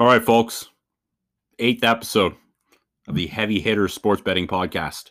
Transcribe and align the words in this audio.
All 0.00 0.06
right, 0.06 0.24
folks. 0.24 0.68
Eighth 1.58 1.82
episode 1.82 2.36
of 3.08 3.16
the 3.16 3.26
Heavy 3.26 3.58
Hitters 3.58 3.92
Sports 3.92 4.22
Betting 4.22 4.46
Podcast. 4.46 5.10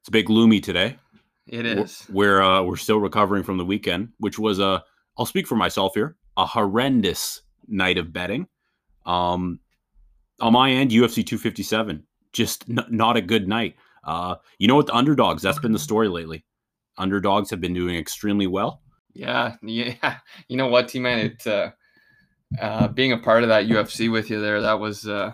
It's 0.00 0.08
a 0.08 0.10
bit 0.10 0.26
gloomy 0.26 0.58
today. 0.58 0.98
It 1.46 1.64
is. 1.64 2.04
We're 2.10 2.42
uh, 2.42 2.64
we're 2.64 2.74
still 2.74 2.98
recovering 2.98 3.44
from 3.44 3.56
the 3.56 3.64
weekend, 3.64 4.08
which 4.18 4.36
was 4.36 4.58
a 4.58 4.82
I'll 5.16 5.26
speak 5.26 5.46
for 5.46 5.54
myself 5.54 5.92
here, 5.94 6.16
a 6.36 6.44
horrendous 6.44 7.42
night 7.68 7.96
of 7.96 8.12
betting. 8.12 8.48
Um, 9.06 9.60
on 10.40 10.54
my 10.54 10.72
end, 10.72 10.90
UFC 10.90 11.24
257, 11.24 12.04
just 12.32 12.68
n- 12.68 12.84
not 12.90 13.16
a 13.16 13.22
good 13.22 13.46
night. 13.46 13.76
Uh, 14.02 14.34
you 14.58 14.66
know 14.66 14.74
what? 14.74 14.86
The 14.86 14.96
underdogs. 14.96 15.40
That's 15.40 15.60
been 15.60 15.70
the 15.70 15.78
story 15.78 16.08
lately. 16.08 16.44
Underdogs 16.98 17.48
have 17.50 17.60
been 17.60 17.74
doing 17.74 17.94
extremely 17.94 18.48
well. 18.48 18.82
Yeah, 19.12 19.54
yeah. 19.62 20.18
You 20.48 20.56
know 20.56 20.66
what, 20.66 20.88
T 20.88 20.98
man? 20.98 21.20
It 21.20 21.46
uh, 21.46 21.70
uh, 22.60 22.88
being 22.88 23.12
a 23.12 23.18
part 23.18 23.42
of 23.42 23.48
that 23.48 23.66
UFC 23.66 24.10
with 24.10 24.30
you 24.30 24.40
there, 24.40 24.60
that 24.60 24.80
was 24.80 25.06
uh, 25.06 25.32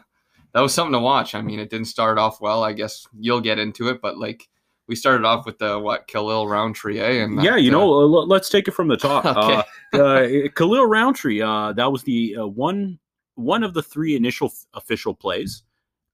that 0.53 0.61
was 0.61 0.75
something 0.75 0.93
to 0.93 1.01
watch. 1.01 1.35
I 1.35 1.43
mean, 1.43 1.61
it 1.61 1.71
didn't 1.71 1.87
start 1.87 2.19
off 2.19 2.41
well. 2.41 2.65
I 2.65 2.73
guess 2.73 3.07
you'll 3.19 3.41
get 3.41 3.59
into 3.59 3.89
it, 3.89 4.01
but 4.01 4.19
like 4.19 4.49
we 4.87 4.97
started 4.97 5.25
off 5.25 5.47
with 5.47 5.59
the 5.59 5.79
what 5.79 6.09
Khalil 6.09 6.49
Rountree, 6.49 6.99
eh? 6.99 7.23
And 7.23 7.41
yeah, 7.43 7.53
that, 7.53 7.63
you 7.63 7.71
uh, 7.71 7.79
know, 7.79 7.95
uh, 7.95 8.01
l- 8.01 8.27
let's 8.27 8.49
take 8.49 8.67
it 8.67 8.73
from 8.73 8.89
the 8.89 8.97
top. 8.97 9.25
Okay. 9.37 9.63
uh, 9.95 9.99
uh, 9.99 10.49
Khalil 10.55 10.87
Rountree, 10.87 11.41
uh, 11.41 11.73
that 11.75 11.91
was 11.91 12.03
the 12.03 12.37
uh, 12.37 12.47
one 12.47 12.99
one 13.37 13.63
of 13.63 13.75
the 13.75 13.83
three 13.83 14.17
initial 14.17 14.49
f- 14.49 14.67
official 14.75 15.15
plays. 15.15 15.63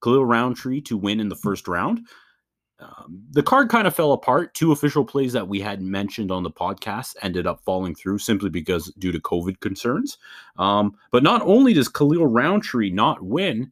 Khalil 0.03 0.25
Rountree 0.25 0.81
to 0.81 0.97
win 0.97 1.19
in 1.19 1.29
the 1.29 1.35
first 1.35 1.67
round. 1.67 2.01
Um, 2.79 3.23
the 3.31 3.41
card 3.41 3.69
kind 3.69 3.87
of 3.87 3.95
fell 3.95 4.11
apart. 4.11 4.53
Two 4.53 4.71
official 4.71 5.03
plays 5.03 5.33
that 5.33 5.47
we 5.47 5.59
had 5.59 5.81
mentioned 5.81 6.31
on 6.31 6.43
the 6.43 6.51
podcast 6.51 7.15
ended 7.21 7.47
up 7.47 7.61
falling 7.63 7.95
through 7.95 8.19
simply 8.19 8.49
because 8.49 8.93
due 8.99 9.11
to 9.11 9.19
COVID 9.19 9.59
concerns. 9.59 10.17
Um, 10.57 10.95
but 11.11 11.23
not 11.23 11.41
only 11.41 11.73
does 11.73 11.89
Khalil 11.89 12.27
Rountree 12.27 12.91
not 12.91 13.23
win, 13.23 13.71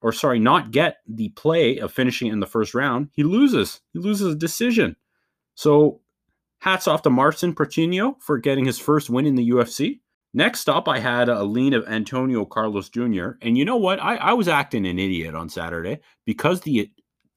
or 0.00 0.12
sorry, 0.12 0.38
not 0.38 0.70
get 0.70 0.98
the 1.06 1.28
play 1.30 1.78
of 1.78 1.92
finishing 1.92 2.28
in 2.28 2.40
the 2.40 2.46
first 2.46 2.74
round, 2.74 3.10
he 3.12 3.22
loses. 3.22 3.80
He 3.92 3.98
loses 3.98 4.34
a 4.34 4.38
decision. 4.38 4.96
So 5.54 6.00
hats 6.60 6.88
off 6.88 7.02
to 7.02 7.10
Marcin 7.10 7.54
Prachnio 7.54 8.16
for 8.20 8.38
getting 8.38 8.64
his 8.64 8.78
first 8.78 9.10
win 9.10 9.26
in 9.26 9.34
the 9.34 9.50
UFC. 9.50 10.00
Next 10.32 10.68
up, 10.68 10.88
I 10.88 11.00
had 11.00 11.28
a 11.28 11.42
lean 11.42 11.74
of 11.74 11.86
Antonio 11.88 12.44
Carlos 12.44 12.88
Jr. 12.88 13.30
And 13.42 13.58
you 13.58 13.64
know 13.64 13.76
what? 13.76 14.00
I, 14.00 14.16
I 14.16 14.32
was 14.32 14.46
acting 14.46 14.86
an 14.86 14.98
idiot 14.98 15.34
on 15.34 15.48
Saturday 15.48 15.98
because 16.24 16.60
the 16.60 16.90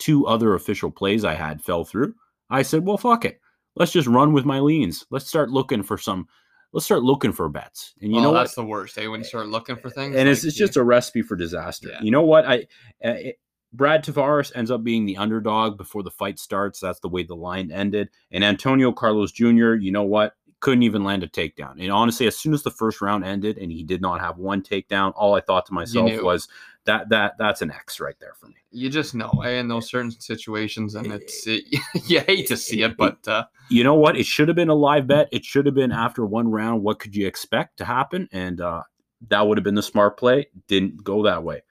two 0.04 0.28
other 0.28 0.54
official 0.54 0.92
plays 0.92 1.24
I 1.24 1.34
had 1.34 1.64
fell 1.64 1.86
through. 1.86 2.14
I 2.50 2.62
said, 2.62 2.86
well, 2.86 2.98
fuck 2.98 3.24
it. 3.24 3.40
Let's 3.78 3.94
just 3.94 4.08
run 4.08 4.34
with 4.34 4.44
my 4.44 4.60
leans. 4.60 5.06
Let's 5.10 5.28
start 5.28 5.50
looking 5.50 5.82
for 5.82 5.98
some. 5.98 6.28
Let's 6.74 6.86
start 6.86 7.04
looking 7.04 7.32
for 7.32 7.48
bets. 7.48 7.94
And 8.02 8.12
you 8.12 8.20
oh, 8.20 8.24
know 8.24 8.32
what? 8.32 8.40
that's 8.40 8.56
the 8.56 8.66
worst, 8.66 8.98
eh? 8.98 9.08
When 9.08 9.22
you 9.22 9.24
start 9.24 9.48
looking 9.48 9.78
for 9.78 9.90
things, 9.90 10.16
and 10.16 10.28
it's, 10.28 10.44
like, 10.44 10.50
it's 10.50 10.58
just 10.58 10.76
a 10.76 10.84
recipe 10.84 11.22
for 11.22 11.38
disaster. 11.38 11.90
Yeah. 11.90 12.02
You 12.02 12.12
know 12.12 12.24
what? 12.24 12.46
I 12.46 12.58
uh, 13.04 13.16
it, 13.16 13.40
Brad 13.72 14.04
Tavares 14.04 14.52
ends 14.56 14.70
up 14.70 14.84
being 14.84 15.06
the 15.06 15.18
underdog 15.18 15.78
before 15.78 16.04
the 16.04 16.12
fight 16.12 16.38
starts. 16.38 16.82
That's 16.82 17.00
the 17.00 17.10
way 17.10 17.24
the 17.24 17.36
line 17.36 17.72
ended. 17.72 18.10
And 18.30 18.44
Antonio 18.44 18.92
Carlos 18.92 19.32
Jr. 19.32 19.76
You 19.76 19.92
know 19.92 20.04
what? 20.04 20.36
Couldn't 20.64 20.84
even 20.84 21.04
land 21.04 21.24
a 21.24 21.28
takedown. 21.28 21.74
And 21.82 21.92
honestly, 21.92 22.26
as 22.26 22.38
soon 22.38 22.54
as 22.54 22.64
the 22.64 22.72
first 22.72 23.02
round 23.02 23.26
ended 23.26 23.58
and 23.58 23.70
he 23.70 23.84
did 23.84 24.02
not 24.02 24.22
have 24.22 24.38
one 24.38 24.62
takedown, 24.62 25.12
all 25.18 25.36
I 25.36 25.42
thought 25.42 25.66
to 25.66 25.74
myself 25.74 26.10
was 26.24 26.48
that 26.86 27.10
that 27.10 27.34
that's 27.38 27.62
an 27.62 27.70
X 27.70 28.00
right 28.00 28.16
there 28.22 28.34
for 28.40 28.48
me. 28.48 28.56
you 28.72 28.90
just 28.90 29.14
know, 29.14 29.30
eh? 29.46 29.60
In 29.60 29.68
those 29.68 29.90
certain 29.90 30.12
situations, 30.12 30.96
and 30.96 31.12
it's 31.12 31.46
it, 31.48 31.66
you 32.10 32.22
hate 32.22 32.48
to 32.48 32.56
see 32.56 32.82
it, 32.82 32.96
but 32.98 33.28
uh, 33.28 33.44
You 33.70 33.84
know 33.84 33.96
what? 33.96 34.16
It 34.18 34.26
should 34.26 34.48
have 34.48 34.56
been 34.56 34.70
a 34.70 34.74
live 34.76 35.06
bet. 35.06 35.28
It 35.34 35.44
should 35.44 35.66
have 35.66 35.76
been 35.76 35.92
after 35.92 36.26
one 36.26 36.50
round. 36.50 36.82
What 36.82 37.00
could 37.00 37.14
you 37.16 37.28
expect 37.28 37.78
to 37.80 37.86
happen? 37.86 38.30
And 38.32 38.62
uh, 38.62 38.84
that 39.30 39.46
would 39.46 39.58
have 39.58 39.64
been 39.66 39.76
the 39.76 39.84
smart 39.84 40.18
play. 40.18 40.48
Didn't 40.68 41.04
go 41.04 41.24
that 41.24 41.44
way. 41.44 41.62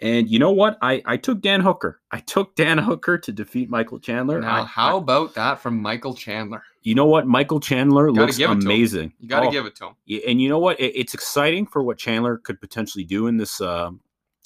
And 0.00 0.28
you 0.28 0.38
know 0.38 0.50
what? 0.50 0.78
I, 0.82 1.00
I 1.06 1.16
took 1.16 1.40
Dan 1.40 1.60
Hooker. 1.60 2.00
I 2.10 2.18
took 2.20 2.56
Dan 2.56 2.76
Hooker 2.78 3.18
to 3.18 3.32
defeat 3.32 3.70
Michael 3.70 4.00
Chandler. 4.00 4.40
now 4.40 4.62
I- 4.62 4.66
how 4.66 4.96
I- 4.96 4.98
about 4.98 5.34
that 5.36 5.60
from 5.60 5.80
Michael 5.80 6.14
Chandler? 6.14 6.62
You 6.82 6.94
know 6.94 7.06
what? 7.06 7.26
Michael 7.26 7.60
Chandler 7.60 8.10
looks 8.12 8.36
give 8.38 8.50
it 8.50 8.54
to 8.54 8.60
him. 8.60 8.66
amazing. 8.66 9.12
You 9.20 9.28
got 9.28 9.40
to 9.40 9.46
Oh, 9.46 9.50
give 9.50 9.66
it 9.66 9.76
to 9.76 9.86
him. 9.88 9.94
and 10.26 10.40
you 10.40 10.48
know 10.48 10.58
what? 10.58 10.78
It, 10.80 10.94
it's 10.96 11.14
exciting 11.14 11.66
for 11.66 11.82
what 11.82 11.98
Chandler 11.98 12.38
could 12.38 12.60
potentially 12.60 13.04
do 13.04 13.26
in 13.26 13.36
this 13.36 13.60
uh, 13.60 13.90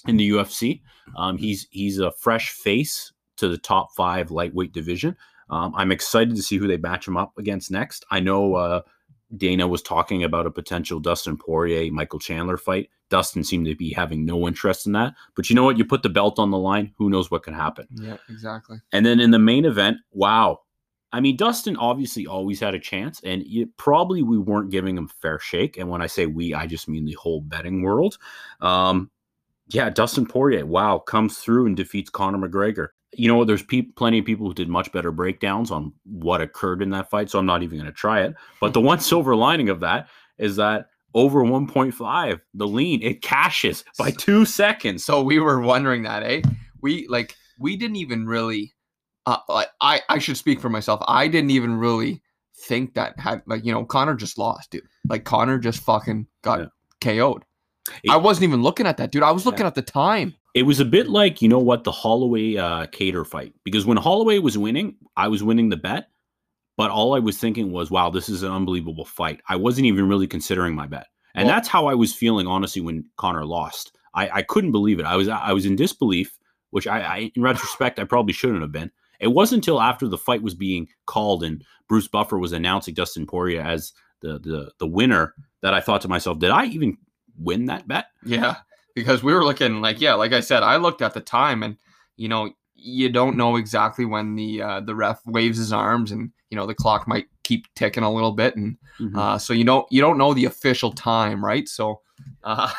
in 0.06 0.16
the 0.16 0.30
UFC. 0.30 0.82
Um, 1.16 1.38
he's 1.38 1.66
he's 1.70 1.98
a 1.98 2.10
fresh 2.12 2.50
face 2.50 3.12
to 3.36 3.48
the 3.48 3.58
top 3.58 3.88
five 3.96 4.30
lightweight 4.30 4.72
division. 4.72 5.16
Um, 5.50 5.72
I'm 5.76 5.92
excited 5.92 6.34
to 6.36 6.42
see 6.42 6.56
who 6.56 6.66
they 6.66 6.76
match 6.76 7.06
him 7.06 7.16
up 7.16 7.32
against 7.38 7.70
next. 7.70 8.04
I 8.10 8.18
know 8.20 8.54
uh, 8.56 8.80
Dana 9.36 9.66
was 9.68 9.82
talking 9.82 10.24
about 10.24 10.46
a 10.46 10.50
potential 10.50 10.98
Dustin 11.00 11.36
Poirier 11.36 11.90
Michael 11.92 12.18
Chandler 12.18 12.56
fight. 12.56 12.90
Dustin 13.08 13.44
seemed 13.44 13.66
to 13.66 13.76
be 13.76 13.92
having 13.92 14.24
no 14.24 14.48
interest 14.48 14.86
in 14.86 14.92
that. 14.94 15.14
But 15.36 15.48
you 15.48 15.54
know 15.54 15.62
what? 15.62 15.78
You 15.78 15.84
put 15.84 16.02
the 16.02 16.08
belt 16.08 16.40
on 16.40 16.50
the 16.50 16.58
line. 16.58 16.92
Who 16.98 17.08
knows 17.08 17.30
what 17.30 17.44
can 17.44 17.54
happen? 17.54 17.86
Yeah, 17.94 18.16
exactly. 18.28 18.78
And 18.92 19.06
then 19.06 19.20
in 19.20 19.30
the 19.30 19.38
main 19.38 19.64
event, 19.64 19.98
wow. 20.10 20.58
I 21.12 21.20
mean, 21.20 21.36
Dustin 21.36 21.76
obviously 21.76 22.26
always 22.26 22.60
had 22.60 22.74
a 22.74 22.80
chance, 22.80 23.20
and 23.24 23.42
you, 23.46 23.68
probably 23.76 24.22
we 24.22 24.38
weren't 24.38 24.70
giving 24.70 24.96
him 24.96 25.08
fair 25.08 25.38
shake. 25.38 25.78
And 25.78 25.88
when 25.88 26.02
I 26.02 26.06
say 26.06 26.26
we, 26.26 26.52
I 26.52 26.66
just 26.66 26.88
mean 26.88 27.04
the 27.04 27.14
whole 27.14 27.40
betting 27.40 27.82
world. 27.82 28.18
Um, 28.60 29.10
yeah, 29.68 29.90
Dustin 29.90 30.26
Poirier, 30.26 30.66
wow, 30.66 30.98
comes 30.98 31.38
through 31.38 31.66
and 31.66 31.76
defeats 31.76 32.10
Conor 32.10 32.38
McGregor. 32.38 32.88
You 33.12 33.28
know, 33.28 33.44
there's 33.44 33.62
pe- 33.62 33.82
plenty 33.82 34.18
of 34.18 34.24
people 34.24 34.46
who 34.46 34.54
did 34.54 34.68
much 34.68 34.92
better 34.92 35.10
breakdowns 35.10 35.70
on 35.70 35.92
what 36.04 36.40
occurred 36.40 36.82
in 36.82 36.90
that 36.90 37.08
fight, 37.08 37.30
so 37.30 37.38
I'm 37.38 37.46
not 37.46 37.62
even 37.62 37.78
going 37.78 37.90
to 37.90 37.92
try 37.92 38.22
it. 38.22 38.34
But 38.60 38.74
the 38.74 38.80
one 38.80 39.00
silver 39.00 39.34
lining 39.34 39.68
of 39.68 39.80
that 39.80 40.08
is 40.38 40.56
that 40.56 40.88
over 41.14 41.42
1.5, 41.42 42.40
the 42.54 42.68
lean, 42.68 43.02
it 43.02 43.22
cashes 43.22 43.84
by 43.98 44.10
two 44.10 44.44
seconds. 44.44 45.04
So 45.04 45.22
we 45.22 45.38
were 45.38 45.60
wondering 45.60 46.02
that, 46.02 46.22
eh? 46.22 46.42
We 46.82 47.06
like 47.08 47.34
we 47.58 47.76
didn't 47.76 47.96
even 47.96 48.26
really. 48.26 48.74
Uh, 49.26 49.38
like 49.48 49.68
I 49.80 50.00
I 50.08 50.18
should 50.18 50.36
speak 50.36 50.60
for 50.60 50.68
myself. 50.70 51.00
I 51.08 51.26
didn't 51.28 51.50
even 51.50 51.76
really 51.76 52.22
think 52.60 52.94
that 52.94 53.18
had 53.18 53.42
like 53.46 53.64
you 53.64 53.72
know 53.72 53.84
Connor 53.84 54.14
just 54.14 54.38
lost, 54.38 54.70
dude. 54.70 54.82
Like 55.08 55.24
Connor 55.24 55.58
just 55.58 55.80
fucking 55.80 56.26
got 56.42 56.60
Yeah. 56.60 56.66
KO'd. 57.00 57.44
It- 58.04 58.10
I 58.10 58.16
wasn't 58.16 58.44
even 58.44 58.62
looking 58.62 58.86
at 58.86 58.96
that, 58.98 59.10
dude. 59.12 59.22
I 59.22 59.32
was 59.32 59.44
looking 59.46 59.60
Yeah. 59.62 59.68
at 59.68 59.74
the 59.74 59.82
time. 59.82 60.34
It 60.54 60.62
was 60.62 60.80
a 60.80 60.84
bit 60.86 61.08
like, 61.08 61.42
you 61.42 61.48
know 61.48 61.58
what, 61.58 61.84
the 61.84 61.92
Holloway 61.92 62.56
uh, 62.56 62.86
Kattar 62.86 63.26
fight. 63.26 63.52
Because 63.62 63.84
when 63.84 63.98
Holloway 63.98 64.38
was 64.38 64.56
winning, 64.56 64.96
I 65.16 65.28
was 65.28 65.42
winning 65.42 65.68
the 65.68 65.76
bet. 65.76 66.08
But 66.78 66.90
all 66.90 67.14
I 67.14 67.18
was 67.18 67.36
thinking 67.38 67.72
was, 67.72 67.90
wow, 67.90 68.08
this 68.10 68.28
is 68.28 68.42
an 68.42 68.50
unbelievable 68.52 69.04
fight. 69.04 69.40
I 69.48 69.56
wasn't 69.56 69.86
even 69.86 70.08
really 70.08 70.26
considering 70.26 70.74
my 70.74 70.86
bet. 70.86 71.06
And 71.34 71.46
Well- 71.46 71.54
that's 71.54 71.68
how 71.68 71.86
I 71.86 71.94
was 71.94 72.14
feeling, 72.14 72.46
honestly, 72.46 72.80
when 72.80 73.04
Connor 73.16 73.44
lost. 73.44 73.92
I, 74.14 74.30
I 74.30 74.42
couldn't 74.42 74.72
believe 74.72 74.98
it. 74.98 75.04
I 75.04 75.14
was 75.16 75.28
I 75.28 75.52
was 75.52 75.66
in 75.66 75.76
disbelief, 75.76 76.38
which 76.70 76.86
I, 76.86 77.00
I 77.00 77.32
in 77.34 77.42
retrospect 77.42 77.98
I 77.98 78.04
probably 78.04 78.32
shouldn't 78.32 78.62
have 78.62 78.72
been. 78.72 78.90
It 79.20 79.28
wasn't 79.28 79.64
until 79.64 79.80
after 79.80 80.08
the 80.08 80.18
fight 80.18 80.42
was 80.42 80.54
being 80.54 80.88
called 81.06 81.42
and 81.42 81.64
Bruce 81.88 82.08
Buffer 82.08 82.38
was 82.38 82.52
announcing 82.52 82.94
Dustin 82.94 83.26
Poirier 83.26 83.62
as 83.62 83.92
the 84.20 84.38
the 84.38 84.72
the 84.78 84.86
winner 84.86 85.34
that 85.62 85.74
I 85.74 85.80
thought 85.80 86.00
to 86.02 86.08
myself, 86.08 86.38
did 86.38 86.50
I 86.50 86.66
even 86.66 86.98
win 87.38 87.66
that 87.66 87.86
bet? 87.86 88.06
Yeah, 88.24 88.56
because 88.94 89.22
we 89.22 89.32
were 89.32 89.44
looking 89.44 89.80
like 89.80 90.00
yeah, 90.00 90.14
like 90.14 90.32
I 90.32 90.40
said, 90.40 90.62
I 90.62 90.76
looked 90.76 91.02
at 91.02 91.14
the 91.14 91.20
time, 91.20 91.62
and 91.62 91.76
you 92.16 92.28
know 92.28 92.50
you 92.74 93.08
don't 93.08 93.36
know 93.36 93.56
exactly 93.56 94.04
when 94.04 94.34
the 94.36 94.62
uh, 94.62 94.80
the 94.80 94.94
ref 94.94 95.20
waves 95.26 95.58
his 95.58 95.72
arms, 95.72 96.12
and 96.12 96.32
you 96.50 96.56
know 96.56 96.66
the 96.66 96.74
clock 96.74 97.06
might 97.06 97.26
keep 97.44 97.66
ticking 97.74 98.02
a 98.02 98.12
little 98.12 98.32
bit, 98.32 98.56
and 98.56 98.76
Mhm. 99.00 99.16
Uh, 99.16 99.38
so 99.38 99.52
you 99.52 99.64
don't 99.64 99.86
you 99.90 100.00
don't 100.00 100.18
know 100.18 100.32
the 100.32 100.46
official 100.46 100.92
time, 100.92 101.44
right? 101.44 101.68
So, 101.68 102.00
uh, 102.44 102.72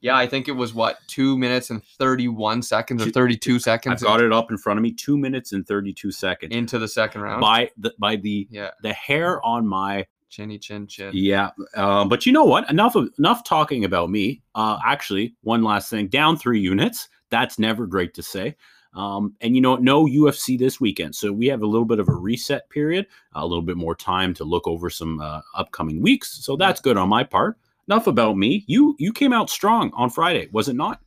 yeah, 0.00 0.16
I 0.16 0.26
think 0.26 0.48
it 0.48 0.52
was 0.52 0.74
what 0.74 0.98
two 1.06 1.36
minutes 1.38 1.70
and 1.70 1.82
thirty 1.98 2.28
one 2.28 2.62
seconds 2.62 3.02
or 3.02 3.06
Two- 3.06 3.12
thirty 3.12 3.36
two 3.36 3.56
I've 3.56 3.62
seconds 3.62 4.02
got 4.02 4.20
it 4.20 4.32
up 4.32 4.50
in 4.50 4.58
front 4.58 4.78
of 4.78 4.82
me. 4.82 4.92
Two 4.92 5.16
minutes 5.18 5.52
and 5.52 5.66
thirty-two 5.66 6.10
seconds. 6.12 6.54
into 6.54 6.78
the 6.78 6.88
second 6.88 7.22
round. 7.22 7.40
by 7.40 7.70
the 7.76 7.92
by 7.98 8.16
the 8.16 8.46
yeah, 8.50 8.70
the 8.82 8.92
hair 8.92 9.44
on 9.44 9.66
my 9.66 10.06
chinny 10.30 10.58
chin 10.58 10.86
chin. 10.86 11.10
yeah. 11.14 11.50
Uh, 11.74 12.04
but 12.04 12.26
you 12.26 12.32
know 12.32 12.44
what? 12.44 12.68
Enough 12.70 12.94
of 12.96 13.08
enough 13.18 13.44
talking 13.44 13.84
about 13.84 14.10
me. 14.10 14.42
Uh, 14.54 14.78
actually, 14.84 15.34
one 15.42 15.62
last 15.62 15.88
thing. 15.90 16.08
Down 16.08 16.36
three 16.36 16.60
units. 16.60 17.08
That's 17.30 17.58
never 17.58 17.86
great 17.86 18.14
to 18.14 18.22
say. 18.22 18.56
Um, 18.94 19.34
and 19.42 19.54
you 19.54 19.60
know, 19.60 19.76
no 19.76 20.06
UFC 20.06 20.58
this 20.58 20.80
weekend, 20.80 21.14
so 21.14 21.30
we 21.30 21.46
have 21.48 21.60
a 21.62 21.66
little 21.66 21.84
bit 21.84 21.98
of 22.00 22.08
a 22.08 22.14
reset 22.14 22.68
period, 22.70 23.06
a 23.34 23.46
little 23.46 23.62
bit 23.62 23.76
more 23.76 23.94
time 23.94 24.32
to 24.34 24.44
look 24.44 24.66
over 24.66 24.88
some 24.88 25.20
uh, 25.20 25.42
upcoming 25.54 26.00
weeks. 26.00 26.42
So 26.44 26.56
that's 26.56 26.80
good 26.80 26.96
on 26.96 27.08
my 27.08 27.22
part. 27.22 27.58
Enough 27.88 28.06
about 28.06 28.36
me. 28.36 28.64
You 28.66 28.94
you 28.98 29.12
came 29.12 29.32
out 29.32 29.50
strong 29.50 29.90
on 29.94 30.10
Friday, 30.10 30.48
was 30.52 30.68
it 30.68 30.76
not? 30.76 31.00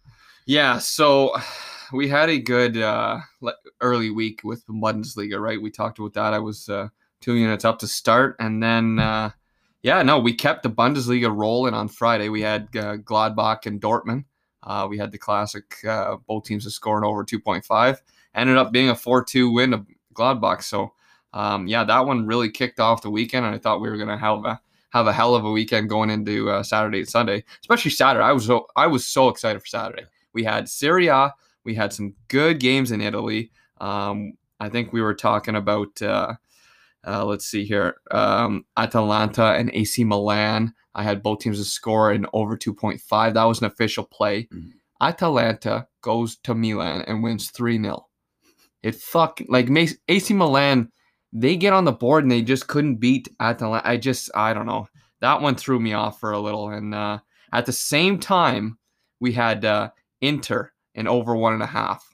Yeah, 0.45 0.79
so 0.79 1.35
we 1.93 2.07
had 2.07 2.29
a 2.29 2.39
good 2.39 2.77
uh, 2.77 3.19
early 3.81 4.09
week 4.09 4.41
with 4.43 4.65
the 4.65 4.73
Bundesliga, 4.73 5.39
right? 5.39 5.61
We 5.61 5.69
talked 5.69 5.99
about 5.99 6.13
that. 6.13 6.33
I 6.33 6.39
was 6.39 6.69
uh, 6.69 6.87
two 7.19 7.35
units 7.35 7.65
up 7.65 7.79
to 7.79 7.87
start, 7.87 8.35
and 8.39 8.61
then 8.63 8.99
uh, 8.99 9.29
yeah, 9.83 10.03
no, 10.03 10.19
we 10.19 10.33
kept 10.33 10.63
the 10.63 10.69
Bundesliga 10.69 11.35
rolling 11.35 11.73
on 11.73 11.87
Friday. 11.87 12.29
We 12.29 12.41
had 12.41 12.67
uh, 12.75 12.97
Gladbach 12.97 13.65
and 13.65 13.81
Dortmund. 13.81 14.25
Uh, 14.63 14.87
we 14.87 14.97
had 14.97 15.11
the 15.11 15.17
classic, 15.17 15.83
uh, 15.87 16.17
both 16.27 16.43
teams 16.43 16.67
are 16.67 16.71
scoring 16.71 17.03
over 17.03 17.25
2.5. 17.25 17.97
Ended 18.35 18.57
up 18.57 18.71
being 18.71 18.89
a 18.89 18.95
4 18.95 19.23
2 19.23 19.51
win 19.51 19.73
of 19.73 19.87
Gladbach. 20.13 20.61
So, 20.61 20.93
um, 21.33 21.67
yeah, 21.67 21.83
that 21.83 22.05
one 22.05 22.27
really 22.27 22.51
kicked 22.51 22.79
off 22.79 23.01
the 23.01 23.09
weekend. 23.09 23.45
And 23.45 23.55
I 23.55 23.57
thought 23.57 23.81
we 23.81 23.89
were 23.89 23.97
going 23.97 24.09
to 24.09 24.17
have 24.17 24.45
a, 24.45 24.61
have 24.91 25.07
a 25.07 25.13
hell 25.13 25.35
of 25.35 25.43
a 25.45 25.51
weekend 25.51 25.89
going 25.89 26.09
into 26.09 26.49
uh, 26.49 26.63
Saturday 26.63 26.99
and 26.99 27.09
Sunday, 27.09 27.43
especially 27.61 27.91
Saturday. 27.91 28.23
I 28.23 28.31
was 28.31 28.45
so 28.45 28.67
I 28.75 28.87
was 28.87 29.05
so 29.05 29.29
excited 29.29 29.59
for 29.59 29.67
Saturday. 29.67 30.03
We 30.33 30.43
had 30.43 30.69
Serie 30.69 31.07
A, 31.07 31.33
we 31.63 31.75
had 31.75 31.91
some 31.93 32.15
good 32.27 32.59
games 32.59 32.91
in 32.91 33.01
Italy. 33.01 33.51
Um, 33.79 34.33
I 34.59 34.69
think 34.69 34.93
we 34.93 35.01
were 35.01 35.15
talking 35.15 35.55
about. 35.55 36.01
Uh, 36.01 36.35
uh, 37.05 37.25
let's 37.25 37.45
see 37.45 37.65
here. 37.65 37.95
Um, 38.11 38.63
Atalanta 38.77 39.53
and 39.53 39.71
AC 39.73 40.03
Milan. 40.03 40.73
I 40.93 41.03
had 41.03 41.23
both 41.23 41.39
teams 41.39 41.57
to 41.57 41.65
score 41.65 42.13
in 42.13 42.27
over 42.33 42.55
2.5. 42.55 43.33
That 43.33 43.43
was 43.45 43.59
an 43.59 43.65
official 43.65 44.03
play. 44.03 44.47
Mhm. 44.53 44.73
Atalanta 45.01 45.87
goes 46.01 46.35
to 46.43 46.53
Milan 46.53 47.01
and 47.07 47.23
wins 47.23 47.49
3 47.49 47.81
0. 47.81 48.07
It 48.83 48.95
fuck 48.95 49.41
like 49.47 49.69
AC 50.07 50.33
Milan, 50.33 50.91
they 51.33 51.55
get 51.55 51.73
on 51.73 51.85
the 51.85 51.91
board 51.91 52.23
and 52.23 52.31
they 52.31 52.41
just 52.41 52.67
couldn't 52.67 52.95
beat 52.95 53.29
Atalanta. 53.39 53.87
I 53.87 53.97
just, 53.97 54.29
I 54.35 54.53
don't 54.53 54.65
know. 54.65 54.87
That 55.21 55.41
one 55.41 55.55
threw 55.55 55.79
me 55.79 55.93
off 55.93 56.19
for 56.19 56.31
a 56.31 56.39
little. 56.39 56.69
And 56.69 56.93
uh, 56.93 57.19
at 57.53 57.65
the 57.65 57.71
same 57.71 58.19
time, 58.19 58.77
we 59.19 59.31
had 59.31 59.63
uh, 59.63 59.91
Inter 60.19 60.71
and 60.95 61.07
over 61.07 61.35
one 61.35 61.53
and 61.53 61.63
a 61.63 61.67
half. 61.67 62.05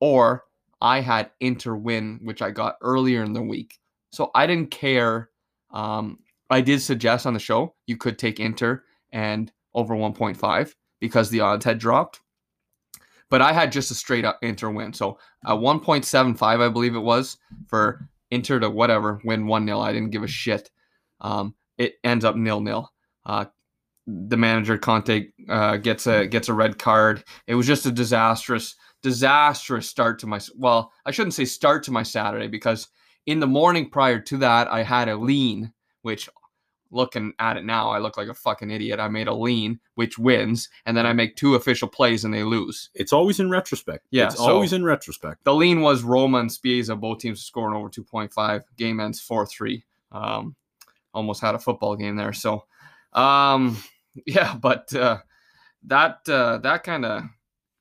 Or 0.00 0.44
I 0.80 1.00
had 1.00 1.30
Inter 1.40 1.76
win, 1.76 2.20
which 2.22 2.42
I 2.42 2.50
got 2.50 2.76
earlier 2.80 3.22
in 3.22 3.32
the 3.32 3.42
week. 3.42 3.78
So 4.12 4.30
I 4.34 4.46
didn't 4.46 4.70
care. 4.70 5.30
Um, 5.72 6.18
I 6.50 6.60
did 6.60 6.82
suggest 6.82 7.26
on 7.26 7.34
the 7.34 7.40
show 7.40 7.74
you 7.86 7.96
could 7.96 8.18
take 8.18 8.40
Inter 8.40 8.82
and 9.12 9.52
over 9.74 9.94
1.5 9.94 10.74
because 11.00 11.30
the 11.30 11.40
odds 11.40 11.64
had 11.64 11.78
dropped. 11.78 12.20
But 13.30 13.40
I 13.40 13.52
had 13.52 13.72
just 13.72 13.90
a 13.90 13.94
straight 13.94 14.24
up 14.24 14.38
Inter 14.42 14.70
win. 14.70 14.92
So 14.92 15.18
a 15.44 15.56
1.75, 15.56 16.42
I 16.42 16.68
believe 16.68 16.94
it 16.94 17.00
was, 17.00 17.36
for 17.66 18.08
Inter 18.34 18.58
to 18.60 18.68
whatever 18.70 19.20
win 19.24 19.46
1 19.46 19.66
0. 19.66 19.80
I 19.80 19.92
didn't 19.92 20.10
give 20.10 20.22
a 20.22 20.28
shit. 20.28 20.70
Um, 21.20 21.54
it 21.78 21.94
ends 22.02 22.24
up 22.24 22.36
nil 22.36 22.60
nil. 22.60 22.90
Uh, 23.24 23.46
the 24.06 24.36
manager 24.36 24.76
Conte 24.76 25.28
uh, 25.48 25.76
gets 25.78 26.06
a 26.06 26.26
gets 26.26 26.48
a 26.48 26.54
red 26.54 26.78
card. 26.78 27.24
It 27.46 27.54
was 27.54 27.66
just 27.66 27.86
a 27.86 27.92
disastrous, 27.92 28.74
disastrous 29.02 29.88
start 29.88 30.18
to 30.18 30.26
my 30.26 30.40
well. 30.56 30.92
I 31.06 31.10
shouldn't 31.10 31.34
say 31.34 31.44
start 31.44 31.84
to 31.84 31.90
my 31.92 32.02
Saturday 32.02 32.48
because 32.48 32.88
in 33.26 33.40
the 33.40 33.46
morning 33.46 33.88
prior 33.88 34.20
to 34.20 34.36
that, 34.38 34.68
I 34.68 34.82
had 34.82 35.08
a 35.08 35.16
lean, 35.16 35.72
which 36.02 36.28
looking 36.94 37.32
at 37.38 37.56
it 37.56 37.64
now, 37.64 37.90
I 37.90 37.98
look 37.98 38.16
like 38.16 38.28
a 38.28 38.34
fucking 38.34 38.70
idiot. 38.70 39.00
I 39.00 39.08
made 39.08 39.28
a 39.28 39.34
lean, 39.34 39.80
which 39.96 40.18
wins, 40.18 40.68
and 40.86 40.96
then 40.96 41.06
I 41.06 41.12
make 41.12 41.36
two 41.36 41.54
official 41.54 41.88
plays 41.88 42.24
and 42.24 42.32
they 42.32 42.44
lose. 42.44 42.90
It's 42.94 43.12
always 43.12 43.40
in 43.40 43.50
retrospect. 43.50 44.06
Yeah, 44.10 44.26
it's 44.26 44.36
so- 44.36 44.50
always 44.52 44.72
in 44.72 44.84
retrospect. 44.84 45.44
The 45.44 45.54
lean 45.54 45.80
was 45.80 46.02
Roma 46.02 46.38
and 46.38 46.50
Spezia, 46.50 46.96
both 46.96 47.18
teams 47.18 47.42
scoring 47.42 47.76
over 47.76 47.88
2.5. 47.88 48.62
Game 48.76 49.00
ends 49.00 49.20
4 49.20 49.46
3. 49.46 49.84
Um, 50.12 50.54
almost 51.12 51.40
had 51.40 51.54
a 51.54 51.58
football 51.58 51.96
game 51.96 52.16
there. 52.16 52.32
So, 52.32 52.64
um, 53.12 53.76
yeah, 54.26 54.54
but 54.54 54.94
uh, 54.94 55.18
that 55.84 56.20
uh, 56.28 56.58
that 56.58 56.84
kind 56.84 57.04
of 57.04 57.22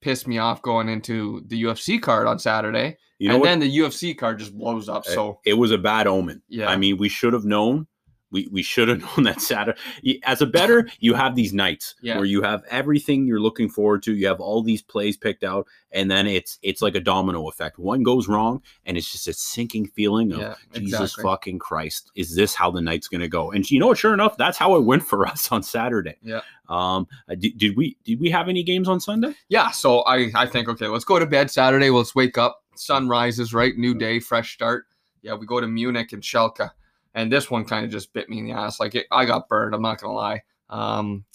pissed 0.02 0.28
me 0.28 0.38
off 0.38 0.62
going 0.62 0.90
into 0.90 1.44
the 1.48 1.64
UFC 1.64 2.02
card 2.02 2.28
on 2.28 2.40
Saturday. 2.40 2.98
You 3.20 3.30
know 3.30 3.36
and 3.36 3.42
what? 3.42 3.48
then 3.48 3.60
the 3.60 3.78
UFC 3.78 4.18
card 4.18 4.40
just 4.40 4.58
blows 4.58 4.90
up. 4.90 5.06
So, 5.06 5.40
it 5.46 5.54
was 5.54 5.72
a 5.72 5.78
bad 5.78 6.08
omen. 6.08 6.42
yeah. 6.50 6.68
I 6.68 6.76
mean, 6.76 6.98
we 6.98 7.08
should 7.08 7.32
have 7.34 7.46
known. 7.46 7.88
We, 8.34 8.50
we 8.52 8.62
should 8.64 8.90
have 8.90 9.00
known 9.18 9.24
that 9.24 9.40
Saturday. 9.40 9.80
As 10.24 10.42
a 10.42 10.46
better, 10.46 10.90
you 11.00 11.14
have 11.14 11.36
these 11.36 11.54
nights 11.54 11.96
Yeah. 12.02 12.18
where 12.18 12.26
you 12.26 12.42
have 12.42 12.64
everything 12.70 13.26
you're 13.26 13.40
looking 13.40 13.70
forward 13.70 14.04
to. 14.04 14.14
You 14.14 14.28
have 14.28 14.42
all 14.42 14.62
these 14.62 14.82
plays 14.82 15.16
picked 15.16 15.46
out, 15.46 15.68
and 15.92 16.12
then 16.12 16.28
it's 16.28 16.60
it's 16.62 16.82
like 16.82 16.96
a 16.96 17.00
domino 17.00 17.48
effect. 17.48 17.80
One 17.80 18.04
goes 18.04 18.28
wrong, 18.28 18.62
and 18.86 18.98
it's 18.98 19.10
just 19.12 19.28
a 19.30 19.34
sinking 19.34 19.88
feeling 19.88 20.34
of 20.34 20.40
yeah, 20.40 20.56
Jesus 20.74 20.94
exactly. 21.02 21.24
fucking 21.24 21.60
Christ. 21.60 22.12
Is 22.16 22.36
this 22.36 22.54
how 22.54 22.70
the 22.72 22.82
night's 22.82 23.08
gonna 23.08 23.30
go? 23.30 23.52
And 23.52 23.70
you 23.72 23.80
know? 23.80 23.94
Sure 23.94 24.14
enough, 24.14 24.36
that's 24.38 24.58
how 24.58 24.76
it 24.76 24.82
went 24.82 25.04
for 25.04 25.26
us 25.32 25.52
on 25.52 25.64
Saturday. 25.64 26.16
Yeah. 26.22 26.42
Um. 26.68 27.08
uh, 27.30 27.36
Did, 27.36 27.58
did 27.58 27.78
we 27.78 27.96
did 28.04 28.20
we 28.20 28.30
have 28.32 28.50
any 28.50 28.64
games 28.64 28.90
on 28.90 29.00
Sunday? 29.00 29.36
Yeah, 29.50 29.70
so 29.72 30.00
I 30.02 30.32
I 30.36 30.48
think 30.48 30.68
okay, 30.68 30.88
let's 30.88 31.06
go 31.06 31.20
to 31.20 31.26
bed 31.26 31.52
Saturday. 31.52 31.90
Let's 31.92 32.16
wake 32.16 32.38
up. 32.38 32.64
Sun 32.76 33.08
rises, 33.08 33.54
right? 33.54 33.78
New 33.78 33.94
day, 33.94 34.20
fresh 34.20 34.54
start. 34.56 34.86
Yeah, 35.22 35.36
we 35.36 35.46
go 35.46 35.62
to 35.62 35.68
Munich 35.68 36.12
and 36.12 36.24
Schalke, 36.24 36.72
and 37.14 37.32
this 37.32 37.52
one 37.52 37.66
kind 37.66 37.86
of 37.86 37.92
just 37.92 38.14
bit 38.14 38.30
me 38.30 38.40
in 38.40 38.46
the 38.46 38.54
ass. 38.54 38.80
Like 38.80 38.96
it, 38.96 39.08
I 39.12 39.26
got 39.26 39.48
burned. 39.48 39.76
I'm 39.76 39.82
not 39.82 40.02
gonna 40.02 40.14
lie. 40.14 40.42
Um, 40.70 41.26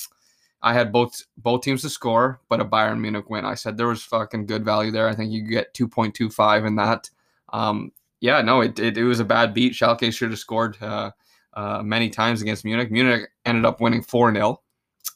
I 0.62 0.72
had 0.72 0.92
both 0.92 1.22
both 1.36 1.62
teams 1.62 1.82
to 1.82 1.90
score, 1.90 2.40
but 2.48 2.60
a 2.60 2.64
Bayern 2.64 3.00
Munich 3.00 3.30
win. 3.30 3.44
I 3.44 3.54
said 3.54 3.76
there 3.76 3.86
was 3.86 4.02
fucking 4.02 4.46
good 4.46 4.64
value 4.64 4.90
there. 4.90 5.08
I 5.08 5.14
think 5.14 5.30
you 5.30 5.42
get 5.42 5.74
2.25 5.74 6.66
in 6.66 6.76
that. 6.76 7.08
Um, 7.52 7.92
yeah, 8.20 8.42
no, 8.42 8.62
it, 8.62 8.78
it 8.78 8.98
it 8.98 9.04
was 9.04 9.20
a 9.20 9.24
bad 9.24 9.54
beat. 9.54 9.72
Schalke 9.72 10.12
should 10.12 10.30
have 10.30 10.40
scored 10.40 10.76
uh, 10.82 11.12
uh, 11.54 11.82
many 11.82 12.10
times 12.10 12.42
against 12.42 12.64
Munich. 12.64 12.90
Munich 12.90 13.30
ended 13.44 13.64
up 13.64 13.80
winning 13.80 14.02
4 14.02 14.32
0. 14.32 14.60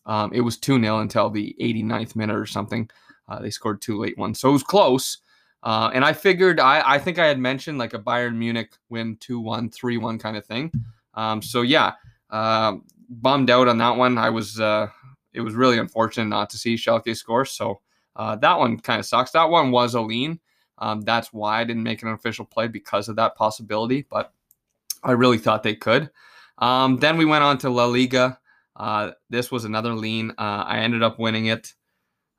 Um, 0.07 0.33
it 0.33 0.41
was 0.41 0.59
2 0.59 0.81
0 0.81 1.01
until 1.01 1.29
the 1.29 1.57
89th 1.61 2.15
minute 2.15 2.37
or 2.37 2.47
something. 2.47 2.89
Uh, 3.29 3.41
they 3.41 3.51
scored 3.51 3.81
two 3.81 3.99
late 3.99 4.19
ones. 4.19 4.39
So 4.41 4.49
it 4.51 4.53
was 4.53 4.63
close. 4.63 5.19
Uh, 5.63 5.91
and 5.95 6.05
I 6.05 6.13
figured, 6.13 6.59
I, 6.59 6.83
I 6.85 6.99
think 6.99 7.19
I 7.19 7.27
had 7.27 7.39
mentioned 7.39 7.79
like 7.79 7.95
a 7.95 7.99
Bayern 7.99 8.37
Munich 8.37 8.73
win 8.89 9.17
2 9.17 9.39
1, 9.41 9.71
3 9.71 9.97
1 9.97 10.19
kind 10.19 10.37
of 10.37 10.45
thing. 10.45 10.73
Um, 11.15 11.43
so 11.43 11.63
yeah, 11.63 11.93
um 12.31 12.85
bummed 13.09 13.51
out 13.51 13.69
on 13.69 13.79
that 13.79 13.97
one. 13.97 14.17
I 14.17 14.31
was, 14.31 14.59
uh, 14.59 14.89
it 15.33 15.41
was 15.41 15.55
really 15.55 15.79
unfortunate 15.79 16.27
not 16.27 16.51
to 16.51 16.59
see 16.59 16.75
Schalke 16.75 17.17
score. 17.17 17.45
So 17.45 17.81
uh, 18.17 18.37
that 18.37 18.59
one 18.59 18.79
kind 18.79 19.01
of 19.01 19.07
sucks. 19.07 19.31
That 19.33 19.51
one 19.51 19.71
was 19.71 19.95
a 19.95 20.01
lean. 20.01 20.41
Um, 20.79 21.03
that's 21.03 21.33
why 21.33 21.61
I 21.61 21.65
didn't 21.65 21.83
make 21.83 22.03
an 22.03 22.09
official 22.09 22.45
play 22.45 22.69
because 22.69 23.09
of 23.09 23.17
that 23.17 23.37
possibility. 23.37 24.07
But 24.09 24.33
I 25.03 25.13
really 25.13 25.39
thought 25.39 25.63
they 25.63 25.75
could. 25.75 26.11
Um, 26.59 26.99
then 26.99 27.17
we 27.17 27.25
went 27.25 27.45
on 27.45 27.59
to 27.59 27.71
La 27.71 27.87
Liga. 27.87 28.39
Uh, 28.77 29.13
this 29.31 29.51
was 29.51 29.65
another 29.65 29.95
lean. 29.95 30.31
Uh, 30.33 30.65
I 30.67 30.79
ended 30.79 31.03
up 31.03 31.19
winning 31.19 31.47
it. 31.47 31.75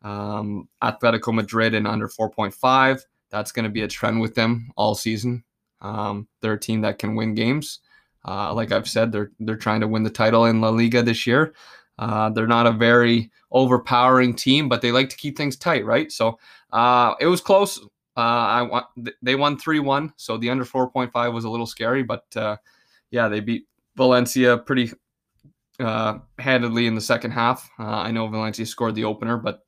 Um, 0.02 0.68
Atletico 0.82 1.34
Madrid 1.34 1.74
in 1.74 1.86
under 1.86 2.08
4.5. 2.08 3.02
That's 3.34 3.52
going 3.52 3.64
to 3.64 3.72
be 3.72 3.82
a 3.82 3.88
trend 3.88 4.22
with 4.22 4.36
them 4.36 4.70
all 4.78 4.94
season. 4.94 5.44
Um, 5.82 6.28
they're 6.40 6.54
a 6.54 6.60
team 6.60 6.82
that 6.82 7.00
can 7.00 7.16
win 7.16 7.34
games. 7.34 7.80
Uh, 8.26 8.54
like 8.54 8.72
I've 8.72 8.88
said, 8.88 9.12
they're 9.12 9.32
they're 9.40 9.58
trying 9.58 9.82
to 9.82 9.88
win 9.88 10.04
the 10.04 10.12
title 10.12 10.46
in 10.46 10.62
La 10.62 10.70
Liga 10.70 11.02
this 11.02 11.26
year. 11.26 11.56
Uh, 11.98 12.30
they're 12.30 12.48
not 12.48 12.68
a 12.68 12.72
very 12.72 13.32
overpowering 13.52 14.36
team, 14.36 14.70
but 14.70 14.82
they 14.82 14.92
like 14.92 15.10
to 15.10 15.18
keep 15.18 15.36
things 15.36 15.58
tight, 15.58 15.84
right? 15.84 16.12
So 16.12 16.38
uh, 16.72 17.16
it 17.20 17.26
was 17.26 17.42
close. 17.42 17.80
Uh, 18.16 18.20
I 18.20 18.62
want 18.62 18.86
they 19.24 19.34
won 19.34 19.58
three 19.58 19.80
one, 19.80 20.14
so 20.16 20.38
the 20.38 20.52
under 20.52 20.64
4.5 20.64 21.34
was 21.34 21.44
a 21.44 21.50
little 21.50 21.66
scary, 21.66 22.04
but 22.04 22.26
uh, 22.36 22.58
yeah, 23.10 23.28
they 23.28 23.40
beat 23.40 23.68
Valencia 23.96 24.60
pretty 24.60 24.92
uh, 25.80 26.20
handedly 26.38 26.86
in 26.86 26.94
the 26.94 27.02
second 27.02 27.32
half. 27.32 27.68
I 27.80 28.12
know 28.12 28.28
Valencia 28.28 28.68
scored 28.68 28.94
the 28.94 29.06
opener, 29.06 29.38
but 29.38 29.66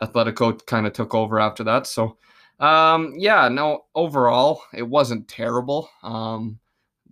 Atletico 0.00 0.64
kind 0.66 0.86
of 0.86 0.92
took 0.92 1.14
over 1.14 1.40
after 1.40 1.64
that. 1.64 1.86
So, 1.86 2.18
um, 2.60 3.14
yeah, 3.16 3.48
no, 3.48 3.86
overall, 3.94 4.62
it 4.74 4.82
wasn't 4.82 5.28
terrible. 5.28 5.88
Um, 6.02 6.58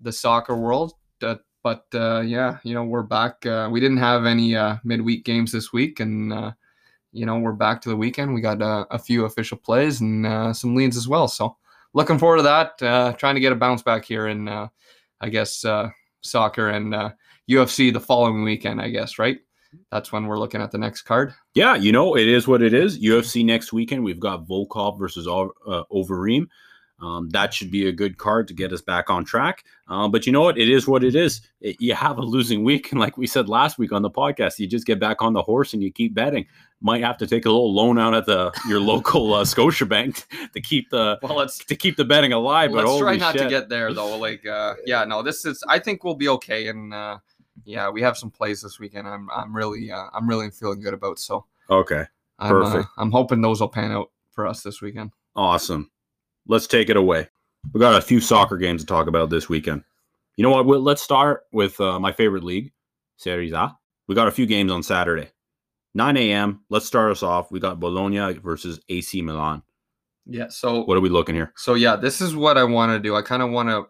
the 0.03 0.13
soccer 0.13 0.57
world, 0.57 0.95
uh, 1.23 1.37
but 1.63 1.87
uh, 1.95 2.21
yeah, 2.21 2.59
you 2.65 2.75
know, 2.75 2.85
we're 2.85 3.03
back. 3.03 3.45
Uh, 3.47 3.69
we 3.71 3.81
didn't 3.81 3.97
have 3.97 4.27
any 4.27 4.57
uh, 4.57 4.77
midweek 4.85 5.25
games 5.25 5.53
this 5.53 5.73
week, 5.73 6.01
and 6.01 6.33
uh, 6.33 6.53
you 7.17 7.25
know, 7.25 7.39
we're 7.39 7.53
back 7.53 7.81
to 7.81 7.89
the 7.89 7.97
weekend. 7.97 8.35
We 8.35 8.43
got 8.43 8.61
uh, 8.61 8.85
a 8.91 8.99
few 8.99 9.25
official 9.25 9.57
plays 9.57 10.03
and 10.03 10.27
uh, 10.27 10.53
some 10.53 10.75
leans 10.75 10.99
as 10.99 11.09
well. 11.09 11.29
So, 11.29 11.57
looking 11.95 12.19
forward 12.19 12.39
to 12.39 12.43
that. 12.43 12.83
Uh, 12.83 13.13
trying 13.15 13.37
to 13.37 13.41
get 13.41 13.53
a 13.53 13.57
bounce 13.57 13.83
back 13.83 14.05
here 14.05 14.29
in, 14.29 14.49
uh, 14.49 14.69
I 15.21 15.31
guess, 15.31 15.65
uh, 15.65 15.89
soccer 16.21 16.69
and 16.69 16.95
uh, 16.95 17.11
UFC 17.51 17.91
the 17.91 18.01
following 18.01 18.43
weekend. 18.43 18.83
I 18.83 18.91
guess, 18.91 19.19
right? 19.19 19.39
That's 19.91 20.13
when 20.13 20.27
we're 20.27 20.39
looking 20.39 20.61
at 20.61 20.71
the 20.71 20.79
next 20.79 21.03
card. 21.03 21.35
Yeah, 21.55 21.75
you 21.75 21.93
know, 21.93 22.17
it 22.17 22.29
is 22.29 22.47
what 22.49 22.63
it 22.63 22.75
is. 22.75 22.99
UFC 22.99 23.45
next 23.45 23.73
weekend, 23.73 24.05
we've 24.05 24.21
got 24.21 24.47
Volkov 24.47 24.99
versus 24.99 25.27
uh, 25.27 25.83
Overeem. 25.93 26.47
Um, 26.99 27.29
that 27.31 27.53
should 27.53 27.71
be 27.71 27.89
a 27.89 27.93
good 27.93 28.17
card 28.17 28.49
to 28.49 28.55
get 28.55 28.73
us 28.73 28.81
back 28.81 29.11
on 29.11 29.25
track. 29.25 29.65
Uh, 29.87 30.09
but 30.09 30.25
you 30.25 30.33
know 30.33 30.41
what? 30.41 30.57
It 30.57 30.71
is 30.71 30.89
what 30.89 31.05
it 31.05 31.15
is. 31.15 31.43
It- 31.61 31.77
you 31.79 31.95
have 31.95 32.17
a 32.17 32.23
losing 32.23 32.65
week. 32.65 32.91
And 32.91 33.01
like 33.01 33.19
we 33.19 33.27
said 33.27 33.49
last 33.49 33.79
week 33.79 33.93
on 33.93 34.01
the 34.03 34.11
podcast, 34.11 34.59
you 34.59 34.67
just 34.67 34.87
get 34.87 34.99
back 34.99 35.21
on 35.21 35.35
the 35.35 35.43
horse 35.43 35.75
and 35.75 35.83
you 35.83 35.93
keep 35.93 36.15
betting. 36.15 36.47
Might 36.81 37.03
have 37.03 37.19
to 37.19 37.27
take 37.27 37.45
a 37.45 37.51
little 37.51 37.75
loan 37.75 37.99
out 37.99 38.15
at 38.15 38.27
the 38.27 38.53
your 38.69 38.81
local 38.81 39.35
uh, 39.35 39.45
Scotiabank 39.45 40.25
to 40.53 40.61
keep 40.61 40.89
the 40.91 41.19
Well, 41.23 41.37
let's 41.37 41.59
to 41.59 41.75
keep 41.77 41.97
the 41.97 42.05
betting 42.05 42.33
alive. 42.33 42.71
But 42.73 42.87
let's 42.87 42.99
try 42.99 43.17
not 43.17 43.35
to 43.37 43.49
get 43.49 43.69
there 43.69 43.93
though. 43.93 44.17
Like, 44.19 44.47
uh, 44.47 44.75
yeah, 44.85 45.05
no, 45.05 45.23
this 45.23 45.45
is. 45.45 45.63
I 45.69 45.79
think 45.79 46.05
we'll 46.05 46.15
be 46.17 46.29
okay, 46.29 46.69
and 46.69 46.93
uh, 46.93 47.19
yeah, 47.67 47.91
we 47.91 48.01
have 48.01 48.17
some 48.17 48.31
plays 48.31 48.63
this 48.63 48.79
weekend. 48.79 49.07
I'm 49.09 49.29
I'm 49.31 49.55
really 49.55 49.91
uh, 49.91 50.07
I'm 50.15 50.29
really 50.29 50.51
feeling 50.51 50.81
good 50.81 50.95
about. 50.95 51.19
So 51.19 51.45
okay. 51.69 52.05
I'm, 52.39 52.57
uh, 52.57 52.65
Perfect. 52.65 52.89
I'm 52.97 53.11
hoping 53.11 53.41
those 53.41 53.61
will 53.61 53.69
pan 53.69 53.93
out 53.93 54.11
for 54.31 54.47
us 54.47 54.63
this 54.63 54.81
weekend. 54.81 55.11
Awesome. 55.35 55.91
Let's 56.47 56.67
take 56.67 56.89
it 56.89 56.97
away. 56.97 57.29
We 57.73 57.81
got 57.81 57.99
a 57.99 58.03
few 58.03 58.21
soccer 58.21 58.57
games 58.57 58.83
to 58.83 58.87
talk 58.87 59.09
about 59.09 59.31
this 59.31 59.49
weekend. 59.49 59.83
You 60.37 60.45
know 60.45 60.51
what? 60.51 60.67
Well, 60.67 60.81
Let's 60.81 61.03
start 61.03 61.45
with 61.53 61.81
uh, 61.81 61.99
my 61.99 62.13
favorite 62.13 62.45
league, 62.45 62.73
Serie 63.17 63.51
A. 63.51 63.77
We 64.07 64.15
got 64.15 64.29
a 64.29 64.33
few 64.33 64.47
games 64.47 64.71
on 64.71 64.83
Saturday. 64.83 65.31
9 65.95 66.17
a.m. 66.19 66.61
Let's 66.69 66.87
start 66.87 67.11
us 67.11 67.23
off. 67.23 67.51
We 67.51 67.59
got 67.59 67.81
Bologna 67.81 68.35
versus 68.35 68.79
AC 68.91 69.23
Milan. 69.23 69.63
Yeah. 70.27 70.49
So 70.51 70.85
What 70.85 70.97
are 70.97 71.01
we 71.01 71.09
looking 71.09 71.35
here? 71.35 71.53
So 71.57 71.75
yeah, 71.75 71.97
this 71.97 72.21
is 72.21 72.37
what 72.37 72.59
I 72.59 72.65
want 72.65 72.93
to 72.93 73.01
do. 73.01 73.17
I 73.17 73.23
kind 73.23 73.43
of 73.43 73.51
want 73.51 73.71
to 73.71 73.87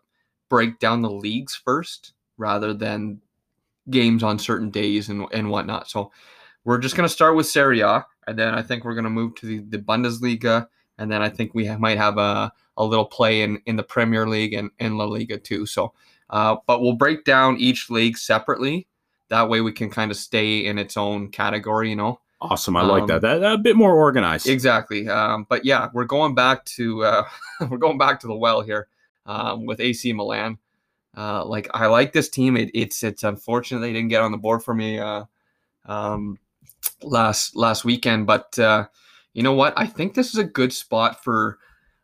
break 0.49 0.78
down 0.78 1.02
the 1.02 1.11
leagues 1.11 1.56
first 1.56 2.14
rather 2.38 2.73
than 2.73 3.21
games 3.90 4.22
on 4.22 4.38
certain 4.38 4.70
days 4.70 5.08
and 5.08 5.26
and 5.32 5.50
whatnot. 5.50 5.88
So 5.88 6.10
we're 6.64 6.78
just 6.78 6.96
gonna 6.96 7.08
start 7.08 7.36
with 7.36 7.46
Serie 7.46 7.80
A, 7.80 8.04
and 8.26 8.38
then 8.38 8.54
I 8.54 8.62
think 8.62 8.84
we're 8.84 8.94
gonna 8.94 9.10
move 9.10 9.34
to 9.36 9.46
the, 9.46 9.58
the 9.60 9.78
Bundesliga, 9.78 10.66
and 10.98 11.10
then 11.10 11.22
I 11.22 11.28
think 11.28 11.54
we 11.54 11.68
might 11.76 11.98
have 11.98 12.18
a 12.18 12.52
a 12.76 12.84
little 12.84 13.04
play 13.06 13.42
in 13.42 13.60
in 13.66 13.76
the 13.76 13.82
Premier 13.82 14.26
League 14.28 14.52
and 14.52 14.70
in 14.78 14.96
La 14.98 15.04
Liga 15.04 15.38
too. 15.38 15.66
So, 15.66 15.92
uh, 16.30 16.56
but 16.66 16.80
we'll 16.82 16.92
break 16.94 17.24
down 17.24 17.56
each 17.58 17.88
league 17.90 18.18
separately. 18.18 18.86
That 19.28 19.48
way 19.48 19.60
we 19.60 19.72
can 19.72 19.90
kind 19.90 20.10
of 20.10 20.16
stay 20.16 20.66
in 20.66 20.78
its 20.78 20.96
own 20.96 21.30
category, 21.30 21.90
you 21.90 21.96
know. 21.96 22.20
Awesome. 22.40 22.76
I 22.76 22.82
like 22.82 23.02
Um, 23.02 23.08
that. 23.08 23.22
that. 23.22 23.38
That 23.38 23.52
a 23.54 23.58
bit 23.58 23.74
more 23.76 23.94
organized. 23.96 24.46
Exactly. 24.46 25.08
Um, 25.08 25.46
but 25.48 25.64
yeah, 25.64 25.88
we're 25.94 26.04
going 26.04 26.34
back 26.34 26.64
to 26.76 27.02
uh, 27.02 27.24
we're 27.70 27.78
going 27.78 27.98
back 27.98 28.20
to 28.20 28.26
the 28.26 28.36
well 28.36 28.60
here 28.60 28.88
um, 29.24 29.64
with 29.66 29.80
AC 29.80 30.12
Milan. 30.12 30.58
Uh, 31.16 31.44
like 31.44 31.68
I 31.73 31.87
like 31.87 32.12
this 32.12 32.28
team. 32.28 32.56
It, 32.56 32.70
it's 32.75 33.02
it's 33.02 33.23
unfortunate 33.25 33.80
they 33.80 33.92
didn't 33.92 34.08
get 34.08 34.20
on 34.23 34.32
the 34.32 34.38
board 34.38 34.62
for 34.62 34.75
me 34.75 34.99
uh, 34.99 35.25
um, 35.87 36.38
last 37.02 37.56
last 37.56 37.85
weekend, 37.85 38.26
but 38.26 38.58
uh, 38.58 38.87
you 39.32 39.42
know 39.42 39.54
what? 39.54 39.75
I 39.76 39.87
think 39.87 40.14
this 40.14 40.28
is 40.28 40.38
a 40.38 40.44
good 40.44 40.73
spot 40.73 41.23
for 41.25 41.58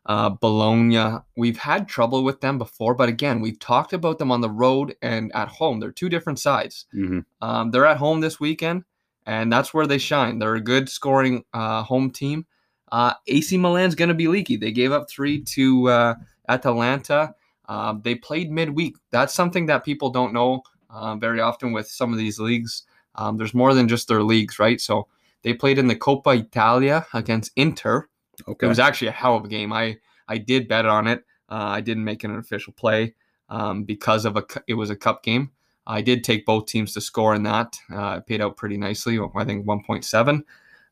uh, 0.05 0.29
Bologna. 0.29 1.19
We've 1.37 1.57
had 1.57 1.87
trouble 1.87 2.23
with 2.23 2.41
them 2.41 2.57
before, 2.57 2.95
but 2.95 3.09
again, 3.09 3.39
we've 3.39 3.59
talked 3.59 3.93
about 3.93 4.17
them 4.19 4.31
on 4.31 4.41
the 4.41 4.49
road 4.49 4.95
and 5.01 5.31
at 5.35 5.47
home. 5.47 5.79
They're 5.79 5.91
two 5.91 6.09
different 6.09 6.39
sides. 6.39 6.85
Mhm. 6.93 7.25
Um, 7.41 7.71
they're 7.71 7.85
at 7.85 7.97
home 7.97 8.19
this 8.19 8.39
weekend, 8.39 8.83
and 9.25 9.51
that's 9.51 9.73
where 9.73 9.87
they 9.87 9.97
shine. 9.99 10.39
They're 10.39 10.55
a 10.55 10.61
good 10.61 10.89
scoring 10.89 11.43
uh, 11.53 11.83
home 11.83 12.09
team. 12.11 12.45
Uh, 12.91 13.13
AC 13.27 13.57
Milan's 13.57 13.95
going 13.95 14.09
to 14.09 14.15
be 14.15 14.27
leaky. 14.27 14.55
They 14.57 14.71
gave 14.71 14.91
up 14.91 15.09
three 15.09 15.41
to 15.55 15.89
uh, 15.89 16.15
Atalanta. 16.49 17.33
Um, 17.67 18.01
they 18.03 18.15
played 18.15 18.51
midweek. 18.51 18.95
That's 19.11 19.33
something 19.33 19.65
that 19.67 19.85
people 19.85 20.09
don't 20.09 20.33
know 20.33 20.63
uh, 20.89 21.15
very 21.15 21.39
often 21.39 21.71
with 21.71 21.87
some 21.87 22.11
of 22.11 22.19
these 22.19 22.39
leagues. 22.39 22.83
Um, 23.15 23.37
there's 23.37 23.53
more 23.53 23.73
than 23.73 23.87
just 23.87 24.07
their 24.07 24.23
leagues, 24.23 24.59
right? 24.59 24.81
So 24.81 25.07
they 25.43 25.53
played 25.53 25.77
in 25.77 25.87
the 25.87 25.95
Coppa 25.95 26.39
Italia 26.39 27.05
against 27.13 27.51
Inter. 27.55 28.07
Okay. 28.47 28.65
It 28.65 28.69
was 28.69 28.79
actually 28.79 29.07
a 29.07 29.11
hell 29.11 29.35
of 29.35 29.45
a 29.45 29.47
game. 29.47 29.71
I 29.71 29.97
I 30.27 30.37
did 30.37 30.67
bet 30.67 30.85
on 30.85 31.07
it. 31.07 31.23
Uh, 31.49 31.69
I 31.77 31.81
didn't 31.81 32.03
make 32.03 32.23
an 32.23 32.35
official 32.35 32.73
play 32.73 33.13
um, 33.49 33.83
because 33.83 34.25
of 34.25 34.37
a 34.37 34.43
it 34.67 34.73
was 34.73 34.89
a 34.89 34.95
cup 34.95 35.23
game. 35.23 35.51
I 35.85 36.01
did 36.01 36.23
take 36.23 36.45
both 36.45 36.65
teams 36.65 36.93
to 36.93 37.01
score 37.01 37.35
in 37.35 37.43
that. 37.43 37.75
Uh, 37.93 38.15
it 38.17 38.25
paid 38.25 38.41
out 38.41 38.57
pretty 38.57 38.77
nicely. 38.77 39.19
I 39.35 39.43
think 39.43 39.65
1.7. 39.65 40.41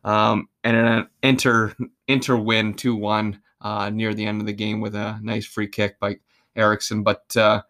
Um, 0.04 0.50
and 0.64 0.78
an 0.78 1.08
Inter 1.24 1.74
Inter 2.08 2.36
win 2.36 2.74
2-1 2.74 3.40
uh, 3.62 3.90
near 3.90 4.14
the 4.14 4.26
end 4.26 4.42
of 4.42 4.48
the 4.48 4.54
game 4.54 4.82
with 4.82 4.96
a 4.96 5.20
nice 5.22 5.46
free 5.46 5.68
kick 5.68 6.00
by 6.00 6.18
Eriksen. 6.56 7.04
But 7.04 7.36
uh, 7.38 7.62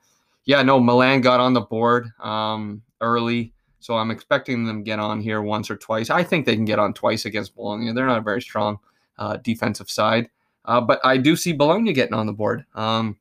yeah, 0.46 0.62
no, 0.64 0.80
Milan 0.80 1.22
got 1.22 1.40
on 1.40 1.54
the 1.54 1.62
board 1.62 2.10
um, 2.20 2.82
early. 3.00 3.54
So 3.80 3.96
I'm 3.96 4.12
expecting 4.12 4.66
them 4.66 4.80
to 4.80 4.84
get 4.84 5.00
on 5.00 5.22
here 5.22 5.42
once 5.42 5.72
or 5.72 5.76
twice. 5.76 6.10
I 6.10 6.24
think 6.24 6.46
they 6.46 6.56
can 6.56 6.66
get 6.66 6.78
on 6.80 6.94
twice 6.94 7.26
against 7.26 7.56
Bologna. 7.56 7.92
They're 7.94 8.06
not 8.06 8.20
a 8.20 8.22
very 8.22 8.42
strong 8.42 8.78
uh, 9.18 9.38
defensive 9.38 9.90
side. 9.90 10.30
Uh, 10.66 10.80
but 10.82 11.00
I 11.04 11.18
do 11.18 11.36
see 11.36 11.54
Bologna 11.54 11.92
getting 11.92 12.14
on 12.14 12.28
the 12.28 12.34
board. 12.34 12.66
Um, 12.76 13.18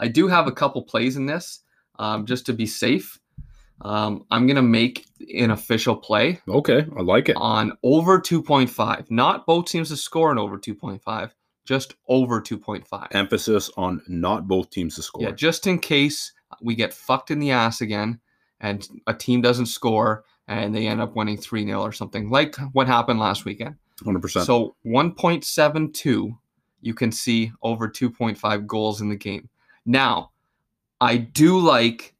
I 0.00 0.08
do 0.08 0.26
have 0.26 0.48
a 0.48 0.52
couple 0.52 0.82
plays 0.82 1.16
in 1.16 1.26
this 1.26 1.60
um, 2.00 2.26
just 2.26 2.44
to 2.46 2.52
be 2.52 2.66
safe. 2.66 3.20
Um, 3.82 4.24
I'm 4.30 4.46
going 4.46 4.56
to 4.56 4.62
make 4.62 5.06
an 5.36 5.50
official 5.50 5.96
play 5.96 6.40
Okay. 6.48 6.86
I 6.96 7.02
like 7.02 7.28
it. 7.28 7.36
on 7.36 7.72
over 7.82 8.20
2.5, 8.20 9.10
not 9.10 9.46
both 9.46 9.66
teams 9.66 9.88
to 9.88 9.96
score 9.96 10.30
an 10.30 10.38
over 10.38 10.56
2.5, 10.58 11.30
just 11.64 11.94
over 12.08 12.40
2.5. 12.40 13.08
Emphasis 13.12 13.70
on 13.76 14.02
not 14.08 14.48
both 14.48 14.70
teams 14.70 14.96
to 14.96 15.02
score. 15.02 15.22
Yeah, 15.22 15.30
just 15.30 15.66
in 15.66 15.78
case 15.78 16.32
we 16.60 16.74
get 16.74 16.92
fucked 16.92 17.30
in 17.30 17.38
the 17.38 17.50
ass 17.50 17.80
again 17.80 18.20
and 18.60 18.86
a 19.06 19.14
team 19.14 19.40
doesn't 19.40 19.66
score 19.66 20.24
and 20.48 20.74
they 20.74 20.86
end 20.86 21.00
up 21.00 21.14
winning 21.14 21.36
3 21.36 21.64
0 21.64 21.80
or 21.80 21.92
something, 21.92 22.30
like 22.30 22.56
what 22.72 22.86
happened 22.86 23.20
last 23.20 23.44
weekend. 23.44 23.76
100%. 24.02 24.44
So 24.44 24.74
1.72, 24.84 26.36
you 26.80 26.94
can 26.94 27.12
see 27.12 27.52
over 27.62 27.88
2.5 27.88 28.66
goals 28.66 29.00
in 29.00 29.08
the 29.08 29.16
game. 29.16 29.48
Now, 29.86 30.30
I 31.00 31.16
do 31.16 31.58
like 31.58 32.14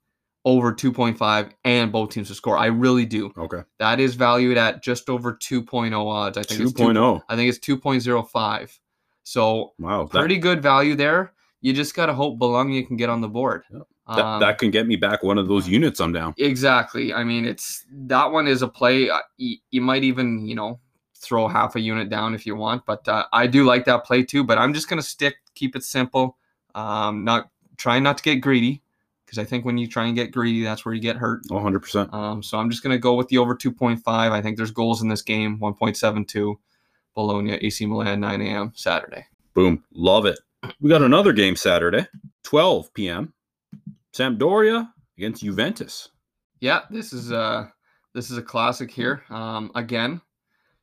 over 0.44 0.72
2.5 0.72 1.52
and 1.64 1.92
both 1.92 2.10
teams 2.10 2.28
to 2.28 2.34
score. 2.34 2.56
I 2.56 2.66
really 2.66 3.06
do. 3.06 3.32
okay. 3.36 3.62
That 3.78 4.00
is 4.00 4.14
valued 4.14 4.56
at 4.56 4.82
just 4.82 5.08
over 5.08 5.34
2.0 5.34 6.06
odds. 6.06 6.38
I 6.38 6.42
think 6.42 6.60
it's 6.60 6.72
2.0. 6.72 7.22
I 7.28 7.36
think 7.36 7.48
it's 7.48 7.64
2.05. 7.64 8.78
So 9.24 9.72
Wow. 9.78 10.04
That, 10.04 10.18
pretty 10.18 10.38
good 10.38 10.62
value 10.62 10.94
there. 10.94 11.32
You 11.60 11.72
just 11.72 11.94
got 11.94 12.06
to 12.06 12.14
hope 12.14 12.38
Bologna 12.38 12.82
can 12.82 12.96
get 12.96 13.08
on 13.08 13.20
the 13.20 13.28
board. 13.28 13.62
Yep. 13.72 13.82
that, 14.08 14.18
Um, 14.24 14.40
that 14.40 14.58
can 14.58 14.70
get 14.70 14.86
me 14.86 14.96
back 14.96 15.22
one 15.22 15.38
of 15.38 15.46
those 15.48 15.68
units 15.68 16.00
I'm 16.00 16.12
down. 16.12 16.34
Exactly. 16.38 17.14
I 17.14 17.22
mean, 17.24 17.44
it's 17.44 17.84
that 18.08 18.30
one 18.32 18.48
is 18.48 18.62
a 18.62 18.68
play. 18.68 19.08
uh, 19.10 19.20
You, 19.36 19.56
you 19.70 19.80
might 19.80 20.02
even, 20.02 20.46
you 20.46 20.54
know, 20.56 20.80
throw 21.16 21.46
half 21.46 21.76
a 21.76 21.80
unit 21.80 22.08
down 22.10 22.34
if 22.34 22.44
you 22.44 22.56
want, 22.56 22.84
but 22.84 23.06
uh, 23.06 23.24
I 23.32 23.46
do 23.46 23.64
like 23.64 23.84
that 23.84 24.04
play 24.04 24.24
too. 24.24 24.42
But 24.42 24.58
I'm 24.58 24.74
just 24.74 24.88
gonna 24.88 25.02
stick, 25.02 25.36
keep 25.54 25.76
it 25.76 25.84
simple. 25.84 26.36
Um, 26.74 27.22
not 27.22 27.48
trying 27.76 28.02
not 28.02 28.16
to 28.18 28.24
get 28.24 28.36
greedy 28.40 28.82
because 29.24 29.38
I 29.38 29.44
think 29.44 29.64
when 29.64 29.78
you 29.78 29.86
try 29.86 30.06
and 30.06 30.16
get 30.16 30.32
greedy, 30.32 30.64
that's 30.64 30.84
where 30.84 30.94
you 30.94 31.00
get 31.00 31.16
hurt. 31.16 31.42
Oh, 31.50 31.54
100%. 31.54 32.12
Um, 32.12 32.42
so 32.42 32.58
I'm 32.58 32.70
just 32.70 32.82
gonna 32.82 32.98
go 32.98 33.14
with 33.14 33.28
the 33.28 33.38
over 33.38 33.54
2.5. 33.54 34.00
I 34.04 34.42
think 34.42 34.56
there's 34.56 34.72
goals 34.72 35.00
in 35.00 35.08
this 35.08 35.22
game. 35.22 35.58
1.72. 35.60 36.56
Bologna, 37.14 37.54
AC 37.54 37.86
Milan, 37.86 38.20
9 38.20 38.40
a.m. 38.42 38.72
Saturday. 38.74 39.26
Boom. 39.54 39.84
Love 39.92 40.26
it. 40.26 40.38
We 40.80 40.88
got 40.88 41.02
another 41.02 41.32
game 41.32 41.56
Saturday, 41.56 42.06
12 42.44 42.94
p.m. 42.94 43.32
Sampdoria 44.12 44.90
against 45.16 45.42
Juventus. 45.42 46.08
Yeah, 46.60 46.82
this 46.90 47.12
is 47.12 47.32
uh 47.32 47.66
this 48.14 48.30
is 48.30 48.38
a 48.38 48.42
classic 48.42 48.90
here. 48.90 49.24
Um, 49.30 49.72
again, 49.74 50.20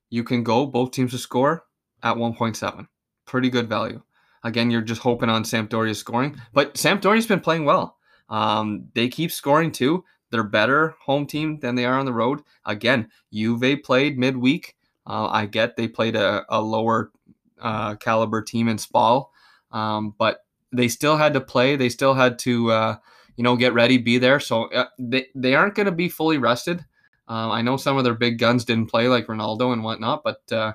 you 0.09 0.23
can 0.23 0.43
go 0.43 0.65
both 0.65 0.91
teams 0.91 1.11
to 1.11 1.17
score 1.17 1.65
at 2.03 2.15
1.7. 2.15 2.87
Pretty 3.25 3.49
good 3.49 3.69
value. 3.69 4.01
Again, 4.43 4.71
you're 4.71 4.81
just 4.81 5.01
hoping 5.01 5.29
on 5.29 5.43
Sampdoria 5.43 5.95
scoring, 5.95 6.39
but 6.53 6.73
Sampdoria's 6.75 7.27
been 7.27 7.39
playing 7.39 7.65
well. 7.65 7.97
Um, 8.29 8.87
they 8.93 9.09
keep 9.09 9.31
scoring 9.31 9.71
too. 9.71 10.03
They're 10.31 10.43
better 10.43 10.95
home 11.01 11.25
team 11.25 11.59
than 11.59 11.75
they 11.75 11.85
are 11.85 11.99
on 11.99 12.05
the 12.05 12.13
road. 12.13 12.41
Again, 12.65 13.09
Juve 13.33 13.83
played 13.83 14.17
midweek. 14.17 14.75
Uh, 15.09 15.27
I 15.27 15.45
get 15.47 15.75
they 15.75 15.87
played 15.87 16.15
a, 16.15 16.45
a 16.49 16.61
lower 16.61 17.11
uh, 17.59 17.95
caliber 17.95 18.41
team 18.41 18.67
in 18.67 18.77
Spal, 18.77 19.31
um, 19.71 20.13
but 20.17 20.45
they 20.71 20.87
still 20.87 21.17
had 21.17 21.33
to 21.33 21.41
play. 21.41 21.75
They 21.75 21.89
still 21.89 22.13
had 22.13 22.37
to, 22.39 22.71
uh, 22.71 22.97
you 23.35 23.43
know, 23.43 23.55
get 23.55 23.73
ready, 23.73 23.97
be 23.97 24.19
there. 24.19 24.39
So 24.39 24.65
uh, 24.71 24.85
they 24.99 25.27
they 25.33 25.55
aren't 25.55 25.75
going 25.75 25.87
to 25.87 25.91
be 25.91 26.09
fully 26.09 26.37
rested. 26.37 26.85
Um, 27.27 27.51
I 27.51 27.61
know 27.61 27.77
some 27.77 27.97
of 27.97 28.03
their 28.03 28.13
big 28.13 28.37
guns 28.39 28.65
didn't 28.65 28.87
play, 28.87 29.07
like 29.07 29.27
Ronaldo 29.27 29.73
and 29.73 29.83
whatnot, 29.83 30.23
but 30.23 30.41
uh, 30.51 30.73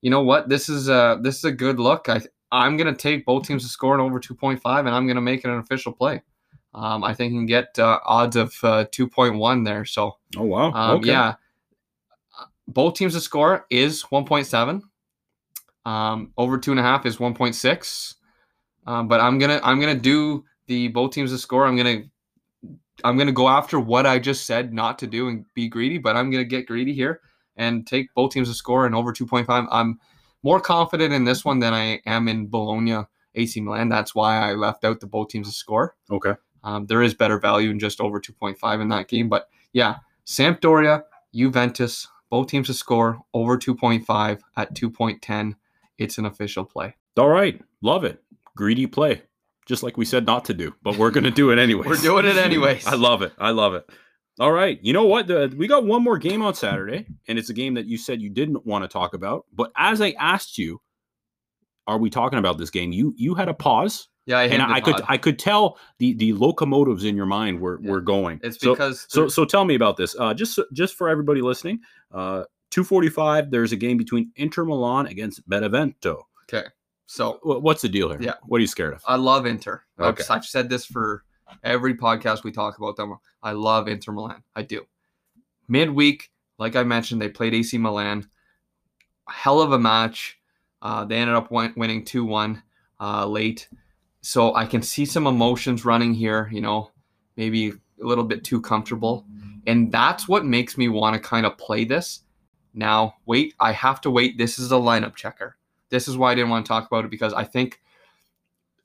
you 0.00 0.10
know 0.10 0.22
what? 0.22 0.48
This 0.48 0.68
is 0.68 0.88
a 0.88 1.18
this 1.20 1.38
is 1.38 1.44
a 1.44 1.52
good 1.52 1.80
look. 1.80 2.08
I 2.08 2.20
I'm 2.52 2.76
going 2.76 2.92
to 2.92 3.00
take 3.00 3.26
both 3.26 3.46
teams 3.46 3.64
to 3.64 3.68
score 3.68 3.94
an 3.94 4.00
over 4.00 4.20
2.5, 4.20 4.60
and 4.78 4.88
I'm 4.88 5.06
going 5.06 5.16
to 5.16 5.20
make 5.20 5.44
it 5.44 5.50
an 5.50 5.58
official 5.58 5.92
play. 5.92 6.22
Um, 6.74 7.02
I 7.02 7.14
think 7.14 7.32
you 7.32 7.38
can 7.40 7.46
get 7.46 7.78
uh, 7.78 7.98
odds 8.04 8.36
of 8.36 8.54
uh, 8.62 8.84
2.1 8.92 9.64
there. 9.64 9.84
So 9.84 10.18
Oh, 10.36 10.44
wow. 10.44 10.72
um, 10.72 10.96
okay. 10.98 11.08
yeah, 11.08 11.34
both 12.68 12.94
teams 12.94 13.14
to 13.14 13.20
score 13.20 13.66
is 13.70 14.02
1.7. 14.04 14.82
Um, 15.84 16.32
over 16.36 16.58
two 16.58 16.72
and 16.72 16.80
a 16.80 16.82
half 16.82 17.06
is 17.06 17.18
1.6. 17.18 18.14
Um, 18.86 19.08
but 19.08 19.20
I'm 19.20 19.38
gonna 19.38 19.60
I'm 19.62 19.80
gonna 19.80 19.94
do 19.94 20.44
the 20.66 20.88
both 20.88 21.12
teams 21.12 21.32
to 21.32 21.38
score. 21.38 21.66
I'm 21.66 21.76
gonna 21.76 22.02
I'm 23.04 23.16
gonna 23.16 23.32
go 23.32 23.48
after 23.48 23.78
what 23.80 24.06
I 24.06 24.18
just 24.18 24.46
said 24.46 24.72
not 24.72 24.98
to 25.00 25.06
do 25.06 25.28
and 25.28 25.44
be 25.54 25.68
greedy. 25.68 25.98
But 25.98 26.16
I'm 26.16 26.30
gonna 26.30 26.44
get 26.44 26.66
greedy 26.66 26.92
here 26.92 27.20
and 27.56 27.86
take 27.86 28.12
both 28.14 28.32
teams 28.32 28.48
to 28.48 28.54
score 28.54 28.86
and 28.86 28.94
over 28.94 29.12
2.5. 29.12 29.68
I'm 29.70 29.98
more 30.42 30.60
confident 30.60 31.12
in 31.12 31.24
this 31.24 31.44
one 31.44 31.58
than 31.58 31.74
I 31.74 32.00
am 32.06 32.28
in 32.28 32.48
Bologna 32.48 33.04
AC 33.34 33.60
Milan. 33.60 33.88
That's 33.88 34.14
why 34.14 34.38
I 34.38 34.54
left 34.54 34.84
out 34.84 35.00
the 35.00 35.06
both 35.06 35.28
teams 35.28 35.48
to 35.48 35.54
score. 35.54 35.96
Okay. 36.10 36.34
Um, 36.62 36.86
there 36.86 37.02
is 37.02 37.14
better 37.14 37.38
value 37.38 37.70
in 37.70 37.78
just 37.78 38.00
over 38.00 38.20
2.5 38.20 38.80
in 38.80 38.88
that 38.88 39.08
game. 39.08 39.28
But 39.28 39.48
yeah, 39.72 39.96
Sampdoria, 40.26 41.02
Juventus, 41.34 42.08
both 42.30 42.48
teams 42.48 42.66
to 42.68 42.74
score 42.74 43.20
over 43.34 43.56
2.5 43.56 44.40
at 44.56 44.74
2.10. 44.74 45.54
It's 45.98 46.18
an 46.18 46.26
official 46.26 46.64
play. 46.64 46.96
All 47.16 47.28
right. 47.28 47.60
Love 47.82 48.04
it. 48.04 48.22
Greedy 48.56 48.86
play. 48.86 49.22
Just 49.66 49.82
like 49.82 49.96
we 49.96 50.04
said 50.04 50.26
not 50.26 50.44
to 50.46 50.54
do, 50.54 50.74
but 50.82 50.96
we're 50.96 51.10
going 51.10 51.24
to 51.24 51.30
do 51.30 51.50
it 51.50 51.58
anyway. 51.66 51.86
We're 51.88 51.96
doing 51.96 52.26
it 52.26 52.36
anyways. 52.36 52.86
I 52.86 52.94
love 52.94 53.22
it. 53.22 53.32
I 53.38 53.50
love 53.50 53.74
it. 53.74 53.88
All 54.38 54.52
right. 54.52 54.78
You 54.82 54.92
know 54.92 55.06
what? 55.06 55.26
The, 55.26 55.52
we 55.56 55.66
got 55.66 55.84
one 55.86 56.04
more 56.04 56.18
game 56.18 56.42
on 56.42 56.54
Saturday, 56.54 57.06
and 57.26 57.38
it's 57.38 57.48
a 57.48 57.54
game 57.54 57.74
that 57.74 57.86
you 57.86 57.96
said 57.96 58.20
you 58.20 58.28
didn't 58.30 58.66
want 58.66 58.84
to 58.84 58.88
talk 58.88 59.14
about. 59.14 59.46
But 59.52 59.72
as 59.76 60.00
I 60.00 60.10
asked 60.18 60.58
you, 60.58 60.80
are 61.86 61.98
we 61.98 62.10
talking 62.10 62.38
about 62.38 62.58
this 62.58 62.70
game? 62.70 62.92
You 62.92 63.14
you 63.16 63.34
had 63.34 63.48
a 63.48 63.54
pause, 63.54 64.08
Yeah, 64.26 64.38
I 64.38 64.44
and 64.44 64.60
I 64.62 64.80
could. 64.80 65.00
I 65.08 65.16
could 65.16 65.38
tell 65.38 65.78
the 65.98 66.12
the 66.14 66.32
locomotives 66.34 67.04
in 67.04 67.16
your 67.16 67.26
mind 67.26 67.60
were 67.60 67.80
Yeah. 67.82 67.90
were 67.90 68.00
going. 68.00 68.40
It's 68.42 68.60
so, 68.60 68.74
because 68.74 69.06
so 69.08 69.28
so 69.28 69.44
tell 69.44 69.64
me 69.64 69.74
about 69.74 69.96
this. 69.96 70.14
Uh, 70.18 70.34
just 70.34 70.58
just 70.72 70.96
for 70.96 71.08
everybody 71.08 71.40
listening, 71.40 71.80
uh, 72.16 72.44
two 72.70 72.82
forty 72.84 73.08
five. 73.08 73.50
There's 73.50 73.72
a 73.72 73.76
game 73.76 73.96
between 73.96 74.32
Inter 74.36 74.64
Milan 74.64 75.06
against 75.06 75.46
Benevento. 75.48 76.26
okay. 76.48 76.66
So 77.08 77.38
What's 77.42 77.82
the 77.82 77.88
deal 77.88 78.08
here? 78.10 78.20
Yeah. 78.20 78.34
What 78.46 78.56
are 78.58 78.60
you 78.62 78.66
scared 78.66 78.94
of? 78.94 79.02
I 79.06 79.14
love 79.16 79.46
Inter. 79.46 79.82
I've, 79.98 80.06
Okay. 80.18 80.24
I've 80.28 80.44
said 80.44 80.68
this 80.68 80.84
for 80.84 81.22
Every 81.62 81.94
podcast 81.94 82.42
we 82.42 82.50
talk 82.50 82.78
about 82.78 82.96
them. 82.96 83.16
I 83.40 83.52
love 83.52 83.86
Inter 83.86 84.10
Milan. 84.10 84.42
I 84.56 84.62
do. 84.62 84.84
Midweek, 85.68 86.30
like 86.58 86.74
I 86.74 86.82
mentioned, 86.82 87.22
they 87.22 87.28
played 87.28 87.54
AC 87.54 87.78
Milan. 87.78 88.26
Hell 89.28 89.60
of 89.60 89.70
a 89.72 89.78
match. 89.78 90.38
Uh, 90.82 91.04
they 91.04 91.16
ended 91.16 91.36
up 91.36 91.50
win- 91.52 91.72
winning 91.76 92.04
2 92.04 92.24
1 92.24 92.62
uh, 93.00 93.26
late. 93.26 93.68
So 94.22 94.54
I 94.56 94.66
can 94.66 94.82
see 94.82 95.04
some 95.04 95.26
emotions 95.28 95.84
running 95.84 96.14
here, 96.14 96.48
you 96.52 96.60
know, 96.60 96.90
maybe 97.36 97.68
a 97.68 98.04
little 98.04 98.24
bit 98.24 98.42
too 98.42 98.60
comfortable. 98.60 99.24
And 99.66 99.90
that's 99.90 100.28
what 100.28 100.44
makes 100.44 100.78
me 100.78 100.88
want 100.88 101.14
to 101.14 101.20
kind 101.20 101.44
of 101.44 101.58
play 101.58 101.84
this. 101.84 102.20
Now, 102.74 103.14
wait, 103.26 103.54
I 103.58 103.72
have 103.72 104.00
to 104.02 104.10
wait. 104.10 104.38
This 104.38 104.58
is 104.58 104.70
a 104.70 104.76
lineup 104.76 105.16
checker. 105.16 105.56
This 105.88 106.08
is 106.08 106.16
why 106.16 106.32
I 106.32 106.34
didn't 106.34 106.50
want 106.50 106.66
to 106.66 106.68
talk 106.68 106.86
about 106.86 107.04
it 107.04 107.10
because 107.10 107.32
I 107.32 107.44
think, 107.44 107.80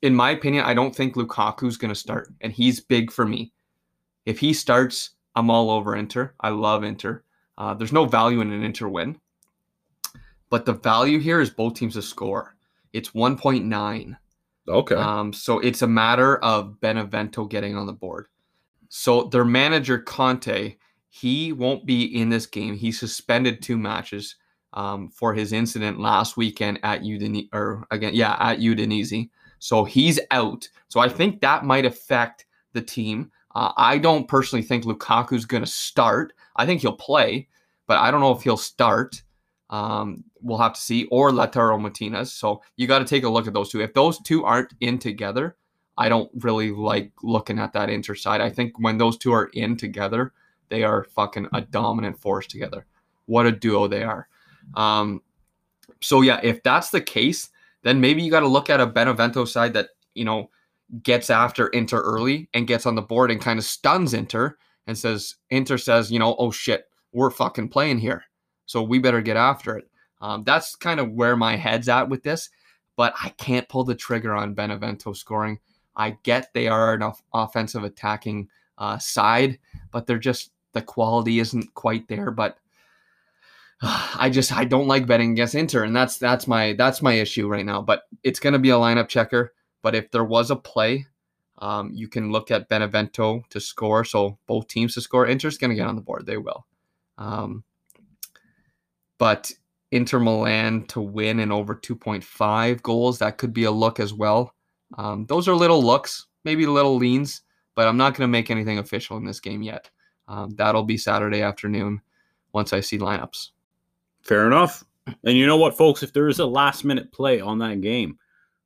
in 0.01 0.15
my 0.15 0.31
opinion, 0.31 0.63
I 0.63 0.73
don't 0.73 0.95
think 0.95 1.15
Lukaku's 1.15 1.77
going 1.77 1.93
to 1.93 1.99
start. 1.99 2.29
And 2.41 2.53
he's 2.53 2.79
big 2.79 3.11
for 3.11 3.25
me. 3.25 3.51
If 4.25 4.39
he 4.39 4.53
starts, 4.53 5.11
I'm 5.35 5.49
all 5.49 5.69
over 5.69 5.95
Inter. 5.95 6.33
I 6.39 6.49
love 6.49 6.83
Inter. 6.83 7.23
Uh, 7.57 7.73
there's 7.73 7.93
no 7.93 8.05
value 8.05 8.41
in 8.41 8.51
an 8.51 8.63
Inter 8.63 8.87
win. 8.87 9.19
But 10.49 10.65
the 10.65 10.73
value 10.73 11.19
here 11.19 11.39
is 11.39 11.49
both 11.49 11.75
teams 11.75 11.93
to 11.93 12.01
score. 12.01 12.55
It's 12.93 13.11
1.9. 13.11 14.17
Okay. 14.67 14.95
Um, 14.95 15.33
so 15.33 15.59
it's 15.59 15.81
a 15.81 15.87
matter 15.87 16.37
of 16.37 16.79
Benevento 16.81 17.45
getting 17.45 17.75
on 17.75 17.87
the 17.87 17.93
board. 17.93 18.27
So 18.93 19.23
their 19.23 19.45
manager 19.45 19.99
Conte, 19.99 20.75
he 21.07 21.53
won't 21.53 21.85
be 21.85 22.03
in 22.03 22.27
this 22.27 22.45
game. 22.45 22.75
He 22.75 22.91
suspended 22.91 23.61
two 23.61 23.77
matches 23.77 24.35
um, 24.73 25.07
for 25.07 25.33
his 25.33 25.53
incident 25.53 25.97
last 25.97 26.35
weekend 26.35 26.77
at 26.83 27.01
Udinese, 27.01 27.47
or 27.53 27.87
again, 27.89 28.13
yeah, 28.13 28.35
at 28.37 28.59
Udinese. 28.59 29.29
So 29.59 29.85
he's 29.85 30.19
out. 30.31 30.67
So 30.89 30.99
I 30.99 31.07
think 31.07 31.39
that 31.39 31.63
might 31.63 31.85
affect 31.85 32.45
the 32.73 32.81
team. 32.81 33.31
Uh, 33.55 33.71
I 33.77 33.97
don't 33.97 34.27
personally 34.27 34.61
think 34.61 34.83
Lukaku's 34.83 35.45
going 35.45 35.63
to 35.63 35.69
start. 35.69 36.33
I 36.57 36.65
think 36.65 36.81
he'll 36.81 36.91
play, 36.91 37.47
but 37.87 37.97
I 37.97 38.11
don't 38.11 38.19
know 38.19 38.35
if 38.35 38.43
he'll 38.43 38.57
start. 38.57 39.23
Um, 39.69 40.25
we'll 40.41 40.57
have 40.57 40.73
to 40.73 40.81
see, 40.81 41.05
or 41.11 41.31
Lautaro 41.31 41.79
Martinez. 41.79 42.33
So 42.33 42.61
you 42.75 42.87
got 42.87 42.99
to 42.99 43.05
take 43.05 43.23
a 43.23 43.29
look 43.29 43.47
at 43.47 43.53
those 43.53 43.69
two. 43.69 43.79
If 43.79 43.93
those 43.93 44.19
two 44.19 44.43
aren't 44.43 44.73
in 44.81 44.99
together, 44.99 45.55
I 45.97 46.09
don't 46.09 46.31
really 46.39 46.71
like 46.71 47.11
looking 47.21 47.59
at 47.59 47.73
that 47.73 47.89
Inter 47.89 48.15
side. 48.15 48.41
I 48.41 48.49
think 48.49 48.79
when 48.79 48.97
those 48.97 49.17
two 49.17 49.33
are 49.33 49.49
in 49.53 49.77
together, 49.77 50.33
they 50.69 50.83
are 50.83 51.03
fucking 51.03 51.47
a 51.53 51.61
dominant 51.61 52.19
force 52.19 52.47
together. 52.47 52.85
What 53.25 53.45
a 53.45 53.51
duo 53.51 53.87
they 53.87 54.03
are. 54.03 54.27
Um, 54.75 55.21
so 56.01 56.21
yeah, 56.21 56.39
if 56.43 56.63
that's 56.63 56.89
the 56.89 57.01
case, 57.01 57.49
then 57.83 58.01
maybe 58.01 58.21
you 58.21 58.31
got 58.31 58.41
to 58.41 58.47
look 58.47 58.69
at 58.69 58.79
a 58.79 58.85
Benevento 58.85 59.45
side 59.45 59.73
that 59.73 59.89
you 60.13 60.25
know 60.25 60.49
gets 61.03 61.29
after 61.29 61.67
Inter 61.67 62.01
early 62.01 62.49
and 62.53 62.67
gets 62.67 62.85
on 62.85 62.95
the 62.95 63.01
board 63.01 63.31
and 63.31 63.41
kind 63.41 63.59
of 63.59 63.65
stuns 63.65 64.13
Inter 64.13 64.57
and 64.87 64.97
says 64.97 65.35
Inter 65.49 65.77
says, 65.77 66.11
you 66.11 66.19
know, 66.19 66.35
oh 66.37 66.51
shit, 66.51 66.89
we're 67.11 67.29
fucking 67.29 67.69
playing 67.69 67.99
here, 67.99 68.25
so 68.65 68.81
we 68.81 68.99
better 68.99 69.21
get 69.21 69.37
after 69.37 69.77
it. 69.77 69.89
Um, 70.21 70.43
that's 70.43 70.75
kind 70.75 70.99
of 70.99 71.11
where 71.11 71.35
my 71.35 71.55
head's 71.55 71.89
at 71.89 72.09
with 72.09 72.23
this, 72.23 72.49
but 72.95 73.13
I 73.21 73.29
can't 73.29 73.67
pull 73.69 73.83
the 73.83 73.95
trigger 73.95 74.33
on 74.33 74.53
Benevento 74.53 75.13
scoring. 75.13 75.59
I 76.01 76.17
get 76.23 76.53
they 76.53 76.67
are 76.67 76.95
an 76.95 77.03
off- 77.03 77.23
offensive 77.33 77.83
attacking 77.83 78.49
uh, 78.77 78.97
side, 78.97 79.59
but 79.91 80.07
they're 80.07 80.17
just 80.17 80.51
the 80.73 80.81
quality 80.81 81.39
isn't 81.39 81.73
quite 81.75 82.07
there. 82.07 82.31
But 82.31 82.57
uh, 83.81 84.09
I 84.17 84.29
just 84.31 84.51
I 84.51 84.65
don't 84.65 84.87
like 84.87 85.05
betting 85.05 85.33
against 85.33 85.55
Inter, 85.55 85.83
and 85.83 85.95
that's 85.95 86.17
that's 86.17 86.47
my 86.47 86.73
that's 86.73 87.03
my 87.03 87.13
issue 87.13 87.47
right 87.47 87.65
now. 87.65 87.81
But 87.81 88.03
it's 88.23 88.39
going 88.39 88.53
to 88.53 88.59
be 88.59 88.71
a 88.71 88.75
lineup 88.75 89.09
checker. 89.09 89.53
But 89.83 89.95
if 89.95 90.09
there 90.09 90.23
was 90.23 90.49
a 90.49 90.55
play, 90.55 91.05
um, 91.59 91.91
you 91.93 92.07
can 92.07 92.31
look 92.31 92.49
at 92.49 92.67
Benevento 92.67 93.43
to 93.49 93.59
score. 93.59 94.03
So 94.03 94.39
both 94.47 94.67
teams 94.67 94.95
to 94.95 95.01
score. 95.01 95.27
Inter's 95.27 95.57
going 95.57 95.69
to 95.69 95.75
get 95.75 95.87
on 95.87 95.95
the 95.95 96.01
board. 96.01 96.25
They 96.25 96.37
will. 96.37 96.65
Um, 97.17 97.63
but 99.19 99.51
Inter 99.91 100.19
Milan 100.19 100.85
to 100.87 101.01
win 101.01 101.39
in 101.39 101.51
over 101.51 101.75
2.5 101.75 102.81
goals, 102.81 103.19
that 103.19 103.37
could 103.37 103.53
be 103.53 103.65
a 103.65 103.71
look 103.71 103.99
as 103.99 104.13
well. 104.13 104.55
Um, 104.97 105.25
those 105.27 105.47
are 105.47 105.55
little 105.55 105.83
looks, 105.83 106.27
maybe 106.43 106.65
little 106.65 106.97
leans, 106.97 107.41
but 107.75 107.87
I'm 107.87 107.97
not 107.97 108.15
going 108.15 108.27
to 108.27 108.31
make 108.31 108.51
anything 108.51 108.79
official 108.79 109.17
in 109.17 109.25
this 109.25 109.39
game 109.39 109.61
yet. 109.61 109.89
Um, 110.27 110.51
that'll 110.51 110.83
be 110.83 110.97
Saturday 110.97 111.41
afternoon 111.41 112.01
once 112.53 112.73
I 112.73 112.79
see 112.79 112.97
lineups. 112.97 113.49
Fair 114.21 114.47
enough. 114.47 114.83
And 115.23 115.37
you 115.37 115.47
know 115.47 115.57
what, 115.57 115.77
folks? 115.77 116.03
If 116.03 116.13
there 116.13 116.27
is 116.27 116.39
a 116.39 116.45
last 116.45 116.85
minute 116.85 117.11
play 117.11 117.41
on 117.41 117.57
that 117.59 117.81
game, 117.81 118.17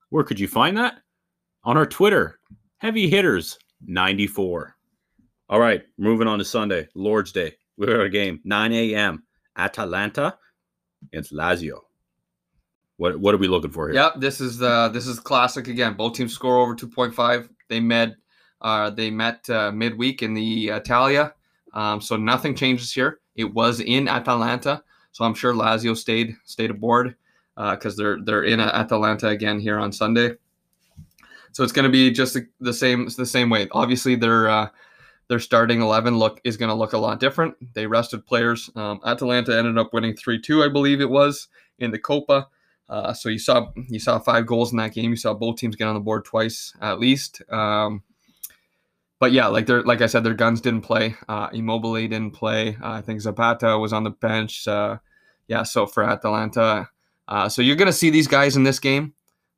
where 0.10 0.24
could 0.24 0.40
you 0.40 0.48
find 0.48 0.78
that? 0.78 0.96
On 1.64 1.78
our 1.78 1.86
Twitter, 1.86 2.40
Heavy 2.78 3.10
Hitters 3.10 3.58
94. 3.86 4.76
All 5.50 5.60
right, 5.60 5.84
moving 5.98 6.28
on 6.28 6.40
to 6.40 6.46
Sunday, 6.46 6.88
Lord's 6.96 7.32
Day. 7.32 7.56
We 7.78 7.88
got 7.88 8.02
a 8.02 8.10
game, 8.10 8.40
9 8.44 8.74
a.m. 8.74 9.24
Atalanta 9.58 10.38
against 11.08 11.34
Lazio. 11.34 11.82
What 12.98 13.20
what 13.20 13.34
are 13.36 13.38
we 13.38 13.48
looking 13.48 13.72
for 13.72 13.88
here? 13.88 13.96
Yep, 13.96 14.14
this 14.18 14.40
is 14.40 14.58
this 14.60 15.08
is 15.08 15.20
classic 15.20 15.68
again. 15.68 15.96
Both 15.96 16.14
teams 16.14 16.34
score 16.34 16.60
over 16.60 16.76
2.5. 16.76 17.50
They 17.68 17.80
met 17.80 18.16
uh 18.62 18.90
they 18.90 19.12
met 19.12 19.50
uh, 19.50 19.72
midweek 19.72 20.24
in 20.24 20.34
the 20.34 20.70
Italia. 20.70 21.34
Um, 21.74 22.00
so 22.00 22.16
nothing 22.16 22.56
changes 22.56 22.94
here. 22.94 23.20
It 23.36 23.54
was 23.54 23.82
in 23.82 24.08
Atalanta, 24.08 24.82
so 25.12 25.26
I'm 25.26 25.34
sure 25.34 25.54
Lazio 25.54 25.96
stayed 25.96 26.36
stayed 26.46 26.72
aboard 26.72 27.16
because 27.56 28.00
uh, 28.00 28.04
they're 28.04 28.20
they're 28.24 28.44
in 28.44 28.60
Atalanta 28.60 29.28
again 29.28 29.60
here 29.60 29.78
on 29.78 29.92
Sunday. 29.92 30.32
So 31.52 31.64
it's 31.64 31.74
going 31.74 31.84
to 31.84 31.90
be 31.92 32.12
just 32.12 32.38
the 32.60 32.74
same 32.74 33.10
the 33.18 33.26
same 33.26 33.50
way. 33.50 33.68
Obviously, 33.72 34.16
their 34.16 34.50
uh, 34.50 34.70
their 35.28 35.40
starting 35.40 35.82
eleven 35.82 36.18
look 36.18 36.40
is 36.44 36.58
going 36.58 36.70
to 36.70 36.76
look 36.76 36.94
a 36.94 36.98
lot 36.98 37.20
different. 37.20 37.56
They 37.74 37.88
rested 37.88 38.26
players. 38.26 38.70
Um, 38.76 39.00
Atalanta 39.06 39.58
ended 39.58 39.78
up 39.78 39.94
winning 39.94 40.16
three 40.16 40.40
two, 40.40 40.64
I 40.64 40.70
believe 40.70 41.02
it 41.02 41.10
was 41.10 41.50
in 41.80 41.92
the 41.92 42.00
Coppa. 42.00 42.46
Uh, 42.88 43.14
so 43.14 43.30
you 43.30 43.40
saw 43.40 43.72
you 43.88 44.00
saw 44.00 44.20
five 44.20 44.46
goals 44.46 44.72
in 44.72 44.78
that 44.78 44.94
game. 44.94 45.10
You 45.10 45.16
saw 45.16 45.34
both 45.34 45.58
teams 45.58 45.76
get 45.76 45.88
on 45.88 45.96
the 45.96 46.00
board 46.00 46.26
twice 46.26 46.74
at 46.82 47.00
least. 47.00 47.42
Um, 47.52 48.04
but 49.20 49.32
yeah, 49.32 49.48
like 49.48 49.66
they're 49.66 49.84
like 49.84 50.02
I 50.02 50.08
said, 50.08 50.24
their 50.24 50.34
guns 50.34 50.62
didn't 50.62 50.82
play. 50.82 51.16
Uh, 51.28 51.50
Immobile 51.52 51.96
didn't 51.96 52.32
play. 52.32 52.78
Uh, 52.82 52.92
I 52.92 53.02
think 53.02 53.22
Zapata 53.22 53.78
was 53.78 53.94
on 53.94 54.04
the 54.04 54.12
bench. 54.12 54.68
Uh, 54.68 54.98
yeah, 55.48 55.64
so 55.64 55.86
for 55.86 56.04
Atalanta, 56.04 56.90
uh, 57.28 57.50
so 57.50 57.62
you're 57.62 57.76
gonna 57.76 57.94
see 57.94 58.10
these 58.10 58.28
guys 58.28 58.56
in 58.56 58.64
this 58.64 58.80
game. 58.80 59.14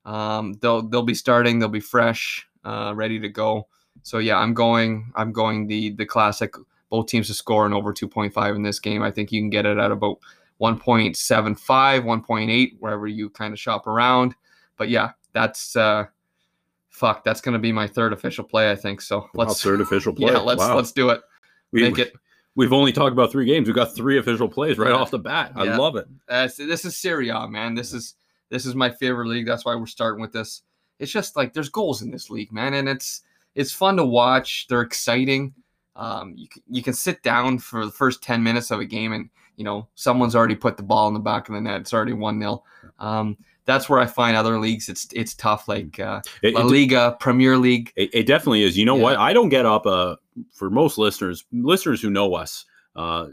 Um, 0.06 0.54
they'll 0.62 0.88
they'll 0.88 1.04
be 1.04 1.14
starting. 1.14 1.60
They'll 1.60 1.70
be 1.70 1.80
fresh, 1.80 2.48
uh, 2.64 2.94
ready 2.96 3.20
to 3.20 3.30
go. 3.30 3.68
So 4.04 4.20
yeah, 4.20 4.38
I'm 4.38 4.54
going. 4.54 5.12
I'm 5.16 5.32
going 5.34 5.68
the 5.68 5.92
the 5.92 6.06
classic. 6.06 6.54
Both 6.90 7.08
teams 7.08 7.28
to 7.28 7.34
score 7.34 7.66
and 7.66 7.74
over 7.74 7.94
2.5 7.94 8.56
in 8.56 8.64
this 8.64 8.80
game. 8.80 9.04
I 9.04 9.12
think 9.12 9.34
you 9.34 9.42
can 9.42 9.50
get 9.50 9.66
it 9.66 9.78
at 9.78 9.92
about 9.92 10.20
1.75, 10.62 11.56
1.8, 12.04 12.72
wherever 12.80 13.08
you 13.08 13.30
kind 13.30 13.54
of 13.54 13.60
shop 13.60 13.88
around. 13.88 14.36
But 14.78 14.90
yeah, 14.90 15.12
that's 15.34 15.76
uh 15.76 16.06
fuck, 16.90 17.24
that's 17.24 17.42
gonna 17.42 17.60
be 17.60 17.72
my 17.72 17.88
third 17.88 18.14
official 18.14 18.44
play, 18.44 18.72
I 18.72 18.76
think. 18.76 19.02
So 19.02 19.30
let's 19.34 19.50
wow, 19.50 19.72
third 19.72 19.82
official 19.82 20.14
play. 20.16 20.32
Yeah, 20.32 20.40
let's 20.40 20.60
wow. 20.60 20.76
let's 20.76 20.92
do 20.92 21.10
it. 21.10 21.22
We, 21.72 21.84
Make 21.84 22.00
it. 22.00 22.14
We've 22.56 22.74
only 22.74 22.92
talked 22.92 23.14
about 23.14 23.32
three 23.32 23.46
games. 23.46 23.68
We've 23.68 23.76
got 23.76 23.96
three 23.96 24.18
official 24.18 24.50
plays 24.50 24.80
right 24.80 24.90
yeah. 24.90 24.96
off 24.96 25.12
the 25.12 25.20
bat. 25.20 25.52
I 25.56 25.66
yeah. 25.66 25.78
love 25.78 25.96
it. 25.96 26.08
Uh, 26.28 26.50
this 26.58 26.86
is 26.86 26.98
Serie 26.98 27.30
A, 27.30 27.48
man. 27.48 27.76
This 27.76 27.94
is 27.94 28.16
this 28.50 28.66
is 28.66 28.74
my 28.74 28.90
favorite 28.90 29.28
league. 29.28 29.46
That's 29.46 29.64
why 29.64 29.76
we're 29.76 29.86
starting 29.86 30.22
with 30.22 30.32
this. 30.32 30.64
It's 31.00 31.12
just 31.12 31.36
like 31.36 31.54
there's 31.54 31.70
goals 31.70 32.02
in 32.02 32.10
this 32.10 32.32
league, 32.32 32.52
man, 32.52 32.74
and 32.74 32.90
it's 32.90 33.22
it's 33.54 33.72
fun 33.72 33.96
to 33.98 34.06
watch. 34.06 34.66
They're 34.68 34.82
exciting. 34.82 35.54
Um, 35.96 36.34
you 36.36 36.48
you 36.68 36.82
can 36.82 36.94
sit 36.94 37.22
down 37.22 37.60
for 37.60 37.86
the 37.86 37.92
first 37.92 38.24
ten 38.24 38.42
minutes 38.42 38.72
of 38.72 38.80
a 38.80 38.86
game 38.86 39.14
and 39.14 39.30
you 39.58 39.64
know, 39.64 39.88
someone's 39.96 40.36
already 40.36 40.56
put 40.56 40.78
the 40.78 40.84
ball 40.84 41.08
in 41.08 41.14
the 41.14 41.20
back 41.20 41.50
of 41.50 41.56
the 41.56 41.62
net. 41.62 41.82
It's 41.82 41.94
already 41.94 42.14
one 42.14 42.40
0 42.40 42.64
um, 43.00 43.36
That's 43.66 43.90
where 43.90 44.00
I 44.00 44.06
find 44.06 44.38
other 44.38 44.60
leagues. 44.60 44.88
It's 44.88 45.08
it's 45.14 45.34
tough, 45.34 45.68
like 45.68 46.00
uh, 46.00 46.22
it, 46.42 46.54
La 46.54 46.62
Liga, 46.62 47.18
Premier 47.20 47.58
League. 47.58 47.92
It, 47.96 48.12
it 48.14 48.28
definitely 48.28 48.64
is. 48.64 48.78
You 48.78 48.86
know 48.86 48.96
yeah. 48.96 49.04
what? 49.04 49.18
I 49.18 49.34
don't 49.34 49.50
get 49.50 49.66
up. 49.66 49.86
Uh, 49.86 50.16
for 50.54 50.70
most 50.70 50.98
listeners, 50.98 51.44
listeners 51.52 52.02
who 52.02 52.12
know 52.12 52.36
us, 52.36 52.66
uh, 52.96 53.28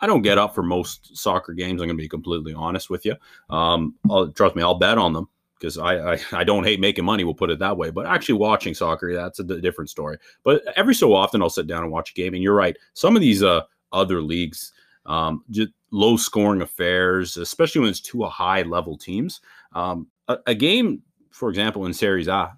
I 0.00 0.06
don't 0.06 0.22
get 0.22 0.38
up 0.38 0.54
for 0.54 0.62
most 0.62 1.16
soccer 1.16 1.54
games. 1.54 1.80
I'm 1.80 1.88
going 1.88 1.96
to 1.96 2.02
be 2.02 2.08
completely 2.08 2.52
honest 2.52 2.90
with 2.90 3.06
you. 3.06 3.16
Um, 3.48 3.94
I'll, 4.10 4.30
trust 4.30 4.54
me, 4.54 4.62
I'll 4.62 4.74
bet 4.74 4.98
on 4.98 5.14
them 5.14 5.28
because 5.58 5.78
I, 5.78 6.12
I, 6.12 6.18
I 6.32 6.44
don't 6.44 6.64
hate 6.64 6.78
making 6.78 7.06
money. 7.06 7.24
We'll 7.24 7.32
put 7.32 7.50
it 7.50 7.58
that 7.60 7.78
way. 7.78 7.88
But 7.88 8.04
actually 8.04 8.34
watching 8.34 8.74
soccer, 8.74 9.14
that's 9.14 9.38
a 9.38 9.44
different 9.44 9.88
story. 9.88 10.18
But 10.42 10.62
every 10.76 10.94
so 10.94 11.14
often, 11.14 11.40
I'll 11.40 11.48
sit 11.48 11.66
down 11.66 11.84
and 11.84 11.90
watch 11.90 12.10
a 12.10 12.14
game. 12.14 12.34
And 12.34 12.42
you're 12.42 12.54
right. 12.54 12.76
Some 12.92 13.16
of 13.16 13.22
these 13.22 13.42
uh, 13.42 13.62
other 13.92 14.20
leagues 14.20 14.72
um, 15.06 15.44
just 15.50 15.70
low 15.90 16.16
scoring 16.16 16.62
affairs, 16.62 17.36
especially 17.36 17.80
when 17.80 17.90
it's 17.90 18.00
two 18.00 18.22
high 18.24 18.62
level 18.62 18.96
teams. 18.96 19.40
Um, 19.72 20.08
a, 20.28 20.38
a, 20.46 20.54
game, 20.54 21.02
for 21.30 21.48
example, 21.48 21.86
in 21.86 21.94
Series 21.94 22.28
A, 22.28 22.56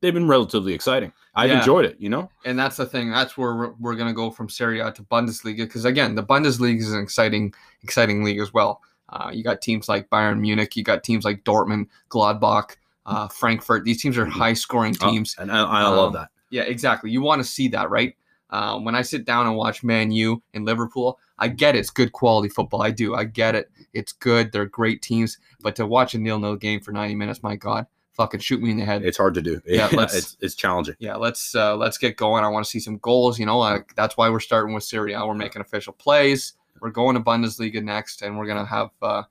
they've 0.00 0.14
been 0.14 0.28
relatively 0.28 0.72
exciting. 0.72 1.12
I've 1.34 1.50
yeah. 1.50 1.58
enjoyed 1.58 1.84
it, 1.84 1.96
you 1.98 2.08
know? 2.08 2.30
And 2.44 2.58
that's 2.58 2.76
the 2.76 2.86
thing. 2.86 3.10
That's 3.10 3.36
where 3.36 3.54
we're, 3.54 3.72
we're 3.78 3.94
going 3.94 4.08
to 4.08 4.14
go 4.14 4.30
from 4.30 4.48
Serie 4.48 4.80
A 4.80 4.92
to 4.92 5.02
Bundesliga. 5.02 5.58
Because 5.58 5.84
again, 5.84 6.14
the 6.14 6.22
Bundesliga 6.22 6.78
is 6.78 6.92
an 6.92 7.02
exciting, 7.02 7.52
exciting 7.82 8.22
league 8.22 8.40
as 8.40 8.52
well. 8.52 8.80
Uh, 9.08 9.30
you 9.32 9.44
got 9.44 9.60
teams 9.60 9.88
like 9.88 10.08
Bayern 10.10 10.40
Munich, 10.40 10.76
you 10.76 10.82
got 10.82 11.04
teams 11.04 11.24
like 11.24 11.44
Dortmund, 11.44 11.86
Gladbach, 12.08 12.76
uh, 13.06 13.28
Frankfurt. 13.28 13.84
These 13.84 14.02
teams 14.02 14.18
are 14.18 14.26
high 14.26 14.54
scoring 14.54 14.96
oh, 15.00 15.10
teams. 15.10 15.36
Oh, 15.38 15.42
and 15.42 15.52
I, 15.52 15.62
I 15.62 15.82
love 15.88 16.08
um, 16.08 16.12
that. 16.14 16.28
Yeah, 16.50 16.62
exactly. 16.62 17.10
You 17.10 17.22
want 17.22 17.40
to 17.40 17.48
see 17.48 17.68
that, 17.68 17.90
right? 17.90 18.16
Uh, 18.50 18.78
when 18.78 18.94
I 18.94 19.02
sit 19.02 19.24
down 19.24 19.46
and 19.46 19.56
watch 19.56 19.82
Man 19.82 20.10
U 20.10 20.42
and 20.54 20.64
Liverpool, 20.64 21.18
I 21.38 21.48
get 21.48 21.74
it. 21.74 21.80
It's 21.80 21.90
good 21.90 22.12
quality 22.12 22.48
football. 22.48 22.82
I 22.82 22.90
do. 22.90 23.14
I 23.14 23.24
get 23.24 23.54
it. 23.54 23.70
It's 23.92 24.12
good. 24.12 24.52
They're 24.52 24.66
great 24.66 25.02
teams. 25.02 25.38
But 25.60 25.76
to 25.76 25.86
watch 25.86 26.14
a 26.14 26.18
nil-nil 26.18 26.56
game 26.56 26.80
for 26.80 26.92
90 26.92 27.14
minutes, 27.14 27.42
my 27.42 27.56
God, 27.56 27.86
fucking 28.12 28.40
shoot 28.40 28.62
me 28.62 28.70
in 28.70 28.78
the 28.78 28.84
head. 28.84 29.04
It's 29.04 29.18
hard 29.18 29.34
to 29.34 29.42
do. 29.42 29.60
Yeah, 29.66 29.88
it's 29.92 30.36
it's 30.40 30.54
challenging. 30.54 30.96
yeah, 30.98 31.16
let's 31.16 31.54
uh, 31.54 31.76
let's 31.76 31.98
get 31.98 32.16
going. 32.16 32.44
I 32.44 32.48
want 32.48 32.64
to 32.64 32.70
see 32.70 32.80
some 32.80 32.98
goals. 32.98 33.38
You 33.38 33.46
know, 33.46 33.58
like 33.58 33.94
that's 33.94 34.16
why 34.16 34.30
we're 34.30 34.40
starting 34.40 34.74
with 34.74 34.84
Syria. 34.84 35.24
We're 35.26 35.34
making 35.34 35.60
official 35.60 35.92
plays. 35.92 36.54
We're 36.80 36.90
going 36.90 37.14
to 37.14 37.22
Bundesliga 37.22 37.82
next, 37.82 38.22
and 38.22 38.38
we're 38.38 38.46
gonna 38.46 38.66
have 38.66 38.90
uh, 39.02 39.22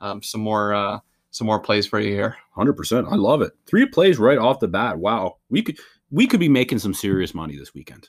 um, 0.00 0.22
some 0.22 0.40
more 0.40 0.74
uh, 0.74 0.98
some 1.30 1.46
more 1.46 1.60
plays 1.60 1.86
for 1.86 2.00
you 2.00 2.12
here. 2.12 2.36
Hundred 2.54 2.74
percent. 2.74 3.06
I 3.10 3.16
love 3.16 3.42
it. 3.42 3.52
Three 3.66 3.86
plays 3.86 4.18
right 4.18 4.38
off 4.38 4.60
the 4.60 4.68
bat. 4.68 4.98
Wow. 4.98 5.38
We 5.48 5.62
could 5.62 5.78
we 6.10 6.26
could 6.26 6.40
be 6.40 6.48
making 6.48 6.78
some 6.78 6.94
serious 6.94 7.34
money 7.34 7.56
this 7.56 7.74
weekend. 7.74 8.08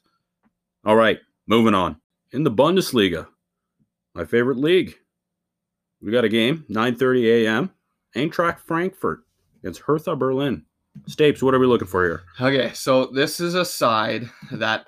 All 0.85 0.97
right, 0.97 1.19
moving 1.47 1.73
on. 1.73 1.97
In 2.33 2.43
the 2.43 2.51
Bundesliga, 2.51 3.27
my 4.13 4.25
favorite 4.25 4.57
league. 4.57 4.95
We 6.01 6.11
got 6.11 6.25
a 6.25 6.29
game, 6.29 6.65
9:30 6.69 7.45
a.m. 7.45 7.71
Eintracht 8.15 8.59
Frankfurt 8.59 9.21
against 9.59 9.81
Hertha 9.81 10.15
Berlin. 10.15 10.65
Stapes, 11.07 11.41
what 11.41 11.53
are 11.53 11.59
we 11.59 11.65
looking 11.65 11.87
for 11.87 12.03
here? 12.03 12.21
Okay, 12.39 12.71
so 12.73 13.07
this 13.07 13.39
is 13.39 13.55
a 13.55 13.65
side 13.65 14.29
that 14.51 14.85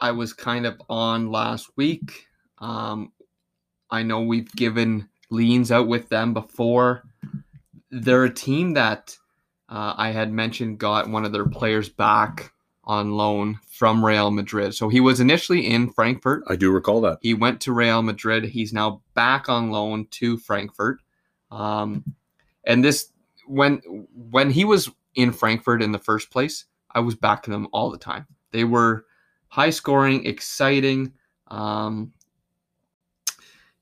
I 0.00 0.10
was 0.10 0.32
kind 0.32 0.66
of 0.66 0.80
on 0.88 1.30
last 1.30 1.70
week. 1.76 2.26
Um, 2.58 3.12
I 3.90 4.02
know 4.02 4.20
we've 4.20 4.50
given 4.52 5.08
leans 5.30 5.72
out 5.72 5.88
with 5.88 6.08
them 6.08 6.34
before. 6.34 7.04
They're 7.90 8.24
a 8.24 8.34
team 8.34 8.74
that 8.74 9.16
uh, 9.68 9.94
I 9.96 10.10
had 10.10 10.32
mentioned 10.32 10.78
got 10.78 11.08
one 11.08 11.24
of 11.24 11.32
their 11.32 11.46
players 11.46 11.88
back 11.88 12.52
on 12.90 13.12
loan 13.12 13.56
from 13.70 14.04
Real 14.04 14.32
Madrid. 14.32 14.74
So 14.74 14.88
he 14.88 14.98
was 14.98 15.20
initially 15.20 15.64
in 15.64 15.92
Frankfurt. 15.92 16.42
I 16.48 16.56
do 16.56 16.72
recall 16.72 17.00
that. 17.02 17.18
He 17.22 17.34
went 17.34 17.60
to 17.60 17.72
Real 17.72 18.02
Madrid. 18.02 18.42
He's 18.42 18.72
now 18.72 19.00
back 19.14 19.48
on 19.48 19.70
loan 19.70 20.08
to 20.10 20.36
Frankfurt. 20.38 21.00
Um, 21.52 22.04
and 22.64 22.82
this 22.82 23.12
when 23.46 23.76
when 24.32 24.50
he 24.50 24.64
was 24.64 24.90
in 25.14 25.30
Frankfurt 25.30 25.84
in 25.84 25.92
the 25.92 26.00
first 26.00 26.32
place, 26.32 26.64
I 26.90 26.98
was 26.98 27.14
backing 27.14 27.52
them 27.52 27.68
all 27.72 27.92
the 27.92 27.98
time. 27.98 28.26
They 28.50 28.64
were 28.64 29.06
high 29.46 29.70
scoring, 29.70 30.26
exciting. 30.26 31.12
Um, 31.46 32.12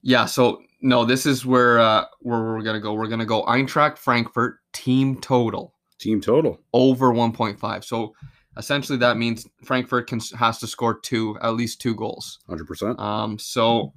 yeah, 0.03 0.27
so 0.27 0.61
no, 0.83 1.07
this 1.07 1.25
is 1.25 1.47
where 1.47 1.79
uh, 1.79 2.05
where 2.21 2.41
we're 2.41 2.63
gonna 2.63 2.79
go. 2.79 2.93
We're 2.93 3.09
gonna 3.09 3.25
go 3.25 3.43
Eintracht 3.45 3.97
Frankfurt 3.97 4.59
team 4.75 5.19
total 5.19 5.73
Team 5.99 6.21
total. 6.21 6.61
over 6.75 7.11
1.5. 7.13 7.85
So 7.85 8.15
essentially, 8.59 8.99
that 8.99 9.17
means 9.17 9.47
Frankfurt 9.65 10.09
can 10.09 10.21
has 10.39 10.59
to 10.59 10.67
score 10.67 10.99
two, 10.99 11.39
at 11.41 11.51
least 11.55 11.81
two 11.81 11.95
goals. 11.95 12.41
100%. 12.49 12.99
Um, 12.99 13.39
so 13.39 13.93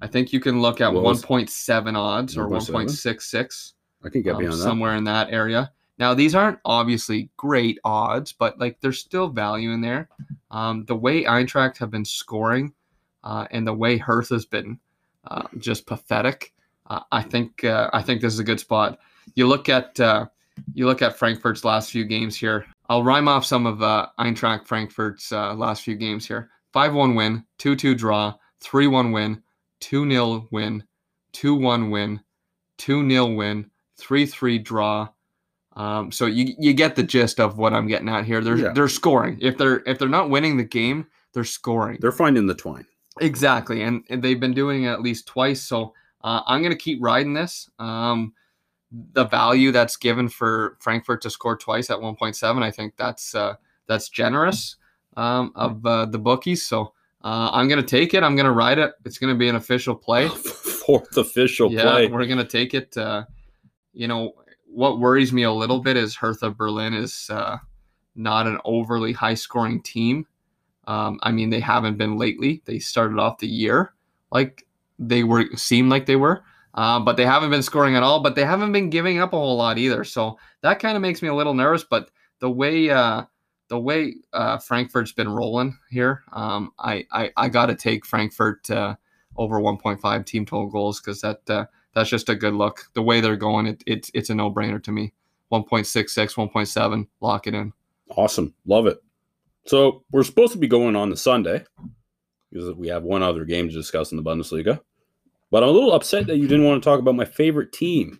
I 0.00 0.06
think 0.06 0.32
you 0.32 0.40
can 0.40 0.62
look 0.62 0.80
at 0.80 0.92
What 0.92 1.02
was- 1.02 1.22
1.7 1.22 1.96
odds 1.96 2.36
or 2.36 2.46
1.66, 2.48 3.72
I 4.04 4.08
can 4.08 4.22
get 4.22 4.34
um, 4.34 4.40
beyond 4.40 4.58
that. 4.58 4.62
somewhere 4.62 4.96
in 4.96 5.04
that 5.04 5.30
area. 5.30 5.72
Now 5.98 6.12
these 6.14 6.34
aren't 6.34 6.58
obviously 6.64 7.30
great 7.36 7.78
odds, 7.84 8.32
but 8.32 8.58
like 8.58 8.80
there's 8.80 8.98
still 8.98 9.28
value 9.28 9.70
in 9.70 9.80
there. 9.80 10.08
Um, 10.50 10.84
the 10.86 10.96
way 10.96 11.24
Eintracht 11.24 11.78
have 11.78 11.90
been 11.90 12.04
scoring, 12.04 12.74
uh, 13.22 13.46
and 13.52 13.66
the 13.66 13.72
way 13.74 13.96
Hertha 13.96 14.34
has 14.34 14.44
been 14.44 14.78
uh, 15.30 15.46
just 15.58 15.86
pathetic. 15.86 16.52
Uh, 16.88 17.00
I 17.12 17.22
think 17.22 17.64
uh, 17.64 17.90
I 17.92 18.02
think 18.02 18.20
this 18.20 18.32
is 18.32 18.40
a 18.40 18.44
good 18.44 18.60
spot. 18.60 18.98
You 19.36 19.46
look 19.46 19.68
at 19.68 19.98
uh, 20.00 20.26
you 20.74 20.86
look 20.86 21.00
at 21.00 21.16
Frankfurt's 21.16 21.64
last 21.64 21.90
few 21.92 22.04
games 22.04 22.36
here. 22.36 22.66
I'll 22.88 23.02
rhyme 23.04 23.28
off 23.28 23.44
some 23.44 23.66
of 23.66 23.82
uh, 23.82 24.08
Eintracht 24.18 24.66
Frankfurt's 24.66 25.32
uh, 25.32 25.54
last 25.54 25.82
few 25.82 25.96
games 25.96 26.26
here. 26.26 26.50
Five 26.72 26.94
one 26.94 27.14
win, 27.14 27.44
two 27.58 27.76
two 27.76 27.94
draw, 27.94 28.34
three 28.60 28.86
one 28.86 29.12
win, 29.12 29.42
two 29.80 30.08
0 30.10 30.48
win, 30.50 30.82
two 31.32 31.54
one 31.54 31.90
win, 31.90 32.20
two 32.78 33.08
0 33.08 33.34
win, 33.34 33.70
three 33.96 34.26
three 34.26 34.58
draw. 34.58 35.08
Um, 35.76 36.12
so 36.12 36.26
you 36.26 36.54
you 36.58 36.72
get 36.72 36.94
the 36.96 37.02
gist 37.02 37.40
of 37.40 37.58
what 37.58 37.72
I'm 37.72 37.86
getting 37.86 38.08
at 38.08 38.24
here. 38.24 38.40
They're 38.40 38.56
Yeah. 38.56 38.72
they're 38.72 38.88
scoring. 38.88 39.38
If 39.40 39.56
they're 39.58 39.82
if 39.86 39.98
they're 39.98 40.08
not 40.08 40.30
winning 40.30 40.56
the 40.56 40.64
game, 40.64 41.06
they're 41.32 41.44
scoring. 41.44 41.98
They're 42.00 42.12
finding 42.12 42.46
the 42.46 42.54
twine. 42.54 42.86
Exactly, 43.20 43.82
and, 43.82 44.02
and 44.10 44.22
they've 44.22 44.40
been 44.40 44.54
doing 44.54 44.84
it 44.84 44.88
at 44.88 45.00
least 45.02 45.26
twice. 45.28 45.62
So 45.62 45.94
uh, 46.22 46.40
I'm 46.46 46.60
going 46.62 46.72
to 46.72 46.78
keep 46.78 46.98
riding 47.00 47.32
this. 47.34 47.70
Um, 47.78 48.32
the 49.12 49.24
value 49.24 49.72
that's 49.72 49.96
given 49.96 50.28
for 50.28 50.76
Frankfurt 50.80 51.22
to 51.22 51.30
score 51.30 51.56
twice 51.56 51.90
at 51.90 51.98
1.7, 51.98 52.62
I 52.62 52.70
think 52.70 52.96
that's 52.96 53.34
uh, 53.34 53.54
that's 53.86 54.08
generous 54.08 54.76
um, 55.16 55.52
of 55.54 55.84
uh, 55.84 56.06
the 56.06 56.18
bookies. 56.18 56.64
So 56.64 56.92
uh, 57.22 57.50
I'm 57.52 57.68
going 57.68 57.80
to 57.80 57.86
take 57.86 58.14
it. 58.14 58.22
I'm 58.22 58.36
going 58.36 58.46
to 58.46 58.52
ride 58.52 58.78
it. 58.78 58.92
It's 59.04 59.18
going 59.18 59.32
to 59.32 59.38
be 59.38 59.48
an 59.48 59.56
official 59.56 59.94
play. 59.94 60.28
Fourth 60.86 61.16
official 61.16 61.72
yeah, 61.72 61.82
play. 61.82 62.06
we're 62.06 62.26
going 62.26 62.38
to 62.38 62.44
take 62.44 62.74
it. 62.74 62.96
Uh, 62.96 63.24
you 63.92 64.08
know 64.08 64.32
what 64.66 64.98
worries 64.98 65.32
me 65.32 65.44
a 65.44 65.52
little 65.52 65.80
bit 65.80 65.96
is 65.96 66.16
Hertha 66.16 66.50
Berlin 66.50 66.94
is 66.94 67.30
uh, 67.30 67.58
not 68.16 68.46
an 68.46 68.58
overly 68.64 69.12
high 69.12 69.34
scoring 69.34 69.80
team. 69.80 70.26
Um, 70.86 71.18
I 71.22 71.30
mean, 71.30 71.48
they 71.48 71.60
haven't 71.60 71.96
been 71.96 72.18
lately. 72.18 72.60
They 72.64 72.80
started 72.80 73.18
off 73.18 73.38
the 73.38 73.46
year 73.46 73.94
like 74.30 74.66
they 74.98 75.24
were 75.24 75.46
seemed 75.56 75.90
like 75.90 76.06
they 76.06 76.16
were, 76.16 76.44
uh, 76.74 77.00
but 77.00 77.16
they 77.16 77.24
haven't 77.24 77.50
been 77.50 77.62
scoring 77.62 77.96
at 77.96 78.02
all. 78.02 78.20
But 78.20 78.34
they 78.34 78.44
haven't 78.44 78.72
been 78.72 78.90
giving 78.90 79.18
up 79.18 79.32
a 79.32 79.36
whole 79.36 79.56
lot 79.56 79.78
either. 79.78 80.04
So 80.04 80.38
that 80.62 80.80
kind 80.80 80.96
of 80.96 81.02
makes 81.02 81.22
me 81.22 81.28
a 81.28 81.34
little 81.34 81.54
nervous. 81.54 81.84
But 81.84 82.10
the 82.40 82.50
way 82.50 82.90
uh, 82.90 83.24
the 83.68 83.78
way 83.78 84.16
uh, 84.32 84.58
Frankfurt's 84.58 85.12
been 85.12 85.28
rolling 85.28 85.78
here, 85.90 86.24
um, 86.32 86.72
I 86.78 87.06
I, 87.10 87.32
I 87.36 87.48
got 87.48 87.66
to 87.66 87.74
take 87.74 88.04
Frankfurt 88.04 88.68
over 89.36 89.60
1.5 89.60 90.26
team 90.26 90.46
total 90.46 90.68
goals 90.68 91.00
because 91.00 91.20
that 91.20 91.48
uh, 91.48 91.66
that's 91.94 92.10
just 92.10 92.28
a 92.28 92.34
good 92.34 92.54
look. 92.54 92.88
The 92.94 93.02
way 93.02 93.20
they're 93.20 93.36
going, 93.36 93.66
it, 93.66 93.82
it's 93.86 94.10
it's 94.14 94.30
a 94.30 94.34
no 94.34 94.50
brainer 94.50 94.82
to 94.82 94.92
me. 94.92 95.12
1.66, 95.52 96.34
1.7, 96.34 97.06
lock 97.20 97.46
it 97.46 97.54
in. 97.54 97.72
Awesome. 98.16 98.54
Love 98.66 98.86
it. 98.86 98.98
So 99.66 100.02
we're 100.10 100.24
supposed 100.24 100.52
to 100.52 100.58
be 100.58 100.66
going 100.66 100.96
on 100.96 101.10
the 101.10 101.16
Sunday 101.16 101.64
because 102.50 102.72
we 102.74 102.88
have 102.88 103.04
one 103.04 103.22
other 103.22 103.44
game 103.44 103.68
to 103.68 103.74
discuss 103.74 104.10
in 104.10 104.16
the 104.16 104.22
Bundesliga. 104.22 104.80
But 105.54 105.62
I'm 105.62 105.68
a 105.68 105.72
little 105.72 105.92
upset 105.92 106.26
that 106.26 106.38
you 106.38 106.48
didn't 106.48 106.64
want 106.64 106.82
to 106.82 106.90
talk 106.90 106.98
about 106.98 107.14
my 107.14 107.24
favorite 107.24 107.70
team. 107.70 108.18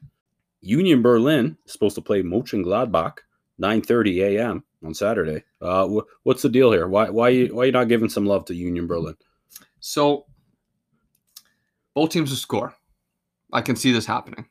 Union 0.60 1.02
Berlin 1.02 1.58
is 1.66 1.72
supposed 1.72 1.96
to 1.96 2.00
play 2.00 2.22
Mönchengladbach 2.22 3.18
9:30 3.60 4.22
a.m. 4.22 4.62
on 4.84 4.94
Saturday. 4.94 5.42
Uh, 5.60 5.88
wh- 5.88 6.06
what's 6.24 6.42
the 6.42 6.48
deal 6.48 6.70
here? 6.70 6.86
Why 6.86 7.10
why 7.10 7.30
you 7.30 7.52
why 7.52 7.64
you 7.64 7.72
not 7.72 7.88
giving 7.88 8.08
some 8.08 8.24
love 8.24 8.44
to 8.44 8.54
Union 8.54 8.86
Berlin? 8.86 9.16
So 9.80 10.26
both 11.94 12.10
teams 12.10 12.30
will 12.30 12.36
score. 12.36 12.72
I 13.52 13.62
can 13.62 13.74
see 13.74 13.90
this 13.90 14.06
happening. 14.06 14.46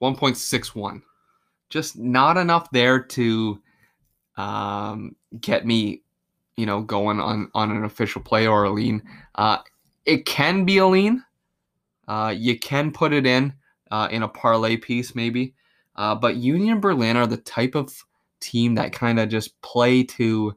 1.61. 0.00 1.02
Just 1.70 1.98
not 1.98 2.36
enough 2.36 2.70
there 2.70 3.00
to 3.02 3.60
um, 4.36 5.16
get 5.40 5.66
me, 5.66 6.04
you 6.56 6.66
know, 6.66 6.82
going 6.82 7.18
on 7.18 7.50
on 7.54 7.72
an 7.72 7.82
official 7.82 8.22
play 8.22 8.46
or 8.46 8.62
a 8.62 8.70
lean. 8.70 9.02
Uh, 9.34 9.58
it 10.04 10.24
can 10.24 10.64
be 10.64 10.78
a 10.78 10.86
lean. 10.86 11.24
Uh, 12.08 12.34
you 12.36 12.58
can 12.58 12.90
put 12.90 13.12
it 13.12 13.26
in 13.26 13.52
uh, 13.90 14.08
in 14.10 14.22
a 14.22 14.28
parlay 14.28 14.76
piece 14.76 15.14
maybe. 15.14 15.54
Uh, 15.94 16.14
but 16.14 16.36
Union 16.36 16.80
Berlin 16.80 17.16
are 17.16 17.26
the 17.26 17.36
type 17.36 17.74
of 17.74 17.92
team 18.40 18.74
that 18.76 18.92
kind 18.92 19.20
of 19.20 19.28
just 19.28 19.60
play 19.62 20.02
to 20.02 20.56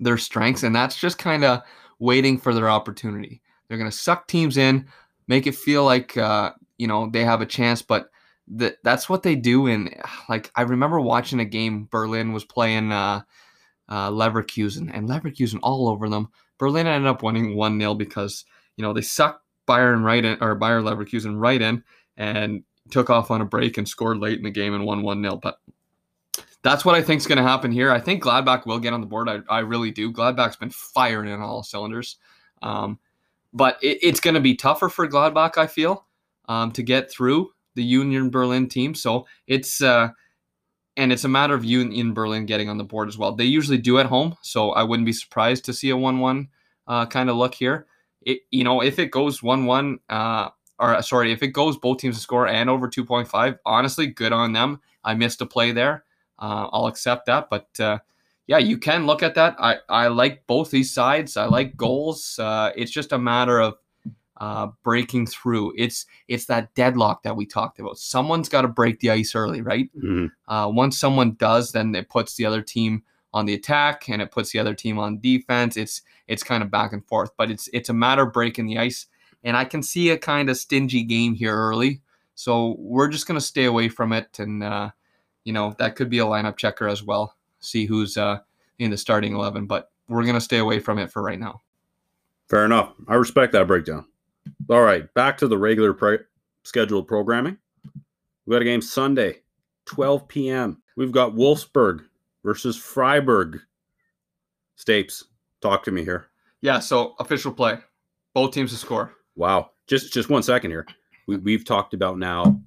their 0.00 0.16
strengths, 0.16 0.62
and 0.62 0.74
that's 0.74 0.98
just 0.98 1.18
kind 1.18 1.44
of 1.44 1.60
waiting 1.98 2.38
for 2.38 2.54
their 2.54 2.70
opportunity. 2.70 3.42
They're 3.66 3.78
going 3.78 3.90
to 3.90 3.96
suck 3.96 4.26
teams 4.28 4.56
in, 4.56 4.86
make 5.26 5.46
it 5.46 5.54
feel 5.54 5.84
like 5.84 6.16
uh, 6.16 6.52
you 6.78 6.86
know 6.86 7.10
they 7.10 7.24
have 7.24 7.40
a 7.40 7.46
chance, 7.46 7.82
but 7.82 8.10
that 8.46 8.76
that's 8.84 9.08
what 9.08 9.22
they 9.22 9.34
do. 9.34 9.66
And 9.66 9.94
like 10.28 10.50
I 10.54 10.62
remember 10.62 11.00
watching 11.00 11.40
a 11.40 11.44
game, 11.44 11.88
Berlin 11.90 12.32
was 12.32 12.44
playing 12.44 12.92
uh, 12.92 13.22
Leverkusen, 13.90 14.90
and 14.94 15.08
Leverkusen 15.08 15.58
all 15.62 15.88
over 15.88 16.08
them. 16.08 16.28
Berlin 16.58 16.86
ended 16.86 17.08
up 17.08 17.22
winning 17.22 17.56
one 17.56 17.78
0 17.78 17.94
because 17.94 18.44
you 18.76 18.82
know 18.82 18.92
they 18.92 19.02
sucked 19.02 19.42
Bayern 19.68 20.02
right 20.02 20.24
in 20.24 20.38
or 20.40 20.54
Bayer 20.56 20.80
Leverkusen 20.80 21.38
right 21.38 21.62
in 21.62 21.84
and 22.16 22.64
took 22.90 23.10
off 23.10 23.30
on 23.30 23.40
a 23.40 23.44
break 23.44 23.78
and 23.78 23.88
scored 23.88 24.18
late 24.18 24.38
in 24.38 24.44
the 24.44 24.50
game 24.50 24.74
and 24.74 24.84
won 24.84 25.02
one 25.02 25.22
0 25.22 25.36
But 25.36 25.58
that's 26.62 26.84
what 26.84 26.94
I 26.94 27.02
think 27.02 27.20
is 27.20 27.26
going 27.26 27.38
to 27.38 27.44
happen 27.44 27.70
here. 27.70 27.92
I 27.92 28.00
think 28.00 28.22
Gladbach 28.22 28.66
will 28.66 28.80
get 28.80 28.92
on 28.92 29.00
the 29.00 29.06
board. 29.06 29.28
I, 29.28 29.40
I 29.48 29.60
really 29.60 29.90
do. 29.90 30.12
Gladbach's 30.12 30.56
been 30.56 30.70
firing 30.70 31.30
in 31.30 31.40
all 31.40 31.62
cylinders. 31.62 32.16
Um, 32.62 32.98
but 33.52 33.78
it, 33.82 33.98
it's 34.02 34.20
going 34.20 34.34
to 34.34 34.40
be 34.40 34.56
tougher 34.56 34.88
for 34.88 35.06
Gladbach, 35.06 35.56
I 35.56 35.66
feel, 35.66 36.06
um, 36.48 36.72
to 36.72 36.82
get 36.82 37.10
through 37.10 37.52
the 37.74 37.84
Union 37.84 38.30
Berlin 38.30 38.68
team. 38.68 38.94
So 38.94 39.26
it's 39.46 39.80
uh, 39.80 40.08
and 40.96 41.12
it's 41.12 41.24
a 41.24 41.28
matter 41.28 41.54
of 41.54 41.64
Union 41.64 42.12
Berlin 42.12 42.44
getting 42.44 42.68
on 42.68 42.76
the 42.76 42.84
board 42.84 43.08
as 43.08 43.16
well. 43.16 43.32
They 43.32 43.44
usually 43.44 43.78
do 43.78 43.98
at 43.98 44.06
home, 44.06 44.36
so 44.42 44.72
I 44.72 44.82
wouldn't 44.82 45.06
be 45.06 45.12
surprised 45.12 45.64
to 45.66 45.72
see 45.72 45.90
a 45.90 45.96
one-one 45.96 46.48
uh, 46.88 47.06
kind 47.06 47.30
of 47.30 47.36
look 47.36 47.54
here. 47.54 47.86
It 48.28 48.40
you 48.50 48.62
know 48.64 48.82
if 48.82 48.98
it 48.98 49.10
goes 49.10 49.42
one-one, 49.42 49.98
uh, 50.10 50.50
or 50.78 51.00
sorry, 51.02 51.32
if 51.32 51.42
it 51.42 51.48
goes 51.48 51.76
both 51.78 51.98
teams 51.98 52.16
to 52.16 52.20
score 52.22 52.46
and 52.46 52.68
over 52.68 52.88
two 52.88 53.04
point 53.04 53.28
five, 53.28 53.56
honestly, 53.64 54.06
good 54.06 54.32
on 54.32 54.52
them. 54.52 54.80
I 55.02 55.14
missed 55.14 55.40
a 55.40 55.46
play 55.46 55.72
there. 55.72 56.04
Uh, 56.38 56.68
I'll 56.72 56.86
accept 56.86 57.26
that, 57.26 57.48
but 57.48 57.68
uh, 57.80 57.98
yeah, 58.46 58.58
you 58.58 58.78
can 58.78 59.06
look 59.06 59.22
at 59.22 59.34
that. 59.34 59.56
I, 59.58 59.76
I 59.88 60.08
like 60.08 60.46
both 60.46 60.70
these 60.70 60.92
sides. 60.92 61.36
I 61.36 61.46
like 61.46 61.76
goals. 61.76 62.38
Uh, 62.38 62.72
it's 62.76 62.90
just 62.90 63.12
a 63.12 63.18
matter 63.18 63.58
of 63.60 63.74
uh, 64.36 64.68
breaking 64.84 65.26
through. 65.26 65.72
It's 65.76 66.06
it's 66.28 66.46
that 66.46 66.74
deadlock 66.74 67.22
that 67.22 67.36
we 67.36 67.46
talked 67.46 67.80
about. 67.80 67.98
Someone's 67.98 68.48
got 68.48 68.62
to 68.62 68.68
break 68.68 69.00
the 69.00 69.10
ice 69.10 69.34
early, 69.34 69.62
right? 69.62 69.90
Mhm. 69.96 70.30
Uh, 70.46 70.70
once 70.72 70.98
someone 70.98 71.34
does, 71.38 71.72
then 71.72 71.94
it 71.94 72.08
puts 72.08 72.36
the 72.36 72.46
other 72.46 72.62
team 72.62 73.02
on 73.32 73.46
the 73.46 73.54
attack 73.54 74.08
and 74.08 74.22
it 74.22 74.30
puts 74.30 74.52
the 74.52 74.58
other 74.58 74.74
team 74.74 74.98
on 74.98 75.20
defense. 75.20 75.76
It's 75.76 76.02
it's 76.26 76.42
kind 76.42 76.62
of 76.62 76.70
back 76.70 76.92
and 76.92 77.06
forth, 77.06 77.30
but 77.36 77.50
it's 77.50 77.68
it's 77.72 77.88
a 77.88 77.94
matter 77.94 78.22
of 78.22 78.32
breaking 78.32 78.66
the 78.66 78.78
ice. 78.78 79.06
And 79.44 79.56
I 79.56 79.64
can 79.64 79.82
see 79.82 80.10
a 80.10 80.18
kind 80.18 80.50
of 80.50 80.56
stingy 80.56 81.04
game 81.04 81.34
here 81.34 81.54
early, 81.54 82.00
so 82.34 82.76
we're 82.78 83.08
just 83.08 83.26
gonna 83.26 83.40
stay 83.40 83.64
away 83.64 83.88
from 83.88 84.12
it. 84.12 84.38
And 84.38 84.62
uh, 84.62 84.90
you 85.44 85.52
know 85.52 85.74
that 85.78 85.96
could 85.96 86.10
be 86.10 86.18
a 86.18 86.24
lineup 86.24 86.56
checker 86.56 86.88
as 86.88 87.02
well. 87.02 87.34
See 87.60 87.86
who's 87.86 88.16
uh, 88.16 88.38
in 88.78 88.90
the 88.90 88.96
starting 88.96 89.34
eleven, 89.34 89.66
but 89.66 89.90
we're 90.08 90.24
gonna 90.24 90.40
stay 90.40 90.58
away 90.58 90.80
from 90.80 90.98
it 90.98 91.12
for 91.12 91.22
right 91.22 91.38
now. 91.38 91.62
Fair 92.48 92.64
enough. 92.64 92.94
I 93.06 93.14
respect 93.14 93.52
that 93.52 93.66
breakdown. 93.66 94.06
All 94.70 94.82
right, 94.82 95.12
back 95.14 95.36
to 95.38 95.48
the 95.48 95.58
regular 95.58 95.92
pre- 95.92 96.18
scheduled 96.62 97.06
programming. 97.06 97.58
We 98.46 98.54
got 98.54 98.62
a 98.62 98.64
game 98.64 98.80
Sunday, 98.80 99.42
12 99.84 100.26
p.m. 100.26 100.82
We've 100.96 101.12
got 101.12 101.34
Wolfsburg 101.34 102.06
versus 102.44 102.76
Freiburg. 102.76 103.60
Stapes, 104.78 105.24
talk 105.60 105.82
to 105.84 105.90
me 105.90 106.04
here. 106.04 106.28
Yeah. 106.60 106.78
So 106.78 107.14
official 107.18 107.52
play, 107.52 107.78
both 108.34 108.52
teams 108.52 108.70
to 108.70 108.76
score. 108.76 109.14
Wow. 109.36 109.70
Just 109.86 110.12
just 110.12 110.28
one 110.28 110.42
second 110.42 110.70
here. 110.70 110.86
We, 111.26 111.36
we've 111.36 111.64
talked 111.64 111.94
about 111.94 112.18
now 112.18 112.60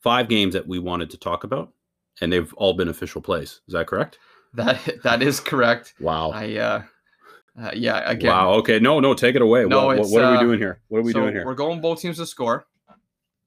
five 0.00 0.28
games 0.28 0.54
that 0.54 0.66
we 0.66 0.78
wanted 0.78 1.10
to 1.10 1.16
talk 1.16 1.44
about, 1.44 1.72
and 2.20 2.32
they've 2.32 2.52
all 2.54 2.74
been 2.74 2.88
official 2.88 3.20
plays. 3.20 3.60
Is 3.66 3.74
that 3.74 3.86
correct? 3.86 4.18
That 4.54 5.02
that 5.02 5.22
is 5.22 5.38
correct. 5.38 5.94
Wow. 6.00 6.30
I 6.30 6.56
uh, 6.56 6.82
uh 7.60 7.70
yeah 7.74 8.08
again. 8.10 8.30
Wow. 8.30 8.52
Okay. 8.54 8.78
No, 8.78 9.00
no, 9.00 9.12
take 9.14 9.36
it 9.36 9.42
away. 9.42 9.64
No, 9.66 9.86
what, 9.86 9.98
what, 9.98 10.22
are 10.22 10.30
we 10.30 10.36
uh, 10.38 10.40
doing 10.40 10.58
here? 10.58 10.80
What 10.88 11.00
are 11.00 11.02
we 11.02 11.12
so 11.12 11.20
doing 11.20 11.34
here? 11.34 11.44
We're 11.44 11.54
going 11.54 11.80
both 11.80 12.00
teams 12.00 12.16
to 12.16 12.26
score. 12.26 12.66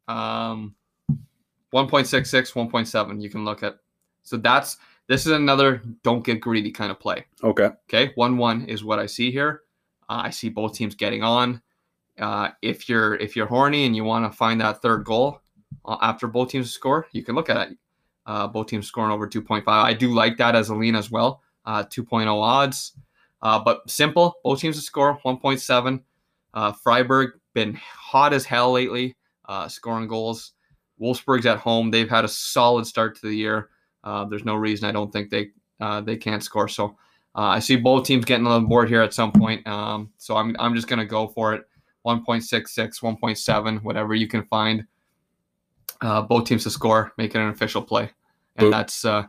Um, 0.08 0.76
1.66, 1.74 2.54
1.7. 2.54 3.22
You 3.22 3.30
can 3.30 3.46
look 3.46 3.64
at. 3.64 3.78
So 4.24 4.38
that's 4.38 4.78
this 5.10 5.26
is 5.26 5.34
another 5.34 5.82
don't 6.04 6.24
get 6.24 6.39
greedy 6.39 6.72
kind 6.72 6.91
of 6.91 7.00
play. 7.00 7.26
Okay. 7.43 7.72
Okay, 7.91 8.12
one 8.15 8.38
one 8.38 8.65
is 8.65 8.84
what 8.84 9.00
I 9.00 9.08
see 9.08 9.32
here. 9.32 9.63
Uh, 10.08 10.22
I 10.26 10.30
see 10.30 10.50
both 10.50 10.74
teams 10.76 10.95
getting 10.95 11.24
on. 11.24 11.62
Uh, 12.17 12.50
if 12.62 12.88
you're 12.88 13.15
if 13.15 13.36
you're 13.36 13.48
horny 13.48 13.86
and 13.86 13.95
you 13.95 14.04
want 14.04 14.32
to 14.32 14.38
find 14.38 14.62
that 14.62 14.82
third 14.82 15.04
goal 15.04 15.41
uh, 15.84 15.98
after 16.02 16.28
both 16.28 16.50
teams 16.50 16.72
score, 16.72 17.08
you 17.12 17.24
can 17.24 17.36
look 17.36 17.50
at 17.50 17.72
it. 17.72 17.78
Uh, 18.26 18.48
both 18.48 18.67
teams 18.67 18.86
scoring 18.86 19.12
over 19.12 19.28
2.5. 19.28 19.63
I 19.67 19.93
do 19.93 20.13
like 20.13 20.38
that 20.38 20.56
as 20.56 20.69
a 20.69 20.76
lean 20.76 20.95
as 20.95 21.10
well. 21.10 21.41
Uh, 21.65 21.84
2.0 21.84 22.28
odds, 22.28 22.93
uh, 23.41 23.60
but 23.60 23.89
simple. 23.89 24.36
Both 24.43 24.60
teams 24.60 24.76
to 24.76 24.82
score 24.84 25.19
1.7. 25.26 26.02
Uh, 26.54 26.72
Freiburg 26.72 27.32
been 27.56 27.74
hot 27.74 28.34
as 28.34 28.45
hell 28.45 28.72
lately, 28.74 29.15
uh, 29.45 29.67
scoring 29.67 30.08
goals. 30.08 30.54
Wolfsburg's 31.02 31.48
at 31.48 31.58
home. 31.58 31.89
They've 31.89 32.10
had 32.10 32.26
a 32.26 32.30
solid 32.30 32.86
start 32.86 33.15
to 33.15 33.28
the 33.28 33.34
year. 33.34 33.69
Uh, 34.04 34.26
there's 34.26 34.46
no 34.46 34.56
reason 34.56 34.88
I 34.88 34.92
don't 34.92 35.12
think 35.12 35.30
they 35.30 35.50
uh, 35.80 36.02
they 36.02 36.18
can't 36.18 36.44
score. 36.44 36.68
So 36.68 36.98
uh, 37.36 37.48
I 37.48 37.60
see 37.60 37.76
both 37.76 38.06
teams 38.06 38.26
getting 38.26 38.48
on 38.48 38.64
the 38.64 38.68
board 38.68 38.90
here 38.90 39.02
at 39.02 39.14
some 39.14 39.32
point. 39.32 39.66
Um, 39.68 40.12
so 40.18 40.36
I'm, 40.36 40.56
I'm 40.60 40.76
just 40.76 40.88
going 40.88 41.00
to 41.00 41.06
go 41.06 41.28
for 41.28 41.54
it. 41.54 41.64
1.66, 42.06 43.02
1.7, 43.02 43.84
whatever 43.84 44.16
you 44.16 44.28
can 44.28 44.44
find. 44.46 44.86
Uh, 46.02 46.22
both 46.22 46.46
teams 46.46 46.64
to 46.64 46.70
score, 46.70 47.12
make 47.18 47.36
it 47.36 47.40
an 47.40 47.50
official 47.50 47.82
play. 47.82 48.10
And 48.56 48.74
that's 48.74 49.06
uh, 49.06 49.24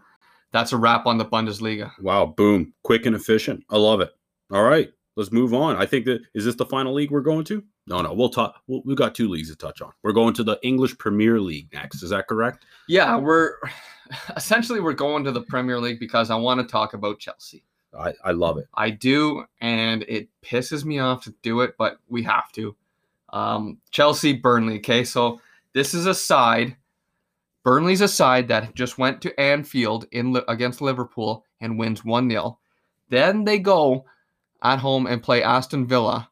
that's 0.52 0.72
a 0.72 0.76
wrap 0.76 1.06
on 1.06 1.18
the 1.18 1.24
Bundesliga. 1.24 1.92
Wow, 2.00 2.26
boom, 2.26 2.72
quick 2.83 3.06
and 3.06 3.14
efficient. 3.14 3.64
I 3.70 3.76
love 3.76 4.00
it. 4.00 4.11
All 4.50 4.64
right, 4.64 4.90
let's 5.14 5.30
move 5.30 5.54
on. 5.54 5.76
I 5.76 5.87
think 5.87 6.04
that 6.06 6.20
is 6.35 6.44
this 6.44 6.56
the 6.56 6.66
final 6.66 6.92
league 6.92 7.12
we're 7.12 7.20
going 7.20 7.44
to? 7.44 7.62
No, 7.90 8.00
no, 8.00 8.14
we'll 8.14 8.29
talk. 8.29 8.55
We'll, 8.68 8.83
we've 8.85 8.96
got 8.96 9.16
two 9.16 9.29
leagues 9.29 9.50
to 9.50 9.57
touch 9.57 9.83
on. 9.83 9.90
We're 10.03 10.12
going 10.12 10.33
to 10.35 10.44
the 10.44 10.61
English 10.62 10.96
Premier 10.96 11.40
League 11.40 11.68
next. 11.72 12.05
Is 12.05 12.11
that 12.11 12.29
correct? 12.29 12.64
Yeah, 12.87 13.16
we're 13.16 13.57
essentially 14.37 14.81
we're 14.81 14.92
going 14.92 15.24
to 15.24 15.33
the 15.33 15.42
Premier 15.42 15.81
League 15.81 15.98
because 15.98 16.31
I 16.31 16.37
want 16.37 16.61
to 16.61 16.66
talk 16.66 16.94
about 16.94 17.18
Chelsea. 17.18 17.64
I, 17.98 18.14
I 18.24 18.31
love 18.31 18.59
it. 18.59 18.68
I 18.74 18.90
do, 18.90 19.44
and 19.61 20.05
it 20.05 20.29
pisses 20.40 20.85
me 20.85 21.00
off 21.00 21.24
to 21.24 21.35
do 21.42 21.62
it, 21.62 21.74
but 21.76 21.98
we 22.09 22.22
have 22.22 22.53
to. 22.53 22.76
Um, 23.31 23.79
Chelsea, 23.90 24.35
Burnley. 24.35 24.76
Okay, 24.76 25.03
so 25.03 25.40
this 25.72 25.92
is 25.92 26.07
a 26.07 26.14
side. 26.14 26.76
Burnley's 27.64 28.00
a 28.03 28.09
side 28.09 28.46
that 28.48 28.76
just 28.76 28.98
went 28.98 29.20
to 29.22 29.38
Anfield 29.38 30.07
in 30.12 30.40
against 30.46 30.81
Liverpool 30.81 31.44
and 31.61 31.76
wins 31.76 32.05
one 32.05 32.31
0 32.31 32.59
Then 33.09 33.42
they 33.44 33.59
go 33.59 34.05
at 34.62 34.79
home 34.79 35.07
and 35.09 35.22
play 35.22 35.42
Aston 35.42 35.87
Villa, 35.87 36.29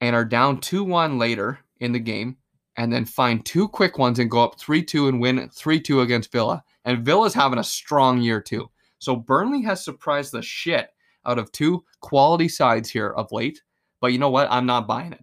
and 0.00 0.14
are 0.14 0.24
down 0.24 0.60
two 0.60 0.84
one 0.84 1.18
later 1.18 1.58
in 1.80 1.92
the 1.92 1.98
game, 1.98 2.36
and 2.76 2.92
then 2.92 3.04
find 3.04 3.44
two 3.44 3.68
quick 3.68 3.98
ones 3.98 4.18
and 4.18 4.30
go 4.30 4.42
up 4.42 4.58
three 4.58 4.82
two 4.82 5.08
and 5.08 5.20
win 5.20 5.48
three 5.50 5.80
two 5.80 6.00
against 6.00 6.32
Villa. 6.32 6.62
And 6.84 7.04
Villa's 7.04 7.34
having 7.34 7.58
a 7.58 7.64
strong 7.64 8.20
year 8.20 8.40
too. 8.40 8.70
So 8.98 9.16
Burnley 9.16 9.62
has 9.62 9.84
surprised 9.84 10.32
the 10.32 10.42
shit 10.42 10.90
out 11.26 11.38
of 11.38 11.52
two 11.52 11.84
quality 12.00 12.48
sides 12.48 12.90
here 12.90 13.10
of 13.10 13.32
late. 13.32 13.62
But 14.00 14.12
you 14.12 14.18
know 14.18 14.30
what? 14.30 14.48
I'm 14.50 14.66
not 14.66 14.86
buying 14.86 15.12
it. 15.12 15.20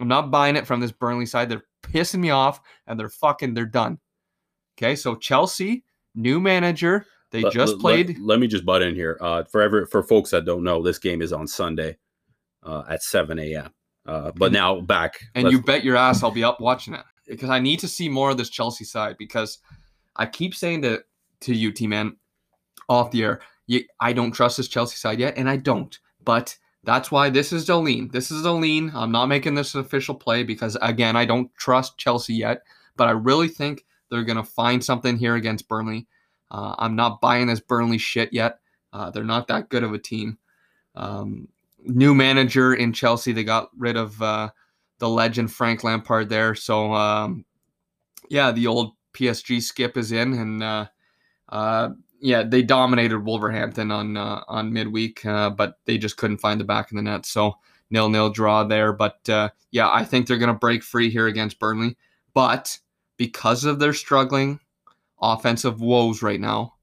I'm 0.00 0.08
not 0.08 0.30
buying 0.30 0.56
it 0.56 0.66
from 0.66 0.80
this 0.80 0.92
Burnley 0.92 1.26
side. 1.26 1.48
They're 1.48 1.64
pissing 1.82 2.20
me 2.20 2.30
off 2.30 2.60
and 2.86 2.98
they're 2.98 3.08
fucking 3.08 3.54
they're 3.54 3.66
done. 3.66 3.98
Okay, 4.76 4.94
so 4.94 5.14
Chelsea, 5.14 5.84
new 6.14 6.40
manager. 6.40 7.06
They 7.30 7.42
Let- 7.42 7.52
just 7.52 7.74
let- 7.74 7.80
played. 7.80 8.08
Let, 8.10 8.20
let 8.20 8.40
me 8.40 8.46
just 8.46 8.64
butt 8.64 8.82
in 8.82 8.94
here. 8.94 9.18
Uh, 9.20 9.44
for 9.44 9.60
ever, 9.60 9.86
for 9.86 10.02
folks 10.02 10.30
that 10.30 10.44
don't 10.44 10.62
know, 10.62 10.82
this 10.82 10.98
game 10.98 11.20
is 11.20 11.32
on 11.32 11.46
Sunday 11.46 11.96
uh, 12.62 12.84
at 12.88 13.02
7 13.02 13.38
a.m. 13.38 13.72
Uh, 14.08 14.32
but 14.36 14.52
now 14.52 14.80
back. 14.80 15.20
and 15.34 15.50
you 15.50 15.60
bet 15.60 15.84
your 15.84 15.94
ass 15.94 16.22
I'll 16.22 16.30
be 16.30 16.42
up 16.42 16.60
watching 16.60 16.94
it 16.94 17.04
because 17.26 17.50
I 17.50 17.60
need 17.60 17.78
to 17.80 17.88
see 17.88 18.08
more 18.08 18.30
of 18.30 18.38
this 18.38 18.48
Chelsea 18.48 18.84
side 18.84 19.16
because 19.18 19.58
I 20.16 20.24
keep 20.24 20.54
saying 20.54 20.82
to 20.82 21.04
to 21.40 21.54
you, 21.54 21.70
T 21.70 21.86
man, 21.86 22.16
off 22.88 23.10
the 23.10 23.22
air, 23.22 23.40
you, 23.66 23.84
I 24.00 24.12
don't 24.14 24.32
trust 24.32 24.56
this 24.56 24.66
Chelsea 24.66 24.96
side 24.96 25.20
yet, 25.20 25.36
and 25.36 25.48
I 25.48 25.56
don't. 25.56 25.96
But 26.24 26.56
that's 26.84 27.10
why 27.10 27.28
this 27.28 27.52
is 27.52 27.66
the 27.66 27.76
lean. 27.76 28.08
This 28.08 28.30
is 28.30 28.42
the 28.42 28.52
lean. 28.52 28.90
I'm 28.94 29.12
not 29.12 29.26
making 29.26 29.54
this 29.54 29.74
an 29.74 29.80
official 29.80 30.14
play 30.14 30.42
because 30.42 30.76
again, 30.80 31.14
I 31.14 31.26
don't 31.26 31.54
trust 31.54 31.98
Chelsea 31.98 32.34
yet, 32.34 32.62
but 32.96 33.08
I 33.08 33.12
really 33.12 33.48
think 33.48 33.84
they're 34.10 34.24
gonna 34.24 34.42
find 34.42 34.82
something 34.82 35.18
here 35.18 35.34
against 35.34 35.68
Burnley. 35.68 36.06
Uh, 36.50 36.74
I'm 36.78 36.96
not 36.96 37.20
buying 37.20 37.46
this 37.46 37.60
Burnley 37.60 37.98
shit 37.98 38.32
yet. 38.32 38.58
Uh, 38.92 39.10
they're 39.10 39.22
not 39.22 39.48
that 39.48 39.68
good 39.68 39.82
of 39.82 39.92
a 39.92 39.98
team. 39.98 40.38
Um, 40.94 41.48
new 41.84 42.14
manager 42.14 42.74
in 42.74 42.92
Chelsea. 42.92 43.32
They 43.32 43.44
got 43.44 43.70
rid 43.76 43.96
of 43.96 44.20
uh, 44.20 44.50
the 44.98 45.08
legend 45.08 45.52
Frank 45.52 45.84
Lampard 45.84 46.28
there. 46.28 46.54
So 46.54 46.92
um, 46.92 47.44
yeah, 48.28 48.52
the 48.52 48.66
old 48.66 48.92
PSG 49.14 49.62
skip 49.62 49.96
is 49.96 50.12
in, 50.12 50.32
and 50.34 50.62
uh, 50.62 50.86
uh, 51.48 51.90
yeah, 52.20 52.42
they 52.42 52.62
dominated 52.62 53.20
Wolverhampton 53.20 53.90
on 53.90 54.16
uh, 54.16 54.42
on 54.48 54.72
midweek, 54.72 55.24
uh, 55.24 55.50
but 55.50 55.78
they 55.84 55.98
just 55.98 56.16
couldn't 56.16 56.38
find 56.38 56.60
the 56.60 56.64
back 56.64 56.90
of 56.90 56.96
the 56.96 57.02
net. 57.02 57.26
So 57.26 57.54
nil 57.90 58.08
nil 58.08 58.30
draw 58.30 58.64
there. 58.64 58.92
But 58.92 59.28
uh, 59.28 59.50
yeah, 59.70 59.90
I 59.90 60.04
think 60.04 60.26
they're 60.26 60.38
gonna 60.38 60.54
break 60.54 60.82
free 60.82 61.10
here 61.10 61.26
against 61.26 61.58
Burnley. 61.58 61.96
But 62.34 62.78
because 63.16 63.64
of 63.64 63.78
their 63.78 63.92
struggling 63.92 64.60
offensive 65.20 65.80
woes 65.80 66.22
right 66.22 66.40
now, 66.40 66.74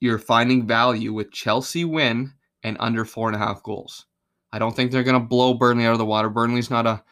you're 0.00 0.18
finding 0.18 0.66
value 0.66 1.12
with 1.12 1.32
Chelsea 1.32 1.84
win 1.84 2.32
and 2.62 2.76
under 2.80 3.04
four 3.04 3.28
and 3.28 3.36
a 3.36 3.38
half 3.38 3.62
goals. 3.62 4.06
I 4.52 4.58
don't 4.58 4.74
think 4.74 4.90
they're 4.90 5.02
going 5.02 5.20
to 5.20 5.26
blow 5.26 5.54
Burnley 5.54 5.86
out 5.86 5.92
of 5.92 5.98
the 5.98 6.06
water. 6.06 6.30
Burnley's 6.30 6.70
not 6.70 6.86
a 6.86 7.02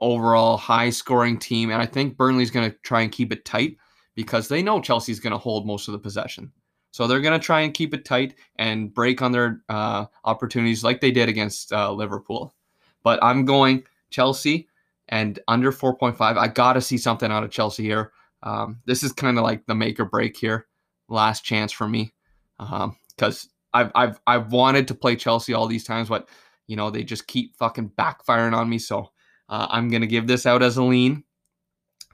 overall 0.00 0.56
high 0.56 0.90
scoring 0.90 1.38
team, 1.38 1.70
and 1.70 1.80
I 1.80 1.86
think 1.86 2.16
Burnley's 2.16 2.50
going 2.50 2.70
to 2.70 2.76
try 2.78 3.02
and 3.02 3.12
keep 3.12 3.32
it 3.32 3.44
tight 3.44 3.76
because 4.14 4.48
they 4.48 4.62
know 4.62 4.80
Chelsea's 4.80 5.20
going 5.20 5.32
to 5.32 5.38
hold 5.38 5.66
most 5.66 5.88
of 5.88 5.92
the 5.92 5.98
possession. 5.98 6.52
So 6.92 7.06
they're 7.08 7.20
going 7.20 7.38
to 7.38 7.44
try 7.44 7.62
and 7.62 7.74
keep 7.74 7.92
it 7.92 8.04
tight 8.04 8.34
and 8.56 8.94
break 8.94 9.20
on 9.20 9.32
their 9.32 9.62
uh, 9.68 10.06
opportunities 10.24 10.84
like 10.84 11.00
they 11.00 11.10
did 11.10 11.28
against 11.28 11.72
uh, 11.72 11.92
Liverpool. 11.92 12.54
But 13.02 13.18
I'm 13.22 13.44
going 13.44 13.82
Chelsea 14.10 14.68
and 15.08 15.40
under 15.48 15.72
4.5. 15.72 16.20
I 16.20 16.46
got 16.46 16.74
to 16.74 16.80
see 16.80 16.96
something 16.96 17.32
out 17.32 17.42
of 17.42 17.50
Chelsea 17.50 17.82
here. 17.82 18.12
Um, 18.44 18.80
this 18.86 19.02
is 19.02 19.12
kind 19.12 19.38
of 19.38 19.44
like 19.44 19.66
the 19.66 19.74
make 19.74 19.98
or 19.98 20.04
break 20.04 20.36
here, 20.36 20.68
last 21.08 21.44
chance 21.44 21.72
for 21.72 21.88
me, 21.88 22.14
because 22.58 23.48
I've 23.74 23.90
I've 23.94 24.20
I've 24.26 24.52
wanted 24.52 24.88
to 24.88 24.94
play 24.94 25.16
Chelsea 25.16 25.52
all 25.52 25.66
these 25.66 25.84
times, 25.84 26.08
but 26.08 26.28
you 26.66 26.76
know 26.76 26.88
they 26.90 27.02
just 27.02 27.26
keep 27.26 27.56
fucking 27.56 27.90
backfiring 27.98 28.54
on 28.56 28.68
me. 28.70 28.78
So 28.78 29.10
uh, 29.50 29.66
I'm 29.68 29.90
gonna 29.90 30.06
give 30.06 30.26
this 30.26 30.46
out 30.46 30.62
as 30.62 30.76
a 30.78 30.82
lean. 30.82 31.24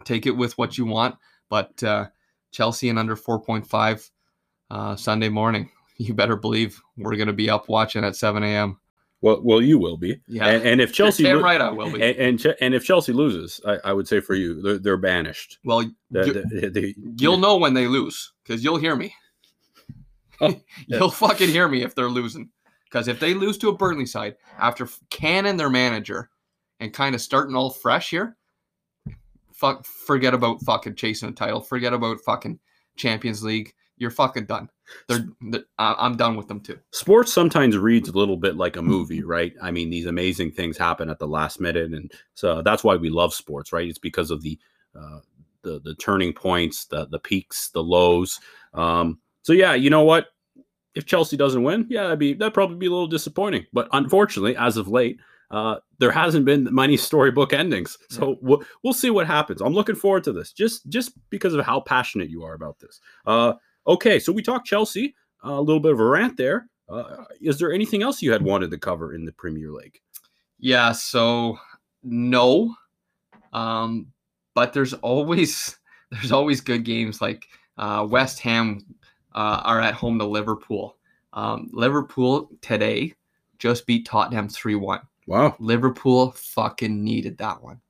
Take 0.05 0.27
it 0.27 0.31
with 0.37 0.57
what 0.59 0.79
you 0.79 0.87
want, 0.87 1.17
but 1.51 1.83
uh, 1.85 2.07
Chelsea 2.53 2.89
and 2.89 2.99
under 2.99 3.15
4.5 3.17 4.11
uh, 4.71 4.97
Sunday 4.97 5.29
morning. 5.29 5.71
You 6.03 6.15
better 6.15 6.35
believe 6.37 6.81
we're 6.97 7.15
gonna 7.17 7.35
be 7.35 7.51
up 7.51 7.69
watching 7.69 8.05
at 8.05 8.17
7 8.17 8.43
a.m. 8.43 8.81
well, 9.21 9.43
well, 9.45 9.61
you 9.61 9.79
will 9.79 9.99
be. 9.99 10.19
Yeah. 10.27 10.47
And, 10.47 10.67
and 10.67 10.81
if 10.81 10.95
Chelsea, 10.95 11.25
Damn 11.25 11.37
lo- 11.37 11.43
right 11.43 11.61
I 11.61 11.69
will 11.71 11.93
be. 11.93 12.03
and 12.03 12.17
and, 12.43 12.57
and 12.63 12.75
if 12.75 12.87
Chelsea 12.87 13.13
loses, 13.13 13.61
I, 13.67 13.77
I 13.85 13.93
would 13.93 14.09
say 14.09 14.21
for 14.21 14.35
you, 14.35 14.63
they're, 14.63 14.79
they're 14.79 14.97
banished. 14.97 15.59
Well, 15.63 15.85
The- 16.11 16.27
you, 16.27 16.33
the- 16.33 16.71
the- 16.71 16.95
you'll 17.19 17.37
know 17.37 17.59
when 17.59 17.75
they 17.75 17.87
lose 17.87 18.33
because 18.43 18.65
you'll 18.65 18.79
hear 18.79 18.97
me. 18.97 19.15
you'll 20.87 21.11
fucking 21.11 21.49
hear 21.49 21.69
me 21.69 21.83
if 21.83 21.95
they're 21.95 22.09
losing. 22.09 22.51
Because 22.85 23.09
if 23.09 23.21
they 23.21 23.35
lose 23.35 23.57
to 23.59 23.69
a 23.69 23.77
Burnley 23.77 24.07
side 24.07 24.37
after 24.59 24.89
canning 25.11 25.57
their 25.57 25.71
manager 25.71 26.29
and 26.81 26.93
kind 26.93 27.15
of 27.15 27.21
starting 27.21 27.55
all 27.55 27.71
fresh 27.71 28.11
here, 28.11 28.37
fuck, 29.53 29.85
forget 29.85 30.35
about 30.35 30.61
fucking 30.63 30.97
chasing 30.97 31.29
a 31.29 31.33
title. 31.33 31.61
Forget 31.61 31.93
about 31.93 32.21
fucking 32.23 32.59
Champions 32.97 33.45
League. 33.45 33.73
You're 33.97 34.11
fucking 34.11 34.47
done. 34.47 34.71
They're, 35.09 35.29
they're 35.43 35.65
I'm 35.79 36.17
done 36.17 36.35
with 36.35 36.49
them 36.49 36.61
too. 36.61 36.79
Sports 36.93 37.33
sometimes 37.33 37.77
reads 37.77 38.09
a 38.09 38.17
little 38.17 38.39
bit 38.39 38.57
like 38.57 38.77
a 38.77 38.83
movie, 38.83 39.23
right? 39.23 39.53
I 39.63 39.71
mean, 39.71 39.91
these 39.91 40.07
amazing 40.07 40.53
things 40.53 40.79
happen 40.79 41.11
at 41.11 41.19
the 41.19 41.29
last 41.29 41.61
minute, 41.61 41.93
and 41.93 42.11
so 42.35 42.63
that's 42.63 42.83
why 42.83 42.97
we 42.97 43.11
love 43.11 43.35
sports, 43.35 43.73
right? 43.73 43.87
It's 43.87 43.99
because 43.99 44.31
of 44.31 44.41
the 44.41 44.59
uh, 44.99 45.21
the 45.63 45.81
the 45.85 45.95
turning 45.97 46.33
points, 46.33 46.87
the 46.87 47.07
the 47.07 47.19
peaks, 47.19 47.69
the 47.69 47.83
lows. 47.83 48.41
Um, 48.73 49.19
so 49.43 49.53
yeah, 49.53 49.75
you 49.75 49.91
know 49.91 50.03
what? 50.03 50.27
If 50.95 51.07
Chelsea 51.07 51.37
doesn't 51.37 51.63
win, 51.63 51.87
yeah, 51.89 52.05
that'd 52.05 52.19
be 52.19 52.35
that'd 52.35 52.55
probably 52.55 52.77
be 52.77 52.87
a 52.87 52.91
little 52.91 53.07
disappointing. 53.07 53.67
But 53.73 53.89
unfortunately, 53.93 54.57
as 54.57 54.77
of 54.77 54.89
late, 54.89 55.21
uh, 55.51 55.77
there 55.99 56.11
hasn't 56.11 56.45
been 56.45 56.69
many 56.73 56.97
storybook 56.97 57.53
endings. 57.53 57.97
So 58.09 58.39
we'll, 58.41 58.63
we'll 58.83 58.93
see 58.93 59.11
what 59.11 59.27
happens. 59.27 59.61
I'm 59.61 59.73
looking 59.73 59.95
forward 59.95 60.25
to 60.25 60.33
this, 60.33 60.53
just 60.53 60.89
just 60.89 61.13
because 61.31 61.55
of 61.55 61.65
how 61.65 61.81
passionate 61.81 62.31
you 62.31 62.45
are 62.45 62.55
about 62.55 62.79
this. 62.79 63.01
Uh, 63.27 63.55
okay, 63.87 64.19
so 64.19 64.33
we 64.33 64.43
talked 64.43 64.67
Chelsea, 64.67 65.15
uh, 65.45 65.53
a 65.53 65.61
little 65.61 65.81
bit 65.81 65.93
of 65.93 66.01
a 66.01 66.05
rant 66.05 66.37
there. 66.37 66.69
Uh, 66.89 67.25
is 67.41 67.59
there 67.59 67.73
anything 67.73 68.03
else 68.03 68.21
you 68.21 68.33
had 68.33 68.43
wanted 68.43 68.71
to 68.71 68.79
cover 68.79 69.15
in 69.15 69.25
the 69.25 69.33
Premier 69.33 69.71
League? 69.71 70.01
Yeah, 70.59 70.93
so 70.93 71.57
no, 72.03 72.75
um, 73.53 74.09
but 74.55 74.73
there's 74.73 74.95
always 74.95 75.79
there's 76.11 76.33
always 76.33 76.61
good 76.61 76.85
games 76.85 77.21
like 77.21 77.47
uh, 77.79 78.07
West 78.09 78.41
Ham 78.41 78.85
uh, 79.35 79.61
are 79.65 79.81
at 79.81 79.95
home 79.95 80.19
to 80.19 80.25
Liverpool. 80.25 80.97
Um, 81.33 81.71
Liverpool 81.73 82.51
today 82.61 83.15
just 83.59 83.87
beat 83.87 84.07
Tottenham 84.07 84.49
three 84.49 84.75
one. 84.75 85.01
Wow. 85.27 85.55
Liverpool 85.61 86.33
fucking 86.33 87.05
needed 87.05 87.39
that 87.39 87.63
one. 87.63 87.81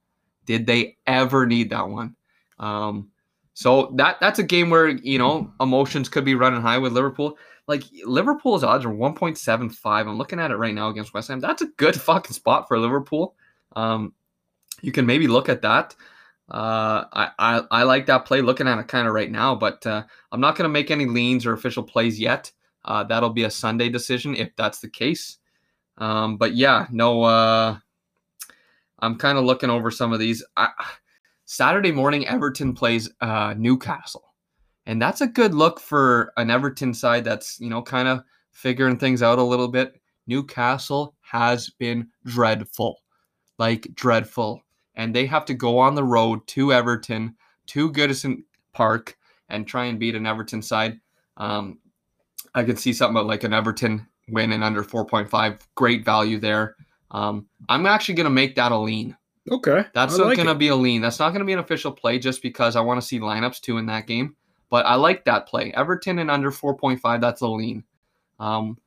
Did 0.46 0.66
they 0.66 0.96
ever 1.07 1.46
need 1.46 1.70
that 1.70 1.88
one? 1.88 2.16
Um, 2.59 3.11
so 3.55 3.92
that 3.96 4.18
that's 4.20 4.38
a 4.38 4.44
game 4.44 4.70
where 4.70 4.88
you 4.88 5.18
know 5.18 5.53
emotions 5.61 6.09
could 6.09 6.24
be 6.24 6.35
running 6.35 6.61
high 6.61 6.79
with 6.79 6.92
Liverpool. 6.92 7.38
Like 7.66 7.85
Liverpool's 8.05 8.64
odds 8.64 8.85
are 8.85 8.92
1.75. 8.92 9.76
I'm 9.85 10.18
looking 10.18 10.40
at 10.40 10.50
it 10.50 10.57
right 10.57 10.74
now 10.74 10.88
against 10.88 11.14
West 11.14 11.29
Ham. 11.29 11.40
That's 11.40 11.62
a 11.62 11.66
good 11.76 11.94
fucking 12.00 12.33
spot 12.33 12.66
for 12.66 12.79
Liverpool. 12.79 13.37
Um, 13.76 14.12
you 14.83 14.90
can 14.90 15.07
maybe 15.07 15.29
look 15.29 15.48
at 15.48 15.62
that. 15.62 15.94
Uh, 16.50 17.04
I, 17.12 17.30
I, 17.38 17.62
I 17.70 17.82
like 17.84 18.06
that 18.06 18.24
play. 18.24 18.40
Looking 18.40 18.66
at 18.66 18.78
it 18.78 18.88
kind 18.88 19.06
of 19.06 19.14
right 19.14 19.30
now, 19.30 19.54
but 19.54 19.86
uh, 19.86 20.02
I'm 20.32 20.40
not 20.40 20.56
going 20.56 20.64
to 20.64 20.72
make 20.72 20.90
any 20.90 21.06
leans 21.06 21.46
or 21.46 21.52
official 21.52 21.82
plays 21.82 22.18
yet. 22.18 22.50
Uh, 22.84 23.04
that'll 23.04 23.30
be 23.30 23.44
a 23.44 23.50
Sunday 23.50 23.88
decision 23.88 24.34
if 24.34 24.54
that's 24.56 24.80
the 24.80 24.88
case. 24.88 25.38
Um, 25.98 26.36
but 26.38 26.54
yeah, 26.54 26.86
no. 26.90 27.22
Uh, 27.22 27.76
I'm 28.98 29.16
kind 29.16 29.38
of 29.38 29.44
looking 29.44 29.70
over 29.70 29.90
some 29.90 30.12
of 30.12 30.18
these. 30.18 30.44
I, 30.56 30.68
Saturday 31.44 31.92
morning, 31.92 32.26
Everton 32.26 32.74
plays 32.74 33.10
uh, 33.20 33.54
Newcastle, 33.56 34.34
and 34.86 35.00
that's 35.00 35.20
a 35.20 35.26
good 35.26 35.54
look 35.54 35.80
for 35.80 36.32
an 36.36 36.50
Everton 36.50 36.94
side 36.94 37.24
that's 37.24 37.60
you 37.60 37.70
know 37.70 37.82
kind 37.82 38.08
of 38.08 38.22
figuring 38.52 38.98
things 38.98 39.22
out 39.22 39.38
a 39.38 39.42
little 39.42 39.68
bit. 39.68 40.00
Newcastle 40.26 41.16
has 41.22 41.70
been 41.70 42.08
dreadful, 42.24 43.00
like 43.58 43.88
dreadful 43.94 44.62
and 44.94 45.14
they 45.14 45.26
have 45.26 45.44
to 45.46 45.55
go 45.55 45.79
on 45.79 45.94
the 45.94 46.05
road 46.05 46.46
to 46.48 46.72
Everton, 46.72 47.37
to 47.66 47.90
Goodison 47.92 48.44
Park, 48.72 49.16
and 49.48 49.66
try 49.66 49.87
and 49.87 49.98
beat 49.98 50.14
an 50.14 50.26
Everton 50.26 50.62
side. 50.62 51.00
Um, 51.37 51.79
I 52.55 52.64
could 52.64 52.79
see 52.79 52.92
something 52.92 53.16
about 53.16 53.26
like 53.26 53.44
an 53.44 53.53
Everton 53.53 54.07
win 54.29 54.53
in 54.53 54.62
under 54.62 54.83
4.5. 54.83 55.61
Great 55.74 56.05
value 56.05 56.38
there. 56.38 56.76
Um, 57.11 57.46
I'm 57.68 57.87
actually 57.87 58.14
going 58.14 58.24
to 58.24 58.31
make 58.31 58.55
that 58.57 58.72
a 58.72 58.79
lean. 58.79 59.16
Okay. 59.50 59.85
That's 59.94 60.16
like 60.18 60.37
going 60.37 60.48
to 60.48 60.55
be 60.55 60.68
a 60.68 60.76
lean. 60.76 61.00
That's 61.00 61.18
not 61.18 61.31
going 61.31 61.40
to 61.40 61.46
be 61.46 61.53
an 61.53 61.59
official 61.59 61.90
play 61.90 62.18
just 62.18 62.42
because 62.42 62.76
I 62.76 62.81
want 62.81 63.00
to 63.00 63.07
see 63.07 63.18
lineups 63.18 63.61
too 63.61 63.79
in 63.79 63.87
that 63.87 64.07
game. 64.07 64.37
But 64.68 64.87
I 64.87 64.94
like 64.94 65.24
that 65.24 65.48
play. 65.48 65.72
Everton 65.72 66.20
in 66.20 66.31
under 66.31 66.53
4.5. 66.53 67.20
That's 67.20 67.40
a 67.40 67.48
lean. 67.48 67.83
Um, 68.38 68.79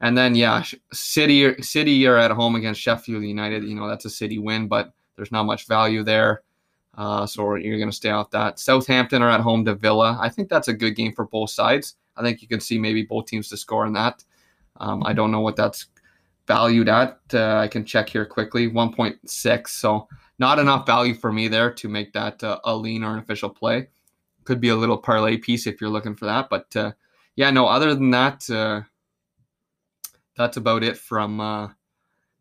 and 0.00 0.16
then 0.16 0.34
yeah, 0.34 0.62
City 0.92 1.62
City 1.62 2.06
are 2.06 2.16
at 2.16 2.30
home 2.30 2.54
against 2.56 2.80
Sheffield 2.80 3.22
United. 3.22 3.64
You 3.64 3.74
know 3.74 3.88
that's 3.88 4.06
a 4.06 4.10
City 4.10 4.38
win, 4.38 4.66
but 4.66 4.92
there's 5.20 5.30
not 5.30 5.44
much 5.44 5.66
value 5.66 6.02
there. 6.02 6.40
Uh, 6.96 7.26
so 7.26 7.54
you're 7.56 7.76
going 7.76 7.90
to 7.90 7.94
stay 7.94 8.08
off 8.08 8.30
that. 8.30 8.58
Southampton 8.58 9.20
are 9.20 9.28
at 9.28 9.42
home 9.42 9.66
to 9.66 9.74
Villa. 9.74 10.16
I 10.18 10.30
think 10.30 10.48
that's 10.48 10.68
a 10.68 10.72
good 10.72 10.96
game 10.96 11.12
for 11.12 11.26
both 11.26 11.50
sides. 11.50 11.96
I 12.16 12.22
think 12.22 12.40
you 12.40 12.48
can 12.48 12.58
see 12.58 12.78
maybe 12.78 13.02
both 13.02 13.26
teams 13.26 13.50
to 13.50 13.58
score 13.58 13.84
in 13.84 13.92
that. 13.92 14.24
Um, 14.78 15.02
I 15.04 15.12
don't 15.12 15.30
know 15.30 15.42
what 15.42 15.56
that's 15.56 15.88
valued 16.46 16.88
at. 16.88 17.20
Uh, 17.34 17.56
I 17.56 17.68
can 17.68 17.84
check 17.84 18.08
here 18.08 18.24
quickly 18.24 18.70
1.6. 18.70 19.68
So 19.68 20.08
not 20.38 20.58
enough 20.58 20.86
value 20.86 21.12
for 21.12 21.30
me 21.30 21.48
there 21.48 21.70
to 21.70 21.88
make 21.88 22.14
that 22.14 22.42
uh, 22.42 22.58
a 22.64 22.74
lean 22.74 23.04
or 23.04 23.12
an 23.12 23.18
official 23.18 23.50
play. 23.50 23.88
Could 24.44 24.58
be 24.62 24.70
a 24.70 24.76
little 24.76 24.96
parlay 24.96 25.36
piece 25.36 25.66
if 25.66 25.82
you're 25.82 25.90
looking 25.90 26.16
for 26.16 26.24
that. 26.24 26.48
But 26.48 26.74
uh, 26.74 26.92
yeah, 27.36 27.50
no, 27.50 27.66
other 27.66 27.94
than 27.94 28.10
that, 28.12 28.48
uh, 28.48 28.80
that's 30.34 30.56
about 30.56 30.82
it 30.82 30.96
from 30.96 31.40
uh, 31.40 31.68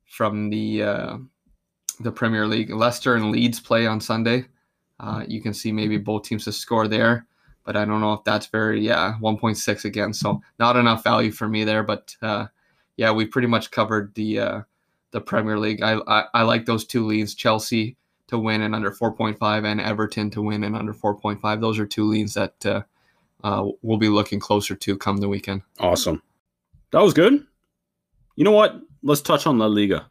from 0.05 0.49
the 0.49 0.83
uh, 0.83 1.17
the 1.99 2.11
Premier 2.11 2.47
League. 2.47 2.69
Leicester 2.69 3.15
and 3.15 3.31
Leeds 3.31 3.59
play 3.59 3.85
on 3.85 3.99
Sunday. 3.99 4.45
Uh, 4.99 5.23
you 5.27 5.41
can 5.41 5.53
see 5.53 5.71
maybe 5.71 5.97
both 5.97 6.23
teams 6.23 6.45
to 6.45 6.51
score 6.51 6.87
there, 6.87 7.25
but 7.63 7.77
I 7.77 7.85
don't 7.85 8.01
know 8.01 8.13
if 8.13 8.23
that's 8.23 8.47
very 8.47 8.85
yeah 8.85 9.15
1.6 9.21 9.85
again. 9.85 10.13
So 10.13 10.41
not 10.59 10.75
enough 10.75 11.03
value 11.03 11.31
for 11.31 11.47
me 11.47 11.63
there. 11.63 11.83
But 11.83 12.15
uh, 12.21 12.47
yeah, 12.97 13.11
we 13.11 13.25
pretty 13.25 13.47
much 13.47 13.71
covered 13.71 14.13
the 14.15 14.39
uh, 14.39 14.61
the 15.11 15.21
Premier 15.21 15.57
League. 15.57 15.81
I, 15.81 15.99
I, 16.07 16.25
I 16.33 16.41
like 16.43 16.65
those 16.65 16.85
two 16.85 17.05
leads: 17.05 17.33
Chelsea 17.33 17.95
to 18.27 18.37
win 18.37 18.61
in 18.61 18.75
under 18.75 18.91
4.5 18.91 19.65
and 19.65 19.81
Everton 19.81 20.29
to 20.31 20.41
win 20.41 20.63
in 20.63 20.75
under 20.75 20.93
4.5. 20.93 21.61
Those 21.61 21.79
are 21.79 21.87
two 21.87 22.05
leads 22.05 22.35
that 22.35 22.65
uh, 22.65 22.83
uh, 23.43 23.69
we'll 23.81 23.97
be 23.97 24.09
looking 24.09 24.39
closer 24.39 24.75
to 24.75 24.97
come 24.97 25.17
the 25.17 25.29
weekend. 25.29 25.61
Awesome, 25.79 26.21
that 26.91 27.01
was 27.01 27.13
good. 27.13 27.45
You 28.35 28.43
know 28.43 28.51
what? 28.51 28.79
Let's 29.01 29.21
touch 29.21 29.47
on 29.47 29.57
La 29.57 29.65
Liga. 29.65 30.08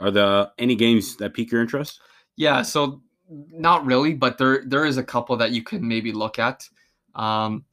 Are 0.00 0.10
there 0.10 0.50
any 0.58 0.74
games 0.74 1.16
that 1.16 1.34
pique 1.34 1.52
your 1.52 1.60
interest? 1.60 2.00
Yeah, 2.36 2.62
so 2.62 3.02
not 3.28 3.84
really, 3.86 4.14
but 4.14 4.38
there 4.38 4.62
there 4.66 4.84
is 4.84 4.96
a 4.96 5.04
couple 5.04 5.36
that 5.36 5.52
you 5.52 5.62
can 5.62 5.86
maybe 5.86 6.12
look 6.12 6.38
at. 6.38 6.68
Um, 7.14 7.64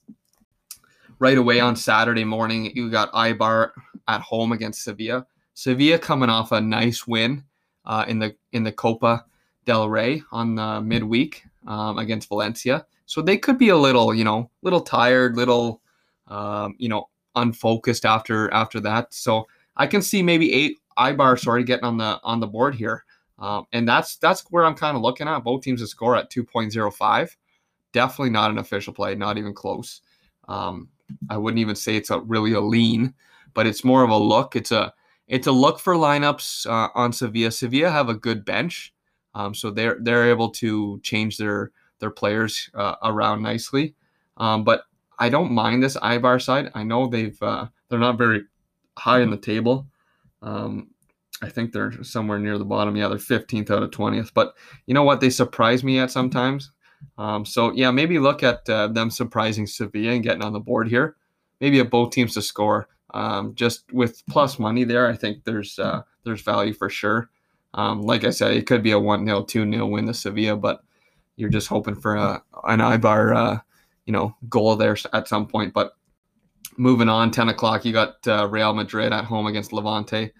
right 1.19 1.37
away 1.37 1.59
on 1.59 1.75
Saturday 1.75 2.23
morning, 2.23 2.71
you 2.75 2.89
got 2.89 3.11
Eibar 3.13 3.71
at 4.07 4.21
home 4.21 4.51
against 4.51 4.83
Sevilla. 4.83 5.25
Sevilla 5.53 5.99
coming 5.99 6.29
off 6.29 6.51
a 6.51 6.61
nice 6.61 7.05
win 7.07 7.43
uh, 7.85 8.05
in 8.07 8.19
the 8.19 8.35
in 8.51 8.63
the 8.63 8.71
Copa 8.71 9.25
del 9.65 9.89
Rey 9.89 10.23
on 10.31 10.55
the 10.55 10.81
midweek 10.81 11.43
um, 11.67 11.97
against 11.97 12.29
Valencia. 12.29 12.85
So 13.05 13.21
they 13.21 13.37
could 13.37 13.57
be 13.57 13.69
a 13.69 13.77
little, 13.77 14.13
you 14.13 14.23
know, 14.23 14.49
little 14.61 14.81
tired, 14.81 15.35
little, 15.35 15.81
um, 16.27 16.75
you 16.77 16.89
know, 16.89 17.09
unfocused 17.35 18.05
after 18.05 18.51
after 18.53 18.79
that. 18.81 19.13
So 19.13 19.47
I 19.75 19.87
can 19.87 20.01
see 20.01 20.23
maybe 20.23 20.53
eight 20.53 20.77
Eibar 21.01 21.39
sorry 21.39 21.63
getting 21.63 21.85
on 21.85 21.97
the 21.97 22.19
on 22.23 22.39
the 22.39 22.47
board 22.47 22.75
here. 22.75 23.03
Um, 23.39 23.65
and 23.73 23.87
that's 23.87 24.17
that's 24.17 24.43
where 24.51 24.65
I'm 24.65 24.75
kind 24.75 24.95
of 24.95 25.01
looking 25.01 25.27
at. 25.27 25.43
Both 25.43 25.63
teams 25.63 25.81
to 25.81 25.87
score 25.87 26.15
at 26.15 26.31
2.05. 26.31 27.35
Definitely 27.91 28.29
not 28.29 28.51
an 28.51 28.59
official 28.59 28.93
play, 28.93 29.15
not 29.15 29.37
even 29.37 29.53
close. 29.53 30.01
Um, 30.47 30.89
I 31.29 31.37
wouldn't 31.37 31.59
even 31.59 31.75
say 31.75 31.95
it's 31.95 32.11
a 32.11 32.19
really 32.19 32.53
a 32.53 32.61
lean, 32.61 33.13
but 33.53 33.65
it's 33.67 33.83
more 33.83 34.03
of 34.03 34.09
a 34.11 34.17
look. 34.17 34.55
It's 34.55 34.71
a 34.71 34.93
it's 35.27 35.47
a 35.47 35.51
look 35.51 35.79
for 35.79 35.95
lineups 35.95 36.67
uh, 36.67 36.89
on 36.93 37.13
Sevilla. 37.13 37.51
Sevilla 37.51 37.89
have 37.89 38.09
a 38.09 38.13
good 38.13 38.45
bench, 38.45 38.93
um, 39.33 39.53
so 39.53 39.71
they're 39.71 39.97
they're 40.01 40.29
able 40.29 40.49
to 40.51 40.99
change 41.01 41.37
their 41.37 41.71
their 41.99 42.11
players 42.11 42.69
uh, 42.73 42.95
around 43.03 43.41
nicely. 43.41 43.95
Um, 44.37 44.63
but 44.63 44.83
I 45.19 45.29
don't 45.29 45.51
mind 45.51 45.81
this 45.81 45.97
Eibar 45.97 46.41
side. 46.41 46.71
I 46.75 46.83
know 46.83 47.07
they've 47.07 47.41
uh, 47.41 47.67
they're 47.89 47.99
not 47.99 48.17
very 48.17 48.43
high 48.97 49.21
in 49.21 49.31
the 49.31 49.37
table, 49.37 49.87
um, 50.41 50.89
I 51.41 51.49
think 51.49 51.71
they're 51.71 52.03
somewhere 52.03 52.39
near 52.39 52.57
the 52.57 52.65
bottom. 52.65 52.95
Yeah, 52.95 53.07
they're 53.07 53.17
15th 53.17 53.71
out 53.71 53.83
of 53.83 53.91
20th. 53.91 54.31
But 54.33 54.55
you 54.85 54.93
know 54.93 55.03
what? 55.03 55.21
They 55.21 55.29
surprise 55.29 55.83
me 55.83 55.99
at 55.99 56.11
sometimes. 56.11 56.71
Um, 57.17 57.45
so 57.45 57.71
yeah, 57.71 57.91
maybe 57.91 58.19
look 58.19 58.43
at 58.43 58.69
uh, 58.69 58.87
them 58.87 59.09
surprising 59.09 59.65
Sevilla 59.65 60.13
and 60.13 60.23
getting 60.23 60.43
on 60.43 60.53
the 60.53 60.59
board 60.59 60.87
here. 60.87 61.15
Maybe 61.59 61.79
at 61.79 61.89
both 61.89 62.11
teams 62.11 62.35
to 62.35 62.41
score. 62.41 62.87
Um, 63.13 63.55
just 63.55 63.91
with 63.91 64.23
plus 64.29 64.59
money 64.59 64.83
there, 64.83 65.07
I 65.07 65.15
think 65.15 65.43
there's 65.43 65.77
uh, 65.77 66.03
there's 66.23 66.41
value 66.41 66.73
for 66.73 66.89
sure. 66.89 67.29
Um, 67.73 68.01
like 68.01 68.23
I 68.23 68.29
said, 68.29 68.53
it 68.53 68.67
could 68.67 68.83
be 68.83 68.91
a 68.91 68.99
one 68.99 69.25
0 69.25 69.43
two 69.43 69.69
0 69.69 69.85
win 69.87 70.07
to 70.07 70.13
Sevilla, 70.13 70.57
but 70.57 70.81
you're 71.35 71.49
just 71.49 71.67
hoping 71.67 71.95
for 71.95 72.15
a 72.15 72.41
an 72.65 72.79
Eibar, 72.79 73.35
uh, 73.35 73.59
you 74.05 74.13
know, 74.13 74.35
goal 74.49 74.75
there 74.75 74.97
at 75.13 75.27
some 75.27 75.47
point. 75.47 75.73
But 75.73 75.95
moving 76.77 77.09
on, 77.09 77.31
10 77.31 77.49
o'clock, 77.49 77.85
you 77.85 77.93
got 77.93 78.25
uh, 78.27 78.47
Real 78.47 78.73
Madrid 78.73 79.11
at 79.13 79.25
home 79.25 79.47
against 79.47 79.73
Levante. 79.73 80.31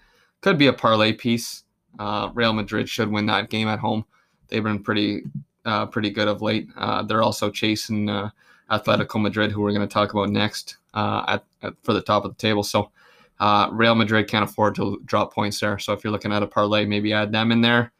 Could 0.42 0.58
be 0.58 0.66
a 0.66 0.72
parlay 0.72 1.12
piece. 1.12 1.64
Uh, 1.98 2.30
Real 2.34 2.52
Madrid 2.52 2.88
should 2.88 3.10
win 3.10 3.26
that 3.26 3.48
game 3.48 3.68
at 3.68 3.78
home. 3.78 4.04
They've 4.48 4.62
been 4.62 4.82
pretty 4.82 5.22
uh, 5.64 5.86
pretty 5.86 6.10
good 6.10 6.28
of 6.28 6.42
late. 6.42 6.68
Uh, 6.76 7.02
they're 7.02 7.22
also 7.22 7.48
chasing 7.48 8.10
uh, 8.10 8.30
Atletico 8.70 9.22
Madrid, 9.22 9.52
who 9.52 9.62
we're 9.62 9.72
going 9.72 9.86
to 9.86 9.92
talk 9.92 10.12
about 10.12 10.30
next 10.30 10.78
uh, 10.94 11.24
at, 11.28 11.44
at, 11.62 11.74
for 11.82 11.92
the 11.92 12.02
top 12.02 12.24
of 12.24 12.32
the 12.32 12.36
table. 12.36 12.64
So 12.64 12.90
uh, 13.38 13.68
Real 13.70 13.94
Madrid 13.94 14.28
can't 14.28 14.42
afford 14.42 14.74
to 14.74 15.00
drop 15.04 15.32
points 15.32 15.60
there. 15.60 15.78
So 15.78 15.92
if 15.92 16.02
you're 16.02 16.12
looking 16.12 16.32
at 16.32 16.42
a 16.42 16.46
parlay, 16.48 16.84
maybe 16.84 17.12
add 17.12 17.30
them 17.30 17.52
in 17.52 17.60
there. 17.60 17.92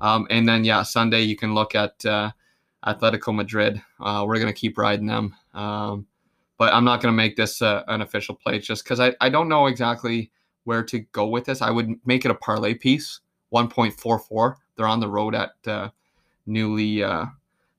Um, 0.00 0.26
and 0.28 0.46
then 0.46 0.64
yeah, 0.64 0.82
Sunday 0.82 1.22
you 1.22 1.36
can 1.36 1.54
look 1.54 1.74
at 1.74 2.04
uh, 2.04 2.30
Atletico 2.86 3.34
Madrid. 3.34 3.82
We're 3.98 4.38
going 4.38 4.46
to 4.46 4.52
keep 4.52 4.76
riding 4.76 5.06
them. 5.06 5.34
Um, 5.54 6.06
but 6.58 6.74
I'm 6.74 6.84
not 6.84 7.00
going 7.00 7.12
to 7.12 7.16
make 7.16 7.36
this 7.36 7.62
an 7.62 8.02
official 8.02 8.34
play 8.34 8.58
just 8.58 8.84
because 8.84 9.00
I, 9.00 9.14
I 9.20 9.30
don't 9.30 9.48
know 9.48 9.66
exactly 9.66 10.30
where 10.68 10.84
to 10.84 10.98
go 11.12 11.26
with 11.26 11.46
this. 11.46 11.62
I 11.62 11.70
would 11.70 11.98
make 12.04 12.26
it 12.26 12.30
a 12.30 12.34
parlay 12.34 12.74
piece, 12.74 13.20
1.44. 13.54 14.56
They're 14.76 14.86
on 14.86 15.00
the 15.00 15.08
road 15.08 15.34
at 15.34 15.52
uh, 15.66 15.88
newly 16.44 17.02
uh, 17.02 17.24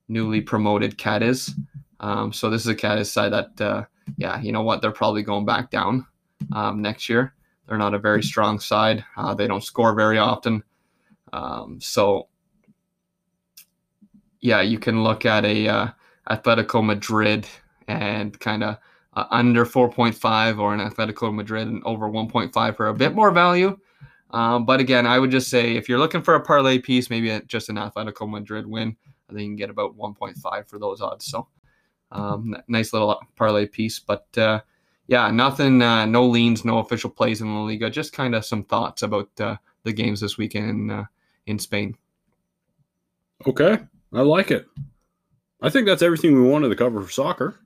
newly 0.08 0.42
promoted 0.42 0.98
Cadiz. 0.98 1.54
Um, 2.00 2.34
so 2.34 2.50
this 2.50 2.62
is 2.62 2.68
a 2.68 2.76
Cadiz 2.76 3.12
side 3.12 3.32
that, 3.32 3.62
uh, 3.62 3.86
yeah, 4.18 4.42
you 4.42 4.52
know 4.52 4.64
what? 4.64 4.82
They're 4.82 4.92
probably 4.92 5.22
going 5.22 5.46
back 5.46 5.70
down 5.70 6.08
um, 6.52 6.82
next 6.82 7.08
year. 7.08 7.36
They're 7.68 7.78
not 7.78 7.94
a 7.94 8.00
very 8.00 8.24
strong 8.24 8.60
side. 8.60 9.06
Uh, 9.16 9.36
they 9.36 9.46
don't 9.46 9.64
score 9.64 9.94
very 9.94 10.18
often. 10.18 10.64
Um, 11.32 11.80
so 11.80 12.28
yeah, 14.42 14.62
you 14.62 14.80
can 14.80 15.04
look 15.04 15.28
at 15.28 15.46
a 15.46 15.68
uh, 15.68 15.88
Atletico 16.28 16.84
Madrid 16.84 17.48
and 17.88 18.40
kind 18.40 18.64
of 18.64 18.78
uh, 19.14 19.26
under 19.32 19.66
4.5 19.66 20.60
or 20.60 20.74
an 20.74 20.80
Atletico 20.80 21.34
Madrid 21.34 21.68
and 21.68 21.84
over 21.84 22.10
1.5 22.10 22.76
for 22.76 22.88
a 22.88 22.93
bit 22.93 23.16
more 23.16 23.32
value. 23.32 23.78
Um, 24.32 24.66
but 24.66 24.80
again, 24.80 25.07
I 25.07 25.18
would 25.18 25.32
just 25.32 25.49
say 25.49 25.76
if 25.76 25.89
you're 25.89 25.99
looking 25.99 26.22
for 26.22 26.36
a 26.36 26.39
parlay 26.39 26.78
piece, 26.80 27.10
maybe 27.10 27.39
just 27.47 27.70
an 27.70 27.78
Atletico 27.78 28.30
Madrid 28.30 28.68
win, 28.68 28.95
I 29.30 29.34
think 29.34 29.41
you 29.41 29.47
can 29.49 29.55
get 29.55 29.70
about 29.70 29.97
1.5 29.97 30.70
for 30.70 30.80
those 30.80 31.01
odds. 31.01 31.26
So 31.26 31.47
um, 32.12 32.55
nice 32.68 32.93
little 32.93 33.20
parlay 33.36 33.66
piece. 33.66 33.99
But 33.99 34.26
uh, 34.38 34.62
yeah, 35.07 35.30
nothing, 35.32 35.82
uh, 35.82 36.05
no 36.05 36.26
leans, 36.28 36.64
no 36.64 36.80
official 36.80 37.10
plays 37.10 37.41
in 37.41 37.53
La 37.53 37.64
Liga, 37.64 37.89
just 37.89 38.14
kind 38.14 38.36
of 38.36 38.45
some 38.45 38.64
thoughts 38.64 39.01
about 39.01 39.30
uh, 39.39 39.57
the 39.84 39.93
games 39.93 40.20
this 40.20 40.38
weekend 40.38 40.70
in, 40.70 40.91
uh, 40.91 41.05
in 41.47 41.57
Spain. 41.57 41.95
Okay, 43.47 43.80
I 44.14 44.22
like 44.22 44.51
it. 44.51 44.68
I 45.62 45.70
think 45.70 45.88
that's 45.88 46.01
everything 46.01 46.36
we 46.36 46.47
wanted 46.47 46.70
to 46.70 46.76
cover 46.76 47.01
for 47.01 47.12
soccer. 47.12 47.60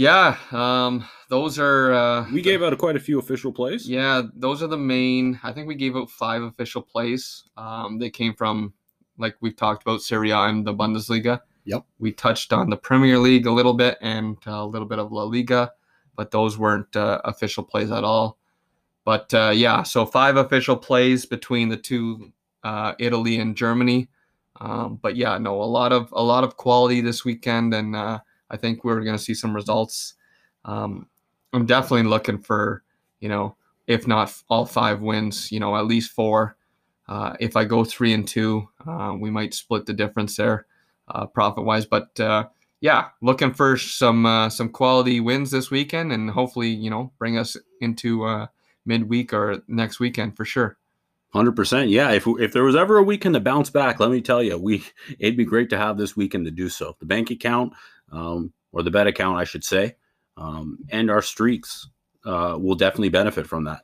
Yeah, 0.00 0.38
um, 0.50 1.04
those 1.28 1.58
are. 1.58 1.92
Uh, 1.92 2.26
we 2.32 2.40
gave 2.40 2.62
out 2.62 2.78
quite 2.78 2.96
a 2.96 3.00
few 3.00 3.18
official 3.18 3.52
plays. 3.52 3.86
Yeah, 3.86 4.22
those 4.34 4.62
are 4.62 4.66
the 4.66 4.78
main. 4.78 5.38
I 5.42 5.52
think 5.52 5.68
we 5.68 5.74
gave 5.74 5.94
out 5.94 6.10
five 6.10 6.40
official 6.40 6.80
plays. 6.80 7.44
Um, 7.58 7.98
they 7.98 8.08
came 8.08 8.32
from, 8.32 8.72
like 9.18 9.36
we've 9.42 9.54
talked 9.56 9.82
about, 9.82 10.00
Serie 10.00 10.30
A 10.30 10.38
and 10.44 10.66
the 10.66 10.72
Bundesliga. 10.72 11.40
Yep. 11.66 11.84
We 11.98 12.12
touched 12.12 12.54
on 12.54 12.70
the 12.70 12.78
Premier 12.78 13.18
League 13.18 13.44
a 13.44 13.52
little 13.52 13.74
bit 13.74 13.98
and 14.00 14.38
a 14.46 14.64
little 14.64 14.88
bit 14.88 14.98
of 14.98 15.12
La 15.12 15.24
Liga, 15.24 15.70
but 16.16 16.30
those 16.30 16.56
weren't 16.56 16.96
uh, 16.96 17.20
official 17.26 17.62
plays 17.62 17.90
at 17.90 18.02
all. 18.02 18.38
But 19.04 19.34
uh, 19.34 19.52
yeah, 19.54 19.82
so 19.82 20.06
five 20.06 20.38
official 20.38 20.78
plays 20.78 21.26
between 21.26 21.68
the 21.68 21.76
two, 21.76 22.32
uh, 22.64 22.94
Italy 22.98 23.38
and 23.38 23.54
Germany. 23.54 24.08
Um, 24.62 24.98
but 25.02 25.16
yeah, 25.16 25.36
no, 25.36 25.60
a 25.60 25.64
lot 25.64 25.92
of 25.92 26.10
a 26.12 26.22
lot 26.22 26.42
of 26.42 26.56
quality 26.56 27.02
this 27.02 27.22
weekend, 27.22 27.74
and 27.74 27.94
uh, 27.94 28.20
I 28.50 28.56
think 28.56 28.84
we're 28.84 29.00
going 29.00 29.16
to 29.16 29.22
see 29.22 29.34
some 29.34 29.54
results. 29.54 30.14
Um, 30.64 31.08
I'm 31.52 31.66
definitely 31.66 32.08
looking 32.08 32.38
for, 32.38 32.82
you 33.20 33.28
know, 33.28 33.56
if 33.86 34.06
not 34.06 34.34
all 34.48 34.66
five 34.66 35.00
wins, 35.00 35.50
you 35.50 35.60
know, 35.60 35.76
at 35.76 35.86
least 35.86 36.12
four. 36.12 36.56
Uh, 37.08 37.34
if 37.40 37.56
I 37.56 37.64
go 37.64 37.84
three 37.84 38.12
and 38.12 38.26
two, 38.26 38.68
uh, 38.86 39.14
we 39.18 39.30
might 39.30 39.52
split 39.52 39.86
the 39.86 39.92
difference 39.92 40.36
there, 40.36 40.66
uh, 41.08 41.26
profit 41.26 41.64
wise. 41.64 41.86
But 41.86 42.18
uh, 42.20 42.46
yeah, 42.80 43.08
looking 43.20 43.52
for 43.52 43.76
some 43.76 44.26
uh, 44.26 44.48
some 44.48 44.68
quality 44.68 45.18
wins 45.20 45.50
this 45.50 45.70
weekend, 45.70 46.12
and 46.12 46.30
hopefully, 46.30 46.68
you 46.68 46.88
know, 46.88 47.12
bring 47.18 47.36
us 47.36 47.56
into 47.80 48.24
uh, 48.24 48.46
midweek 48.86 49.32
or 49.32 49.62
next 49.66 49.98
weekend 49.98 50.36
for 50.36 50.44
sure. 50.44 50.76
Hundred 51.32 51.54
percent, 51.54 51.90
yeah. 51.90 52.10
If 52.10 52.26
if 52.26 52.52
there 52.52 52.64
was 52.64 52.74
ever 52.76 52.96
a 52.96 53.02
weekend 53.02 53.34
to 53.34 53.40
bounce 53.40 53.70
back, 53.70 54.00
let 54.00 54.10
me 54.10 54.20
tell 54.20 54.42
you, 54.42 54.58
we 54.58 54.84
it'd 55.18 55.36
be 55.36 55.44
great 55.44 55.70
to 55.70 55.78
have 55.78 55.96
this 55.96 56.16
weekend 56.16 56.44
to 56.46 56.50
do 56.50 56.68
so. 56.68 56.96
The 56.98 57.06
bank 57.06 57.30
account, 57.30 57.72
um, 58.10 58.52
or 58.72 58.82
the 58.82 58.90
bet 58.90 59.06
account, 59.06 59.38
I 59.38 59.44
should 59.44 59.64
say, 59.64 59.96
um, 60.36 60.78
and 60.90 61.10
our 61.10 61.22
streaks 61.22 61.88
uh, 62.24 62.56
will 62.58 62.74
definitely 62.74 63.08
benefit 63.08 63.46
from 63.46 63.64
that. 63.64 63.82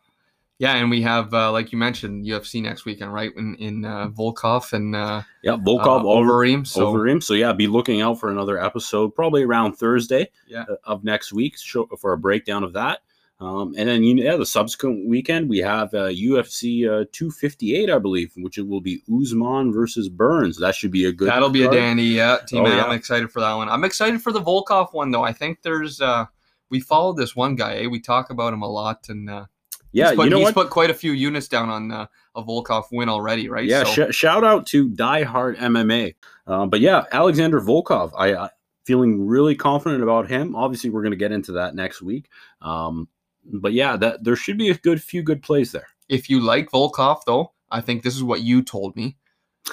Yeah, 0.59 0.75
and 0.77 0.91
we 0.91 1.03
have, 1.03 1.35
uh, 1.35 1.53
like 1.53 1.71
you 1.71 1.77
mentioned, 1.77 2.25
UFC 2.25 2.63
next 2.63 2.87
weekend, 2.87 3.13
right? 3.13 3.31
In 3.37 3.57
in 3.57 3.85
uh, 3.85 4.09
Volkov 4.09 4.73
and 4.73 4.97
uh, 4.97 5.23
yeah, 5.43 5.57
Volkov 5.57 6.03
uh, 6.03 6.09
over 6.09 6.31
Overeem. 6.31 6.67
So 6.67 6.93
Overeem. 6.93 7.23
So 7.23 7.35
yeah, 7.35 7.53
be 7.53 7.67
looking 7.67 8.01
out 8.01 8.19
for 8.19 8.31
another 8.31 8.59
episode, 8.59 9.15
probably 9.15 9.43
around 9.43 9.75
Thursday 9.75 10.31
yeah. 10.49 10.65
uh, 10.71 10.77
of 10.85 11.05
next 11.05 11.33
week, 11.33 11.59
show, 11.59 11.87
for 11.99 12.15
a 12.15 12.19
breakdown 12.19 12.65
of 12.65 12.73
that. 12.73 13.01
Um, 13.39 13.75
and 13.77 13.87
then 13.87 14.03
you 14.03 14.15
know, 14.15 14.23
yeah, 14.23 14.37
the 14.37 14.47
subsequent 14.47 15.07
weekend 15.07 15.51
we 15.51 15.59
have 15.59 15.93
uh, 15.93 16.09
UFC 16.09 16.85
uh, 16.87 17.05
258, 17.13 17.91
I 17.91 17.99
believe, 17.99 18.33
which 18.39 18.57
it 18.57 18.67
will 18.67 18.81
be 18.81 19.03
Usman 19.15 19.73
versus 19.75 20.09
Burns. 20.09 20.57
That 20.59 20.75
should 20.75 20.91
be 20.91 21.05
a 21.05 21.13
good. 21.13 21.29
That'll 21.29 21.51
be 21.51 21.65
a 21.65 21.71
dandy, 21.71 22.05
yeah. 22.05 22.39
Team, 22.47 22.65
Oh, 22.65 22.69
yeah. 22.69 22.85
I'm 22.85 22.93
excited 22.93 23.31
for 23.31 23.41
that 23.41 23.53
one. 23.55 23.69
I'm 23.69 23.85
excited 23.85 24.23
for 24.23 24.33
the 24.33 24.41
Volkov 24.41 24.95
one 24.95 25.11
though. 25.11 25.23
I 25.23 25.33
think 25.35 25.61
there's 25.63 26.01
uh, 26.01 26.25
we 26.71 26.81
followed 26.81 27.19
this 27.19 27.37
one 27.37 27.57
guy. 27.57 27.77
Eh? 27.77 27.87
We 27.89 28.01
talk 28.01 28.31
about 28.31 28.55
him 28.55 28.63
a 28.63 28.69
lot, 28.71 29.07
and 29.11 29.29
uh, 29.29 29.45
Yeah, 29.93 30.09
he's 30.09 30.17
put, 30.17 30.25
you 30.25 30.31
know 30.31 30.39
he's 30.39 30.47
what? 30.47 30.55
put 30.55 30.71
quite 30.71 30.89
a 30.89 30.95
few 30.95 31.13
units 31.13 31.47
down 31.47 31.69
on 31.69 31.93
uh, 31.93 32.07
a 32.37 32.43
Volkov 32.43 32.85
win 32.91 33.11
already, 33.11 33.51
right? 33.51 33.67
Yeah, 33.67 33.85
So- 33.85 34.11
sh- 34.11 34.15
shout 34.17 34.45
out 34.45 34.67
to 34.69 34.89
Die 34.89 35.23
Hard 35.25 35.59
MMA. 35.59 36.15
Uh, 36.47 36.65
but 36.65 36.81
yeah, 36.81 37.05
Alexander 37.13 37.61
Volkov, 37.61 38.13
I, 38.17 38.35
I 38.35 38.51
feeling 38.87 39.27
really 39.27 39.55
confident 39.57 40.03
about 40.03 40.29
him. 40.31 40.57
Obviously, 40.57 40.89
we're 40.89 41.03
going 41.03 41.11
to 41.11 41.17
get 41.19 41.33
into 41.33 41.53
that 41.53 41.75
next 41.75 42.01
week. 42.01 42.29
Um, 42.63 43.09
but 43.53 43.73
yeah, 43.73 43.97
that 43.97 44.25
there 44.25 44.37
should 44.37 44.59
be 44.59 44.69
a 44.71 44.75
good 44.75 45.03
few 45.03 45.23
good 45.23 45.43
plays 45.43 45.73
there. 45.73 45.89
if 46.09 46.31
you 46.31 46.41
like 46.41 46.71
Volkov, 46.71 47.23
though, 47.27 47.53
I 47.71 47.81
think 47.81 48.03
this 48.05 48.15
is 48.15 48.23
what 48.23 48.43
you 48.43 48.63
told 48.63 48.95
me. 48.95 49.17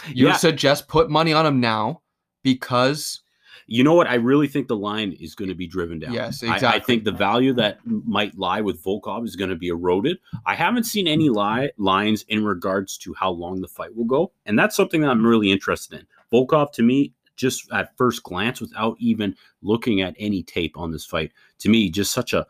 You 0.07 0.27
Yeah. 0.27 0.33
said 0.37 0.57
just 0.57 0.87
put 0.87 1.09
money 1.11 1.31
on 1.33 1.45
him 1.45 1.59
now 1.59 2.01
because 2.43 3.19
You 3.67 3.81
know 3.83 3.93
what? 3.93 4.07
I 4.07 4.15
really 4.15 4.47
think 4.49 4.67
the 4.67 4.75
line 4.75 5.13
is 5.13 5.35
going 5.35 5.47
to 5.47 5.55
be 5.55 5.67
driven 5.67 5.97
down. 5.99 6.11
Yes, 6.13 6.43
I- 6.43 6.57
I, 6.75 6.79
think 6.79 7.05
the 7.05 7.13
value 7.13 7.53
that 7.53 7.77
might 7.85 8.37
lie 8.37 8.59
with 8.59 8.83
Volkov 8.83 9.23
is 9.25 9.37
going 9.37 9.51
to 9.51 9.55
be 9.55 9.69
eroded. 9.69 10.17
I 10.45 10.53
haven't 10.53 10.83
seen 10.83 11.07
any 11.07 11.29
li- 11.29 11.71
lines 11.77 12.25
in 12.27 12.43
regards 12.43 12.97
to 12.99 13.13
how 13.13 13.31
long 13.31 13.61
the 13.61 13.69
fight 13.69 13.95
will 13.95 14.03
go, 14.03 14.33
and 14.45 14.59
that's 14.59 14.75
something 14.75 14.99
that 15.01 15.09
I'm 15.09 15.25
really 15.25 15.49
interested 15.49 15.97
in. 15.99 16.05
Volkov, 16.33 16.73
to 16.73 16.83
me, 16.83 17.13
just 17.37 17.71
at 17.71 17.95
first 17.95 18.23
glance, 18.23 18.59
without 18.59 18.97
even 18.99 19.33
looking 19.61 20.01
at 20.01 20.13
any 20.19 20.43
tape 20.43 20.77
on 20.77 20.91
this 20.91 21.05
fight, 21.05 21.31
to 21.59 21.69
me, 21.69 21.89
just 21.89 22.11
such 22.11 22.33
a 22.33 22.45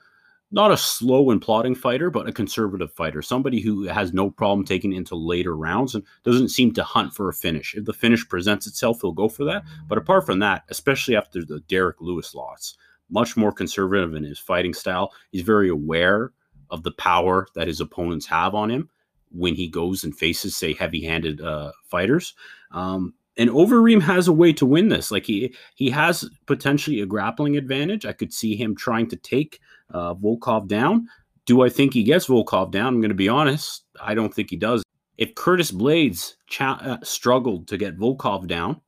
not 0.54 0.72
a 0.72 0.78
slow 0.78 1.32
and 1.32 1.42
plodding 1.42 1.74
fighter, 1.74 2.12
but 2.12 2.30
a 2.30 2.32
conservative 2.32 2.94
fighter, 2.94 3.24
somebody 3.24 3.60
who 3.60 3.86
has 3.86 4.14
no 4.14 4.30
problem 4.30 4.64
taking 4.64 4.94
into 4.94 5.16
later 5.16 5.58
rounds 5.58 5.96
and 5.96 6.04
doesn't 6.24 6.50
seem 6.50 6.72
to 6.74 6.84
hunt 6.84 7.12
for 7.12 7.28
a 7.28 7.34
finish. 7.34 7.74
If 7.74 7.86
the 7.86 7.94
finish 7.94 8.28
presents 8.30 8.68
itself, 8.68 9.02
he'll 9.02 9.14
go 9.14 9.28
for 9.28 9.44
that. 9.46 9.64
But 9.88 9.98
apart 9.98 10.28
from 10.28 10.40
that, 10.40 10.64
especially 10.70 11.16
after 11.16 11.44
the 11.44 11.60
Derrick 11.62 12.00
Lewis 12.00 12.36
loss, 12.36 12.78
much 13.10 13.36
more 13.36 13.52
conservative 13.52 14.14
in 14.14 14.24
his 14.24 14.38
fighting 14.38 14.76
style. 14.76 15.12
He's 15.32 15.42
very 15.42 15.70
aware 15.70 16.32
of 16.70 16.84
the 16.84 16.92
power 16.92 17.48
that 17.56 17.68
his 17.68 17.82
opponents 17.82 18.28
have 18.28 18.54
on 18.54 18.70
him 18.70 18.90
when 19.32 19.56
he 19.56 19.68
goes 19.68 20.04
and 20.04 20.16
faces, 20.16 20.56
say, 20.56 20.74
heavy-handed 20.74 21.42
uh, 21.42 21.72
fighters. 21.86 22.36
Um, 22.72 23.16
and 23.38 23.50
Overeem 23.50 24.02
has 24.04 24.28
a 24.28 24.34
way 24.34 24.54
to 24.54 24.66
win 24.66 24.90
this. 24.90 25.10
Like 25.10 25.26
he 25.26 25.56
he 25.74 25.90
has 25.90 26.30
potentially 26.46 27.02
a 27.02 27.08
grappling 27.08 27.58
advantage. 27.58 28.06
I 28.06 28.14
could 28.14 28.32
see 28.32 28.56
him 28.56 28.76
trying 28.76 29.08
to 29.10 29.16
take 29.16 29.60
uh, 29.94 30.14
Volkov 30.16 30.68
down. 30.68 31.08
Do 31.46 31.62
I 31.62 31.70
think 31.70 31.94
he 31.94 32.04
gets 32.04 32.28
Volkov 32.28 32.72
down? 32.72 32.88
I'm 32.88 33.02
going 33.02 33.10
to 33.10 33.16
be 33.16 33.30
honest. 33.30 33.84
I 34.02 34.14
don't 34.16 34.34
think 34.34 34.50
he 34.50 34.56
does. 34.58 34.84
If 35.18 35.36
Curtis 35.36 35.72
Blaydes 35.72 36.34
cha- 36.48 36.80
uh, 36.82 36.98
struggled 37.04 37.68
to 37.68 37.78
get 37.78 37.98
Volkov 37.98 38.48
down, 38.48 38.82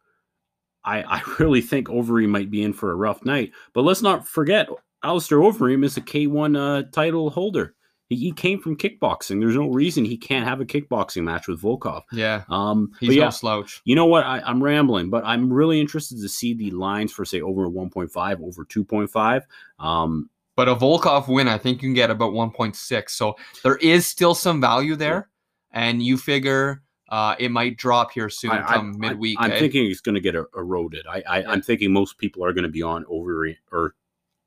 I, 0.83 1.01
I 1.03 1.21
really 1.39 1.61
think 1.61 1.87
Overeem 1.87 2.29
might 2.29 2.49
be 2.51 2.63
in 2.63 2.73
for 2.73 2.91
a 2.91 2.95
rough 2.95 3.23
night. 3.25 3.51
But 3.73 3.83
let's 3.83 4.01
not 4.01 4.27
forget, 4.27 4.69
Alistair 5.03 5.39
Overeem 5.39 5.83
is 5.83 5.97
a 5.97 6.01
K1 6.01 6.57
uh, 6.57 6.89
title 6.91 7.29
holder. 7.29 7.75
He, 8.07 8.15
he 8.17 8.31
came 8.31 8.59
from 8.59 8.77
kickboxing. 8.77 9.39
There's 9.39 9.55
no 9.55 9.67
reason 9.69 10.05
he 10.05 10.17
can't 10.17 10.47
have 10.47 10.61
a 10.61 10.65
kickboxing 10.65 11.23
match 11.23 11.47
with 11.47 11.61
Volkov. 11.61 12.03
yeah, 12.11 12.43
Um, 12.49 12.91
he's 12.99 13.15
yeah, 13.15 13.25
no 13.25 13.29
slouch. 13.31 13.81
you 13.83 13.95
know 13.95 14.05
what? 14.05 14.23
I, 14.23 14.39
I'm 14.41 14.63
rambling, 14.63 15.09
but 15.09 15.23
I'm 15.25 15.51
really 15.51 15.81
interested 15.81 16.21
to 16.21 16.29
see 16.29 16.53
the 16.53 16.69
lines 16.71 17.11
for 17.11 17.25
say 17.25 17.41
over 17.41 17.67
1.5, 17.67 18.43
over 18.43 18.63
2.5. 18.65 19.41
Um, 19.83 20.29
But 20.55 20.69
a 20.69 20.75
Volkov 20.75 21.27
win, 21.27 21.47
I 21.47 21.57
think 21.57 21.81
you 21.81 21.89
can 21.89 21.93
get 21.93 22.09
about 22.09 22.31
1.6. 22.31 23.09
So 23.09 23.35
there 23.63 23.75
is 23.77 24.05
still 24.05 24.33
some 24.33 24.61
value 24.61 24.95
there, 24.95 25.29
and 25.71 26.01
you 26.01 26.17
figure 26.17 26.81
uh, 27.09 27.35
it 27.37 27.51
might 27.51 27.77
drop 27.77 28.11
here 28.11 28.29
soon, 28.29 28.51
I, 28.51 28.61
come 28.61 28.95
I, 28.95 29.09
midweek. 29.09 29.37
I'm 29.39 29.51
eh? 29.51 29.59
thinking 29.59 29.85
it's 29.89 30.01
going 30.01 30.15
to 30.15 30.21
get 30.21 30.35
er- 30.35 30.49
eroded. 30.55 31.05
I, 31.07 31.23
I. 31.27 31.43
I'm 31.45 31.61
thinking 31.61 31.93
most 31.93 32.17
people 32.17 32.43
are 32.43 32.53
going 32.53 32.63
to 32.63 32.69
be 32.69 32.81
on 32.81 33.05
over 33.07 33.47
or 33.71 33.95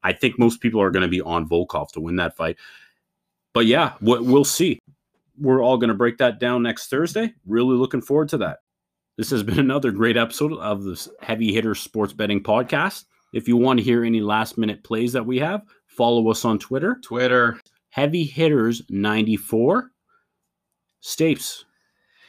I 0.02 0.12
think 0.12 0.38
most 0.38 0.60
people 0.60 0.80
are 0.80 0.90
going 0.90 1.02
to 1.02 1.08
be 1.08 1.20
on 1.20 1.48
Volkov 1.48 1.92
to 1.92 2.00
win 2.00 2.16
that 2.16 2.36
fight. 2.36 2.56
But 3.52 3.66
yeah, 3.66 3.94
we- 4.00 4.20
we'll 4.20 4.44
see. 4.44 4.80
We're 5.38 5.62
all 5.62 5.78
going 5.78 5.88
to 5.88 5.94
break 5.94 6.18
that 6.18 6.40
down 6.40 6.62
next 6.64 6.88
Thursday. 6.88 7.32
Really 7.46 7.76
looking 7.76 8.00
forward 8.00 8.28
to 8.30 8.38
that. 8.38 8.58
This 9.16 9.30
has 9.30 9.42
been 9.42 9.58
another 9.60 9.92
great 9.92 10.16
episode 10.16 10.52
of 10.54 10.82
this 10.82 11.08
Heavy 11.20 11.52
Hitter 11.52 11.74
Sports 11.74 12.12
Betting 12.12 12.42
Podcast. 12.42 13.04
If 13.32 13.46
you 13.46 13.56
want 13.56 13.78
to 13.78 13.84
hear 13.84 14.04
any 14.04 14.20
last 14.20 14.58
minute 14.58 14.82
plays 14.82 15.12
that 15.12 15.26
we 15.26 15.38
have, 15.38 15.62
follow 15.98 16.30
us 16.30 16.44
on 16.44 16.58
Twitter. 16.60 16.98
Twitter. 17.02 17.60
Heavy 17.90 18.24
Hitters 18.24 18.82
94. 18.88 19.90
Stapes. 21.02 21.64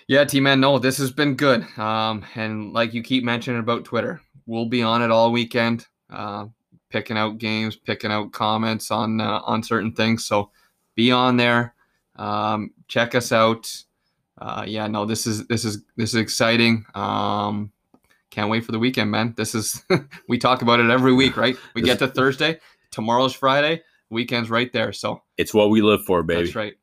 Yeah, 0.07 0.23
T 0.25 0.39
man, 0.39 0.59
no, 0.59 0.79
this 0.79 0.97
has 0.97 1.11
been 1.11 1.35
good. 1.35 1.61
Um, 1.77 2.25
and 2.33 2.73
like 2.73 2.95
you 2.95 3.03
keep 3.03 3.23
mentioning 3.23 3.59
about 3.59 3.85
Twitter, 3.85 4.21
we'll 4.47 4.65
be 4.65 4.81
on 4.81 5.03
it 5.03 5.11
all 5.11 5.31
weekend, 5.31 5.85
uh, 6.09 6.47
picking 6.89 7.15
out 7.15 7.37
games, 7.37 7.75
picking 7.75 8.11
out 8.11 8.31
comments 8.31 8.89
on 8.89 9.21
uh, 9.21 9.41
on 9.45 9.61
certain 9.61 9.91
things. 9.91 10.25
So 10.25 10.49
be 10.95 11.11
on 11.11 11.37
there. 11.37 11.75
Um, 12.15 12.71
check 12.87 13.13
us 13.13 13.31
out. 13.31 13.71
Uh, 14.39 14.63
yeah, 14.65 14.87
no, 14.87 15.05
this 15.05 15.27
is 15.27 15.45
this 15.45 15.63
is 15.63 15.83
this 15.95 16.09
is 16.09 16.15
exciting. 16.15 16.85
Um, 16.95 17.71
can't 18.31 18.49
wait 18.49 18.65
for 18.65 18.71
the 18.71 18.79
weekend, 18.79 19.11
man. 19.11 19.35
This 19.37 19.53
is 19.53 19.83
we 20.27 20.39
talk 20.39 20.63
about 20.63 20.79
it 20.79 20.89
every 20.89 21.13
week, 21.13 21.37
right? 21.37 21.55
We 21.75 21.83
get 21.83 21.99
to 21.99 22.07
Thursday, 22.07 22.59
tomorrow's 22.91 23.33
Friday, 23.33 23.81
weekend's 24.09 24.49
right 24.49 24.71
there. 24.73 24.91
So 24.93 25.21
It's 25.37 25.53
what 25.53 25.69
we 25.69 25.81
live 25.81 26.03
for, 26.05 26.23
baby. 26.23 26.43
that's 26.43 26.55
right. 26.55 26.73